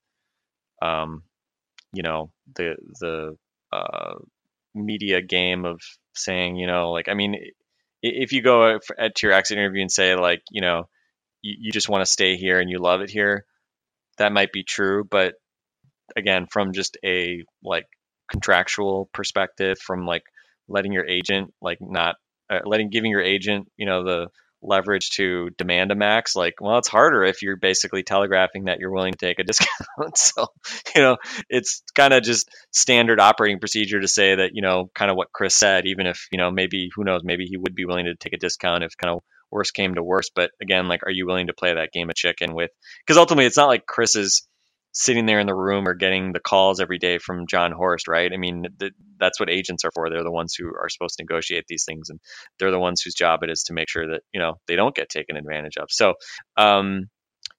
um, 0.81 1.23
you 1.93 2.03
know, 2.03 2.31
the 2.55 2.75
the 2.99 3.37
uh, 3.71 4.15
media 4.75 5.21
game 5.21 5.65
of 5.65 5.81
saying, 6.15 6.55
you 6.55 6.67
know, 6.67 6.91
like 6.91 7.09
I 7.09 7.13
mean, 7.13 7.35
if 8.01 8.31
you 8.31 8.41
go 8.41 8.79
at 8.97 9.21
your 9.23 9.31
exit 9.31 9.57
interview 9.57 9.81
and 9.81 9.91
say 9.91 10.15
like, 10.15 10.41
you 10.51 10.61
know, 10.61 10.87
you, 11.41 11.55
you 11.59 11.71
just 11.71 11.89
want 11.89 12.01
to 12.01 12.11
stay 12.11 12.35
here 12.35 12.59
and 12.59 12.69
you 12.69 12.79
love 12.79 13.01
it 13.01 13.09
here, 13.09 13.45
that 14.17 14.31
might 14.31 14.51
be 14.51 14.63
true. 14.63 15.03
But 15.03 15.35
again, 16.15 16.47
from 16.51 16.73
just 16.73 16.97
a 17.03 17.43
like 17.63 17.85
contractual 18.31 19.09
perspective, 19.13 19.79
from 19.79 20.05
like 20.05 20.23
letting 20.67 20.91
your 20.91 21.07
agent 21.07 21.53
like 21.61 21.79
not 21.81 22.15
uh, 22.49 22.59
letting 22.65 22.89
giving 22.89 23.11
your 23.11 23.21
agent 23.21 23.69
you 23.77 23.85
know 23.85 24.03
the 24.03 24.27
leverage 24.61 25.11
to 25.11 25.49
demand 25.51 25.91
a 25.91 25.95
max 25.95 26.35
like 26.35 26.55
well 26.59 26.79
it's 26.79 26.87
harder 26.87 27.23
if 27.23 27.41
you're 27.41 27.55
basically 27.55 28.01
telegraphing 28.03 28.65
that 28.65 28.79
you're 28.79 28.91
willing 28.91 29.13
to 29.13 29.17
take 29.17 29.39
a 29.39 29.43
discount. 29.45 29.77
So 30.15 30.47
you 30.95 31.01
know 31.01 31.17
it's 31.49 31.83
kind 31.93 32.13
of 32.13 32.23
just 32.23 32.49
standard 32.71 33.19
operating 33.19 33.59
procedure 33.59 33.99
to 33.99 34.07
say 34.07 34.35
that 34.35 34.51
you 34.53 34.61
know 34.61 34.89
kind 34.93 35.11
of 35.11 35.17
what 35.17 35.31
Khris 35.31 35.55
said 35.55 35.85
even 35.85 36.07
if 36.07 36.27
you 36.31 36.37
know 36.37 36.51
maybe 36.51 36.89
who 36.95 37.03
knows 37.03 37.21
maybe 37.23 37.45
he 37.45 37.57
would 37.57 37.75
be 37.75 37.85
willing 37.85 38.05
to 38.05 38.15
take 38.15 38.33
a 38.33 38.37
discount 38.37 38.83
if 38.83 38.97
kind 38.97 39.13
of 39.13 39.21
worst 39.51 39.73
came 39.73 39.95
to 39.95 40.03
worst. 40.03 40.31
But 40.35 40.51
again 40.61 40.87
like 40.87 41.03
are 41.05 41.11
you 41.11 41.25
willing 41.25 41.47
to 41.47 41.53
play 41.53 41.73
that 41.73 41.91
game 41.91 42.09
of 42.09 42.15
chicken 42.15 42.53
with 42.53 42.71
because 43.05 43.17
ultimately 43.17 43.45
it's 43.45 43.57
not 43.57 43.67
like 43.67 43.85
Khris 43.85 44.15
is 44.15 44.47
sitting 44.99 45.27
there 45.27 45.39
in 45.39 45.45
the 45.45 45.53
room 45.53 45.87
or 45.87 45.93
getting 45.93 46.33
the 46.33 46.39
calls 46.39 46.79
every 46.79 46.97
day 46.97 47.19
from 47.19 47.45
Jon 47.45 47.71
Horst, 47.71 48.07
right? 48.07 48.33
I 48.33 48.37
mean, 48.37 48.65
th- 48.79 48.93
that's 49.19 49.39
what 49.39 49.47
agents 49.47 49.85
are 49.85 49.91
for. 49.93 50.09
They're 50.09 50.23
the 50.23 50.31
ones 50.31 50.55
who 50.55 50.69
are 50.69 50.89
supposed 50.89 51.17
to 51.17 51.23
negotiate 51.23 51.65
these 51.67 51.85
things, 51.85 52.09
and 52.09 52.19
they're 52.57 52.71
the 52.71 52.79
ones 52.79 53.03
whose 53.03 53.13
job 53.13 53.43
it 53.43 53.51
is 53.51 53.63
to 53.65 53.73
make 53.73 53.89
sure 53.89 54.07
that 54.13 54.23
you 54.33 54.39
know 54.39 54.55
they 54.67 54.75
don't 54.75 54.95
get 54.95 55.07
taken 55.07 55.37
advantage 55.37 55.77
of. 55.77 55.89
So, 55.91 56.15
um, 56.57 57.09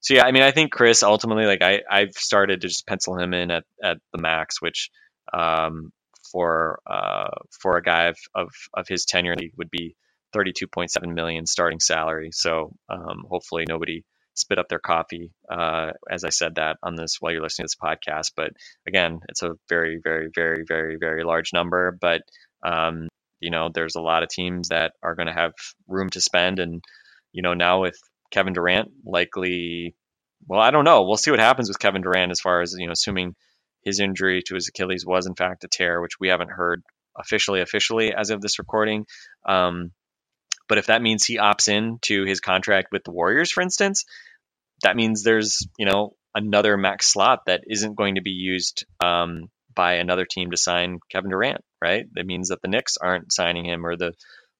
so 0.01 0.15
yeah, 0.15 0.25
I 0.25 0.33
mean, 0.33 0.43
I 0.43 0.51
think 0.51 0.73
Khris 0.73 1.01
ultimately, 1.01 1.45
like, 1.45 1.61
I 1.61 1.79
I've 1.89 2.11
started 2.11 2.59
to 2.59 2.67
just 2.67 2.85
pencil 2.85 3.17
him 3.17 3.33
in 3.33 3.51
at 3.51 3.63
at 3.81 3.99
the 4.11 4.21
max, 4.21 4.61
which 4.61 4.89
um, 5.31 5.93
for 6.33 6.81
uh, 6.85 7.29
for 7.61 7.77
a 7.77 7.81
guy 7.81 8.07
of, 8.07 8.17
of 8.35 8.49
of 8.73 8.85
his 8.89 9.05
tenure 9.05 9.35
would 9.57 9.71
be 9.71 9.95
32.7 10.35 11.13
million 11.13 11.45
starting 11.45 11.79
salary. 11.79 12.31
So 12.33 12.73
um, 12.89 13.23
hopefully 13.29 13.63
nobody 13.67 14.03
spit 14.39 14.59
up 14.59 14.69
their 14.69 14.79
coffee 14.79 15.31
uh, 15.49 15.91
as 16.09 16.23
I 16.23 16.29
said 16.29 16.55
that 16.55 16.77
on 16.83 16.95
this 16.95 17.17
while 17.19 17.31
you're 17.31 17.41
listening 17.41 17.67
to 17.67 17.75
this 17.75 17.81
podcast. 17.81 18.31
But 18.35 18.51
again, 18.87 19.19
it's 19.29 19.43
a 19.43 19.55
very, 19.67 19.99
very, 20.03 20.29
very, 20.33 20.63
very, 20.67 20.97
very 20.97 21.23
large 21.23 21.53
number. 21.53 21.97
But 21.99 22.21
um, 22.63 23.07
you 23.39 23.51
know, 23.51 23.69
there's 23.73 23.95
a 23.95 24.01
lot 24.01 24.23
of 24.23 24.29
teams 24.29 24.69
that 24.69 24.93
are 25.01 25.15
going 25.15 25.27
to 25.27 25.33
have 25.33 25.53
room 25.87 26.09
to 26.11 26.21
spend, 26.21 26.59
and 26.59 26.83
you 27.31 27.41
know, 27.41 27.53
now 27.53 27.81
with 27.81 27.97
Kevin 28.31 28.53
Durant 28.53 28.89
likely, 29.05 29.95
well, 30.47 30.59
I 30.59 30.71
don't 30.71 30.85
know. 30.85 31.03
We'll 31.03 31.17
see 31.17 31.31
what 31.31 31.39
happens 31.39 31.69
with 31.69 31.79
Kevin 31.79 32.01
Durant 32.01 32.31
as 32.31 32.41
far 32.41 32.61
as 32.61 32.75
you 32.77 32.87
know, 32.87 32.93
assuming 32.93 33.35
his 33.83 33.99
injury 33.99 34.41
to 34.45 34.55
his 34.55 34.67
Achilles 34.67 35.05
was 35.05 35.25
in 35.25 35.35
fact 35.35 35.63
a 35.63 35.67
tear, 35.67 36.01
which 36.01 36.19
we 36.19 36.29
haven't 36.29 36.51
heard 36.51 36.83
officially, 37.17 37.61
officially 37.61 38.13
as 38.13 38.29
of 38.29 38.41
this 38.41 38.59
recording. 38.59 39.05
Um, 39.45 39.91
but 40.67 40.77
if 40.77 40.87
that 40.87 41.01
means 41.01 41.25
he 41.25 41.37
opts 41.37 41.67
in 41.67 41.97
to 42.03 42.25
his 42.25 42.39
contract 42.39 42.89
with 42.91 43.03
the 43.03 43.11
Warriors, 43.11 43.51
for 43.51 43.61
instance, 43.61 44.05
that 44.83 44.95
means 44.95 45.23
there's 45.23 45.67
you 45.77 45.85
know 45.85 46.15
another 46.35 46.77
max 46.77 47.11
slot 47.11 47.41
that 47.47 47.61
isn't 47.67 47.95
going 47.95 48.15
to 48.15 48.21
be 48.21 48.31
used 48.31 48.85
um, 49.03 49.49
by 49.73 49.95
another 49.95 50.25
team 50.25 50.51
to 50.51 50.57
sign 50.57 50.99
Kevin 51.09 51.31
Durant, 51.31 51.61
right? 51.81 52.05
That 52.13 52.25
means 52.25 52.49
that 52.49 52.61
the 52.61 52.67
Knicks 52.67 52.97
aren't 52.97 53.33
signing 53.33 53.65
him, 53.65 53.85
or 53.85 53.95
the 53.95 54.13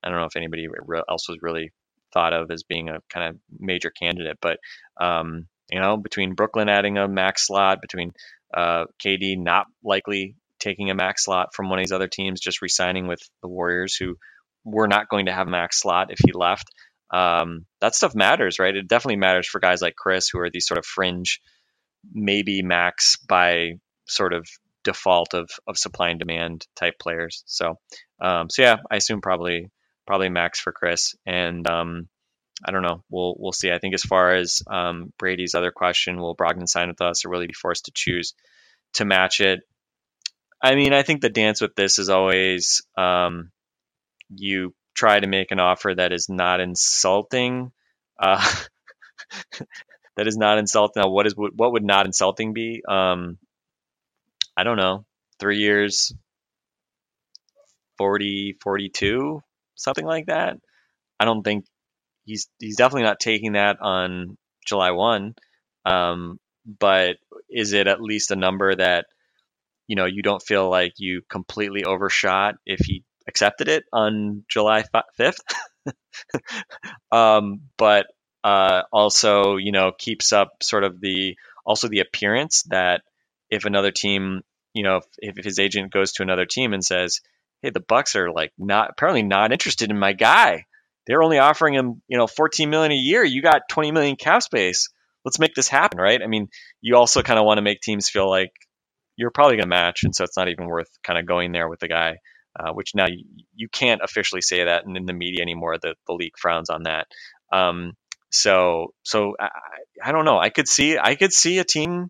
I 0.04 0.10
don't 0.10 0.20
know 0.20 0.26
if 0.26 0.36
anybody 0.36 0.68
else 1.10 1.28
was 1.28 1.40
really 1.42 1.72
thought 2.14 2.34
of 2.34 2.50
as 2.52 2.64
being 2.64 2.90
a 2.90 3.00
kind 3.10 3.30
of 3.30 3.40
major 3.60 3.92
candidate, 3.92 4.38
but 4.42 4.60
um, 5.00 5.48
you 5.72 5.80
know 5.80 5.98
between 5.98 6.36
Brooklyn 6.36 6.70
adding 6.70 6.98
a 6.98 7.08
max 7.08 7.48
slot, 7.48 7.82
between 7.82 8.14
uh, 8.54 8.86
KD 9.04 9.38
not 9.38 9.68
likely 9.84 10.36
taking 10.60 10.90
a 10.90 10.96
max 10.96 11.26
slot 11.26 11.54
from 11.56 11.70
one 11.70 11.80
of 11.80 11.84
these 11.84 11.94
other 11.94 12.08
teams, 12.08 12.42
just 12.42 12.62
re-signing 12.62 13.08
with 13.08 13.22
the 13.42 13.48
Warriors, 13.48 13.96
who 13.96 14.18
were 14.66 14.88
not 14.88 15.08
going 15.08 15.28
to 15.28 15.32
have 15.32 15.48
max 15.48 15.80
slot 15.80 16.12
if 16.12 16.20
he 16.26 16.34
left 16.34 16.70
um, 17.12 17.66
that 17.82 17.95
stuff 17.95 18.14
matters, 18.16 18.60
right? 18.60 18.76
It 18.76 18.88
definitely 18.88 19.18
matters 19.18 19.47
for 19.47 19.60
guys 19.60 19.82
like 19.82 19.95
Khris, 19.95 20.30
who 20.30 20.39
are 20.39 20.49
these 20.49 20.68
sort 20.68 20.78
of 20.78 20.86
fringe, 20.86 21.41
maybe 22.14 22.62
max 22.62 23.18
by 23.18 23.74
sort 24.05 24.34
of 24.34 24.47
default 24.84 25.34
of 25.34 25.49
of 25.68 25.78
supply 25.78 26.10
and 26.10 26.20
demand 26.20 26.66
type 26.76 26.99
players. 26.99 27.43
So, 27.45 27.80
um, 28.22 28.49
so 28.49 28.62
yeah, 28.62 28.78
I 28.89 28.97
assume 28.97 29.22
probably 29.22 29.72
probably 30.05 30.30
max 30.30 30.60
for 30.60 30.72
Khris, 30.72 31.16
and 31.26 31.68
um, 31.68 32.07
I 32.66 32.72
don't 32.72 32.84
know. 32.84 33.03
We'll 33.10 33.36
we'll 33.38 33.51
see. 33.53 33.72
I 33.72 33.80
think 33.80 33.93
as 33.93 34.03
far 34.03 34.36
as 34.36 34.62
um, 34.68 35.14
Brady's 35.18 35.55
other 35.55 35.72
question, 35.72 36.20
will 36.20 36.36
Brogdon 36.36 36.68
sign 36.68 36.89
with 36.89 37.01
us, 37.01 37.26
or 37.26 37.30
will 37.30 37.41
he 37.41 37.47
be 37.47 37.53
forced 37.53 37.86
to 37.86 37.91
choose 37.93 38.34
to 38.93 39.05
match 39.05 39.39
it? 39.39 39.62
I 40.62 40.76
mean, 40.76 40.93
I 40.93 41.03
think 41.03 41.22
the 41.22 41.30
dance 41.30 41.62
with 41.62 41.76
this 41.76 41.99
is 41.99 42.10
always 42.10 42.82
um, 42.97 43.51
you 44.36 44.74
try 44.96 45.20
to 45.20 45.28
make 45.28 45.52
an 45.52 45.60
offer 45.60 45.94
that 45.96 46.12
is 46.12 46.28
not 46.30 46.60
insulting. 46.60 47.72
Uh, 48.22 48.44
that 50.18 50.28
is 50.28 50.38
not 50.38 50.58
insulting. 50.58 51.02
Now, 51.02 51.10
what 51.10 51.28
is 51.28 51.36
what 51.36 51.74
would 51.74 51.84
not 51.84 52.06
insulting 52.06 52.54
be? 52.54 52.82
Um, 52.88 53.38
I 54.58 54.64
don't 54.64 54.78
know. 54.78 55.06
Three 55.40 55.60
years, 55.60 56.14
40, 57.98 58.58
42, 58.62 59.42
something 59.76 60.06
like 60.06 60.26
that. 60.26 60.58
I 61.20 61.26
don't 61.26 61.44
think 61.44 61.66
he's 62.26 62.48
he's 62.60 62.78
definitely 62.78 63.04
not 63.04 63.20
taking 63.20 63.54
that 63.54 63.78
on 63.82 64.38
July 64.66 64.92
one. 64.92 65.36
Um, 65.86 66.40
but 66.80 67.18
is 67.50 67.74
it 67.74 67.88
at 67.88 68.02
least 68.02 68.32
a 68.32 68.36
number 68.36 68.76
that 68.76 69.06
you 69.88 69.96
know 69.96 70.06
you 70.06 70.22
don't 70.22 70.42
feel 70.42 70.70
like 70.70 70.94
you 70.98 71.22
completely 71.30 71.84
overshot 71.84 72.56
if 72.66 72.80
he 72.86 73.04
accepted 73.30 73.68
it 73.70 73.86
on 73.94 74.44
July 74.50 74.84
fifth? 75.16 75.40
um, 77.12 77.62
but 77.78 78.08
uh, 78.44 78.82
also 78.92 79.58
you 79.58 79.72
know 79.72 79.92
keeps 79.98 80.34
up 80.34 80.64
sort 80.64 80.84
of 80.84 81.00
the 81.00 81.36
also 81.66 81.88
the 81.88 82.00
appearance 82.00 82.64
that 82.70 83.02
if 83.50 83.66
another 83.66 83.92
team 83.92 84.42
you 84.74 84.84
know 84.84 84.98
if, 84.98 85.36
if 85.38 85.46
his 85.46 85.60
agent 85.60 85.92
goes 85.92 86.14
to 86.14 86.24
another 86.24 86.46
team 86.46 86.74
and 86.74 86.84
says 86.84 87.22
hey 87.62 87.70
the 87.70 87.80
bucks 87.82 88.16
are 88.16 88.32
like 88.32 88.52
not 88.58 88.90
apparently 88.92 89.24
not 89.24 89.52
interested 89.52 89.90
in 89.90 90.00
my 90.00 90.14
guy 90.14 90.66
they're 91.06 91.22
only 91.22 91.38
offering 91.38 91.74
him 91.74 92.02
you 92.08 92.18
know 92.18 92.28
14 92.28 92.70
million 92.70 92.92
a 92.92 92.96
year 92.96 93.24
you 93.24 93.42
got 93.42 93.68
20 93.70 93.92
million 93.92 94.16
cap 94.16 94.42
space 94.42 94.90
let's 95.26 95.40
make 95.40 95.54
this 95.54 95.68
happen 95.68 96.00
right 96.00 96.22
i 96.24 96.28
mean 96.28 96.48
you 96.82 96.96
also 96.96 97.22
kind 97.22 97.40
of 97.40 97.46
want 97.46 97.58
to 97.58 97.64
make 97.64 97.82
teams 97.82 98.08
feel 98.08 98.30
like 98.30 98.54
you're 99.20 99.32
probably 99.32 99.58
going 99.58 99.66
to 99.66 99.70
match, 99.70 100.06
and 100.06 100.16
so 100.16 100.24
it's 100.24 100.38
not 100.38 100.48
even 100.48 100.66
worth 100.66 100.88
kind 101.04 101.20
of 101.20 101.26
going 101.26 101.52
there 101.52 101.68
with 101.68 101.82
the 101.82 101.90
guy. 101.90 102.16
Uh, 102.58 102.72
which 102.74 102.95
now 102.95 103.06
you, 103.08 103.24
you 103.56 103.70
can't 103.70 104.02
officially 104.04 104.41
say 104.41 104.64
that 104.64 104.86
in, 104.86 104.97
in 104.97 105.06
the 105.06 105.14
media 105.14 105.41
anymore. 105.41 105.78
The 105.82 105.95
the 106.08 106.14
league 106.14 106.38
frowns 106.38 106.70
on 106.70 106.84
that. 106.84 107.08
Um, 107.52 107.93
so 108.32 108.93
so 109.04 109.36
I, 109.39 109.50
I 110.04 110.12
don't 110.12 110.26
know. 110.26 110.39
I 110.39 110.50
could 110.50 110.68
see 110.68 110.97
I 110.97 111.16
could 111.16 111.34
see 111.34 111.60
a 111.60 111.64
team 111.64 112.10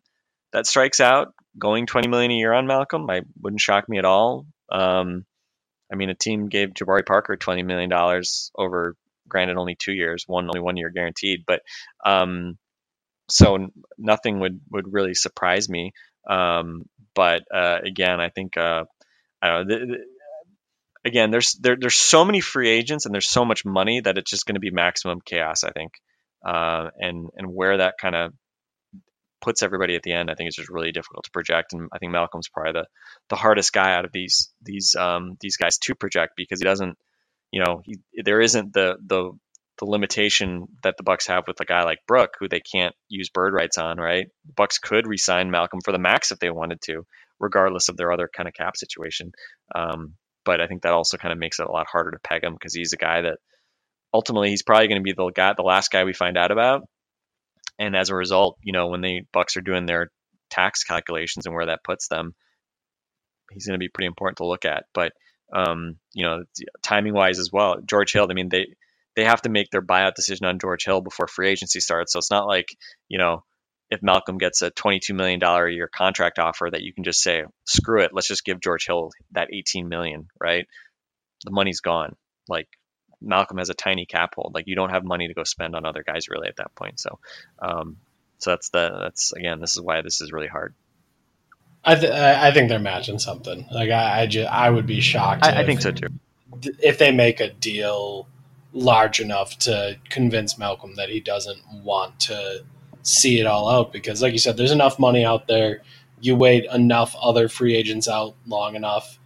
that 0.54 0.66
strikes 0.66 1.00
out 1.00 1.34
going 1.58 1.86
20 1.86 2.08
million 2.08 2.32
a 2.32 2.36
year 2.36 2.54
on 2.54 2.68
Malcolm. 2.68 3.10
I 3.10 3.22
wouldn't 3.42 3.62
shock 3.62 3.88
me 3.88 3.98
at 3.98 4.06
all. 4.06 4.46
Um, 4.72 5.26
I 5.92 5.96
mean, 5.96 6.10
a 6.10 6.16
team 6.16 6.48
gave 6.48 6.70
Jabari 6.70 7.06
Parker 7.06 7.36
20 7.36 7.64
million 7.64 7.90
dollars 7.90 8.52
over, 8.56 8.96
granted, 9.28 9.58
only 9.58 9.76
two 9.76 9.94
years, 9.94 10.24
one 10.28 10.46
only 10.46 10.62
one 10.62 10.78
year 10.78 10.90
guaranteed, 10.90 11.44
but 11.48 11.62
um, 12.06 12.58
so 13.28 13.70
nothing 13.98 14.40
would 14.40 14.60
would 14.72 14.92
really 14.92 15.14
surprise 15.14 15.70
me. 15.70 15.94
Um, 16.30 16.84
but 17.16 17.44
uh, 17.54 17.80
again, 17.84 18.20
I 18.20 18.30
think 18.30 18.58
uh, 18.58 18.86
I 19.42 19.48
don't 19.48 19.68
know. 19.68 19.76
The, 19.76 19.86
the, 19.86 19.98
again, 21.06 21.32
there's 21.32 21.54
there, 21.54 21.78
there's 21.80 21.96
so 21.96 22.26
many 22.26 22.42
free 22.42 22.70
agents 22.70 23.06
and 23.06 23.14
there's 23.14 23.30
so 23.30 23.46
much 23.46 23.66
money 23.66 24.02
that 24.02 24.18
it's 24.18 24.30
just 24.30 24.46
going 24.46 24.56
to 24.56 24.60
be 24.60 24.72
maximum 24.72 25.20
chaos. 25.24 25.64
I 25.64 25.72
think, 25.72 25.94
uh, 26.46 26.90
and 26.98 27.30
and 27.36 27.48
where 27.54 27.78
that 27.78 27.96
kind 28.00 28.16
of 28.16 28.34
puts 29.42 29.64
everybody 29.64 29.96
at 29.96 30.04
the 30.04 30.14
end, 30.14 30.30
I 30.30 30.36
think 30.36 30.48
it's 30.48 30.58
just 30.58 30.70
really 30.70 30.92
difficult 30.92 31.26
to 31.26 31.32
project. 31.32 31.74
And 31.74 31.90
I 31.94 31.98
think 31.98 32.12
Malcolm's 32.12 32.50
probably 32.50 32.74
the 32.74 32.86
the 33.30 33.36
hardest 33.36 33.74
guy 33.74 33.94
out 33.94 34.06
of 34.06 34.12
these 34.12 34.52
these 34.62 34.96
um, 34.96 35.38
these 35.40 35.58
guys 35.58 35.78
to 35.80 35.96
project 35.96 36.34
because 36.36 36.60
he 36.60 36.66
doesn't, 36.66 36.98
you 37.52 37.64
know, 37.64 37.82
he, 37.84 38.00
there 38.24 38.42
isn't 38.42 38.74
the 38.74 38.98
the 39.06 39.32
the 39.80 39.86
limitation 39.86 40.68
that 40.84 40.98
the 40.98 41.04
Bucks 41.04 41.28
have 41.28 41.46
with 41.48 41.60
a 41.62 41.66
guy 41.66 41.84
like 41.84 42.00
Brook, 42.06 42.32
who 42.40 42.50
they 42.50 42.60
can't 42.60 42.94
use 43.08 43.30
bird 43.30 43.54
rights 43.54 43.78
on, 43.78 43.98
right? 43.98 44.28
The 44.46 44.54
Bucks 44.54 44.78
could 44.78 45.08
resign 45.08 45.52
Malcolm 45.52 45.80
for 45.84 45.94
the 45.94 46.00
max 46.00 46.32
if 46.32 46.40
they 46.40 46.50
wanted 46.50 46.82
to, 46.82 47.06
regardless 47.40 47.88
of 47.88 47.96
their 47.96 48.12
other 48.12 48.30
kind 48.36 48.50
of 48.50 48.54
cap 48.54 48.76
situation. 48.76 49.32
Um, 49.74 50.16
but 50.46 50.62
I 50.62 50.68
think 50.68 50.82
that 50.82 50.94
also 50.94 51.18
kind 51.18 51.32
of 51.32 51.40
makes 51.40 51.60
it 51.60 51.68
a 51.68 51.72
lot 51.72 51.88
harder 51.92 52.12
to 52.12 52.20
peg 52.20 52.44
him 52.44 52.54
because 52.54 52.74
he's 52.74 52.94
a 52.94 52.98
guy 52.98 53.22
that 53.22 53.38
ultimately 54.14 54.50
he's 54.50 54.64
probably 54.64 54.88
going 54.88 55.00
to 55.00 55.04
be 55.04 55.14
the 55.14 55.32
guy, 55.34 55.54
the 55.56 55.64
last 55.64 55.92
guy 55.92 56.04
we 56.04 56.14
find 56.14 56.38
out 56.38 56.52
about. 56.52 56.82
And 57.78 57.96
as 57.96 58.10
a 58.10 58.16
result, 58.16 58.58
you 58.62 58.74
know, 58.74 58.88
when 58.88 59.02
the 59.02 59.22
Bucks 59.32 59.56
are 59.58 59.62
doing 59.62 59.86
their 59.86 60.10
tax 60.50 60.84
calculations 60.84 61.46
and 61.46 61.56
where 61.56 61.68
that 61.68 61.84
puts 61.84 62.08
them, 62.08 62.34
he's 63.52 63.66
going 63.66 63.80
to 63.80 63.84
be 63.84 63.90
pretty 63.90 64.08
important 64.08 64.38
to 64.38 64.48
look 64.48 64.66
at. 64.66 64.84
But 64.94 65.14
um, 65.54 65.96
you 66.14 66.26
know, 66.26 66.44
timing 66.84 67.14
wise 67.14 67.40
as 67.40 67.50
well, 67.52 67.78
George 67.86 68.14
Hill. 68.14 68.28
I 68.30 68.34
mean, 68.34 68.50
they 68.50 68.68
they 69.16 69.26
have 69.26 69.42
to 69.42 69.50
make 69.50 69.70
their 69.72 69.82
buyout 69.82 70.14
decision 70.14 70.46
on 70.46 70.60
George 70.60 70.86
Hill 70.86 71.02
before 71.02 71.28
free 71.28 71.50
agency 71.50 71.80
starts. 71.80 72.14
So 72.14 72.20
it's 72.20 72.32
not 72.32 72.48
like 72.48 72.68
you 73.08 73.18
know 73.18 73.44
if 73.92 74.04
Malcolm 74.04 74.38
gets 74.38 74.62
a 74.62 74.72
$22 74.72 75.16
million 75.16 75.42
a 75.44 75.70
year 75.70 75.90
contract 75.94 76.40
offer 76.40 76.70
that 76.72 76.82
you 76.82 76.94
can 76.94 77.04
just 77.04 77.22
say, 77.22 77.44
screw 77.66 78.04
it, 78.04 78.12
let's 78.14 78.28
just 78.28 78.46
give 78.46 78.62
George 78.62 78.86
Hill 78.86 79.12
that 79.32 79.50
18 79.52 79.90
million, 79.90 80.28
right? 80.40 80.68
The 81.44 81.52
money's 81.52 81.82
gone. 81.82 82.16
Like 82.48 82.68
Malcolm 83.22 83.58
has 83.58 83.70
a 83.70 83.74
tiny 83.74 84.06
cap 84.06 84.34
hold. 84.36 84.54
Like 84.54 84.68
you 84.68 84.76
don't 84.76 84.92
have 84.92 85.04
money 85.04 85.28
to 85.28 85.34
go 85.34 85.44
spend 85.44 85.76
on 85.76 85.86
other 85.86 86.04
guys 86.04 86.30
really 86.30 86.48
at 86.48 86.58
that 86.58 86.76
point. 86.76 87.00
So, 87.00 87.20
um, 87.60 87.98
so 88.38 88.52
that's 88.52 88.70
the, 88.70 89.00
that's 89.02 89.34
again, 89.34 89.60
this 89.60 89.72
is 89.76 89.82
why 89.82 90.02
this 90.02 90.22
is 90.22 90.32
really 90.32 90.48
hard. 90.48 90.76
I, 91.84 91.96
th- 91.96 92.12
I 92.12 92.52
think 92.52 92.70
they're 92.70 92.78
matching 92.78 93.20
something. 93.20 93.66
Like 93.72 93.90
I, 93.90 94.30
I, 94.30 94.44
I 94.44 94.70
would 94.70 94.86
be 94.86 95.00
shocked. 95.00 95.46
I, 95.46 95.62
I 95.62 95.66
think 95.66 95.82
so 95.82 95.92
too. 95.92 96.08
If 96.84 96.98
they 96.98 97.12
make 97.12 97.40
a 97.40 97.50
deal 97.50 98.28
large 98.74 99.20
enough 99.20 99.58
to 99.60 99.98
convince 100.10 100.58
Malcolm 100.58 100.96
that 100.96 101.10
he 101.10 101.20
doesn't 101.20 101.62
want 101.84 102.20
to 102.22 102.64
see 103.10 103.40
it 103.40 103.46
all 103.46 103.70
out, 103.70 103.92
because 103.92 104.22
like 104.22 104.34
you 104.34 104.40
said, 104.40 104.58
there's 104.58 104.72
enough 104.72 105.00
money 105.00 105.26
out 105.26 105.48
there. 105.48 105.82
You 106.22 106.36
wait 106.36 106.66
enough 106.66 107.16
other 107.22 107.50
free 107.50 107.76
agents 107.76 108.08
out 108.08 108.36
long 108.46 108.76
enough, 108.76 109.20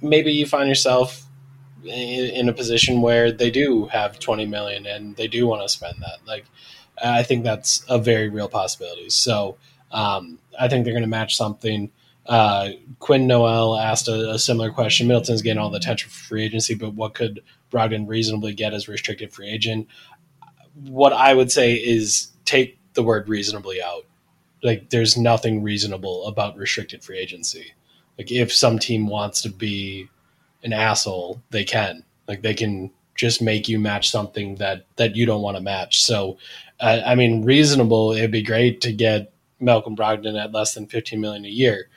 maybe 0.00 0.32
you 0.32 0.46
find 0.46 0.68
yourself 0.68 1.26
in, 1.84 2.48
a 2.48 2.52
position 2.52 3.00
where 3.00 3.32
they 3.32 3.50
do 3.50 3.86
have 3.86 4.18
20 4.18 4.46
million 4.46 4.86
and 4.86 5.16
they 5.16 5.26
do 5.26 5.46
want 5.46 5.62
to 5.62 5.68
spend 5.68 5.96
that. 6.00 6.18
Like, 6.26 6.44
I 7.02 7.22
think 7.22 7.44
that's 7.44 7.84
a 7.88 7.98
very 7.98 8.28
real 8.28 8.48
possibility. 8.48 9.10
So 9.10 9.56
um, 9.90 10.38
I 10.58 10.68
think 10.68 10.84
they're 10.84 10.92
going 10.92 11.02
to 11.02 11.08
match 11.08 11.36
something. 11.36 11.90
Uh, 12.26 12.70
Quinn 12.98 13.26
Noel 13.26 13.76
asked 13.76 14.08
a, 14.08 14.32
a 14.32 14.38
similar 14.38 14.70
question. 14.70 15.08
Middleton's 15.08 15.42
getting 15.42 15.58
all 15.58 15.70
the 15.70 15.78
attention 15.78 16.10
for 16.10 16.24
free 16.24 16.44
agency, 16.44 16.74
but 16.74 16.94
what 16.94 17.14
could 17.14 17.42
Brogdon 17.70 18.06
reasonably 18.08 18.52
get 18.52 18.74
as 18.74 18.88
restricted 18.88 19.32
free 19.32 19.48
agent? 19.48 19.88
What 20.74 21.12
I 21.12 21.34
would 21.34 21.50
say 21.50 21.74
is 21.74 22.28
take 22.44 22.79
the 22.94 23.02
word 23.02 23.28
reasonably 23.28 23.82
out. 23.82 24.06
Like, 24.62 24.90
there's 24.90 25.16
nothing 25.16 25.62
reasonable 25.62 26.26
about 26.26 26.56
restricted 26.56 27.02
free 27.02 27.18
agency. 27.18 27.72
Like, 28.18 28.30
if 28.30 28.52
some 28.52 28.78
team 28.78 29.06
wants 29.06 29.40
to 29.42 29.48
be 29.48 30.08
an 30.62 30.72
asshole, 30.72 31.40
they 31.50 31.64
can. 31.64 32.04
Like, 32.28 32.42
they 32.42 32.54
can 32.54 32.90
just 33.14 33.42
make 33.42 33.68
you 33.68 33.78
match 33.78 34.10
something 34.10 34.54
that 34.56 34.86
that 34.96 35.14
you 35.14 35.26
don't 35.26 35.42
want 35.42 35.56
to 35.56 35.62
match. 35.62 36.02
So, 36.02 36.38
uh, 36.80 37.00
I 37.04 37.14
mean, 37.14 37.44
reasonable. 37.44 38.12
It'd 38.12 38.30
be 38.30 38.42
great 38.42 38.80
to 38.82 38.92
get 38.92 39.32
Malcolm 39.60 39.94
Brogdon 39.94 40.42
at 40.42 40.52
less 40.52 40.74
than 40.74 40.86
15 40.86 41.20
million 41.20 41.44
a 41.44 41.48
year. 41.48 41.88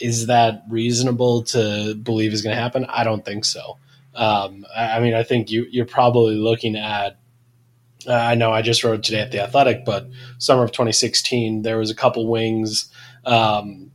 Is 0.00 0.26
that 0.26 0.62
reasonable 0.70 1.42
to 1.44 1.94
believe 1.94 2.32
is 2.32 2.42
going 2.42 2.56
to 2.56 2.60
happen? 2.60 2.86
I 2.88 3.04
don't 3.04 3.24
think 3.24 3.44
so. 3.44 3.76
Um, 4.14 4.64
I, 4.74 4.96
I 4.96 5.00
mean, 5.00 5.14
I 5.14 5.22
think 5.22 5.50
you 5.50 5.66
you're 5.70 5.86
probably 5.86 6.34
looking 6.34 6.76
at. 6.76 7.18
Uh, 8.06 8.12
I 8.12 8.34
know 8.34 8.52
I 8.52 8.62
just 8.62 8.84
wrote 8.84 9.02
today 9.02 9.20
at 9.20 9.30
the 9.30 9.40
Athletic, 9.40 9.84
but 9.84 10.08
summer 10.38 10.64
of 10.64 10.72
2016, 10.72 11.62
there 11.62 11.78
was 11.78 11.90
a 11.90 11.94
couple 11.94 12.26
wings. 12.26 12.90
Um, 13.24 13.90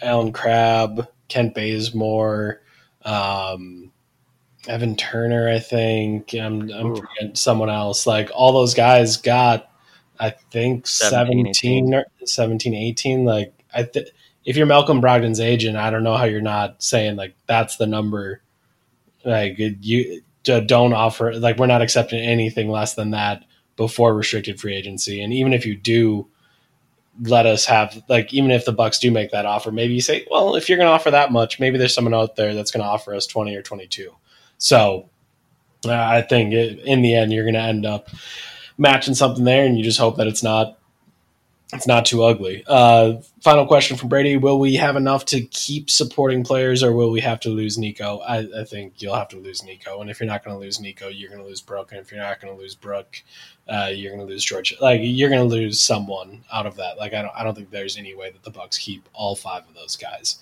Allen 0.00 0.32
Crabbe, 0.32 1.06
Kent 1.28 1.54
Bazemore, 1.54 2.60
um, 3.04 3.92
Evan 4.68 4.96
Turner, 4.96 5.48
I 5.48 5.58
think. 5.58 6.34
I'm, 6.34 6.70
I'm 6.70 7.34
someone 7.34 7.70
else. 7.70 8.06
Like 8.06 8.30
all 8.34 8.52
those 8.52 8.74
guys 8.74 9.16
got, 9.16 9.70
I 10.18 10.30
think 10.30 10.86
17, 10.86 11.54
17, 11.54 11.94
or 11.94 12.04
17 12.24 12.74
18. 12.74 13.24
Like 13.24 13.52
I 13.74 13.82
th- 13.84 14.08
if 14.44 14.56
you're 14.56 14.66
Malcolm 14.66 15.00
Brogdon's 15.00 15.40
agent, 15.40 15.76
I 15.76 15.90
don't 15.90 16.04
know 16.04 16.16
how 16.16 16.24
you're 16.24 16.40
not 16.40 16.82
saying 16.82 17.16
like 17.16 17.34
that's 17.46 17.76
the 17.76 17.86
number. 17.86 18.42
Like 19.24 19.56
you 19.58 20.22
don't 20.44 20.92
offer 20.92 21.34
like 21.34 21.58
we're 21.58 21.66
not 21.66 21.82
accepting 21.82 22.20
anything 22.20 22.68
less 22.68 22.94
than 22.94 23.10
that 23.10 23.44
before 23.76 24.14
restricted 24.14 24.60
free 24.60 24.74
agency. 24.74 25.22
And 25.22 25.32
even 25.32 25.52
if 25.52 25.66
you 25.66 25.76
do 25.76 26.28
let 27.20 27.46
us 27.46 27.66
have 27.66 28.02
like 28.08 28.32
even 28.32 28.50
if 28.50 28.64
the 28.64 28.72
Bucks 28.72 28.98
do 28.98 29.10
make 29.10 29.30
that 29.30 29.46
offer, 29.46 29.70
maybe 29.70 29.94
you 29.94 30.00
say, 30.00 30.26
well, 30.30 30.56
if 30.56 30.68
you're 30.68 30.78
going 30.78 30.88
to 30.88 30.92
offer 30.92 31.10
that 31.10 31.32
much, 31.32 31.60
maybe 31.60 31.78
there's 31.78 31.94
someone 31.94 32.14
out 32.14 32.36
there 32.36 32.54
that's 32.54 32.70
going 32.70 32.82
to 32.82 32.88
offer 32.88 33.14
us 33.14 33.26
20 33.26 33.54
or 33.54 33.62
22. 33.62 34.10
So 34.58 35.08
uh, 35.84 35.92
I 35.92 36.22
think 36.22 36.52
it, 36.52 36.80
in 36.80 37.02
the 37.02 37.14
end 37.14 37.32
you're 37.32 37.44
going 37.44 37.54
to 37.54 37.60
end 37.60 37.86
up 37.86 38.08
matching 38.78 39.14
something 39.14 39.44
there, 39.44 39.64
and 39.64 39.76
you 39.76 39.84
just 39.84 39.98
hope 39.98 40.16
that 40.16 40.26
it's 40.26 40.42
not 40.42 40.78
it's 41.72 41.86
not 41.86 42.04
too 42.04 42.22
ugly. 42.22 42.64
Uh, 42.66 43.14
final 43.40 43.66
question 43.66 43.96
from 43.96 44.08
Brady: 44.08 44.36
Will 44.36 44.58
we 44.58 44.74
have 44.74 44.96
enough 44.96 45.24
to 45.26 45.40
keep 45.40 45.88
supporting 45.88 46.44
players, 46.44 46.82
or 46.82 46.92
will 46.92 47.10
we 47.10 47.20
have 47.20 47.40
to 47.40 47.48
lose 47.48 47.78
Nico? 47.78 48.18
I, 48.18 48.46
I 48.60 48.64
think 48.64 49.00
you'll 49.00 49.14
have 49.14 49.28
to 49.28 49.38
lose 49.38 49.62
Nico, 49.64 50.00
and 50.00 50.10
if 50.10 50.20
you're 50.20 50.26
not 50.26 50.44
going 50.44 50.54
to 50.54 50.60
lose 50.60 50.80
Nico, 50.80 51.08
you're 51.08 51.30
going 51.30 51.40
to 51.40 51.46
lose 51.46 51.62
Brook, 51.62 51.92
and 51.92 52.00
if 52.00 52.12
you're 52.12 52.20
not 52.20 52.40
going 52.40 52.54
to 52.54 52.60
lose 52.60 52.74
Brook, 52.74 53.22
uh, 53.68 53.90
you're 53.92 54.14
going 54.14 54.26
to 54.26 54.30
lose 54.30 54.44
George. 54.44 54.74
Like 54.80 55.00
you're 55.02 55.30
going 55.30 55.48
to 55.48 55.54
lose 55.54 55.80
someone 55.80 56.44
out 56.52 56.66
of 56.66 56.76
that. 56.76 56.98
Like 56.98 57.14
I 57.14 57.22
don't, 57.22 57.34
I 57.34 57.42
don't 57.42 57.54
think 57.54 57.70
there's 57.70 57.96
any 57.96 58.14
way 58.14 58.30
that 58.30 58.42
the 58.42 58.50
Bucks 58.50 58.76
keep 58.76 59.08
all 59.14 59.34
five 59.34 59.62
of 59.68 59.74
those 59.74 59.96
guys. 59.96 60.40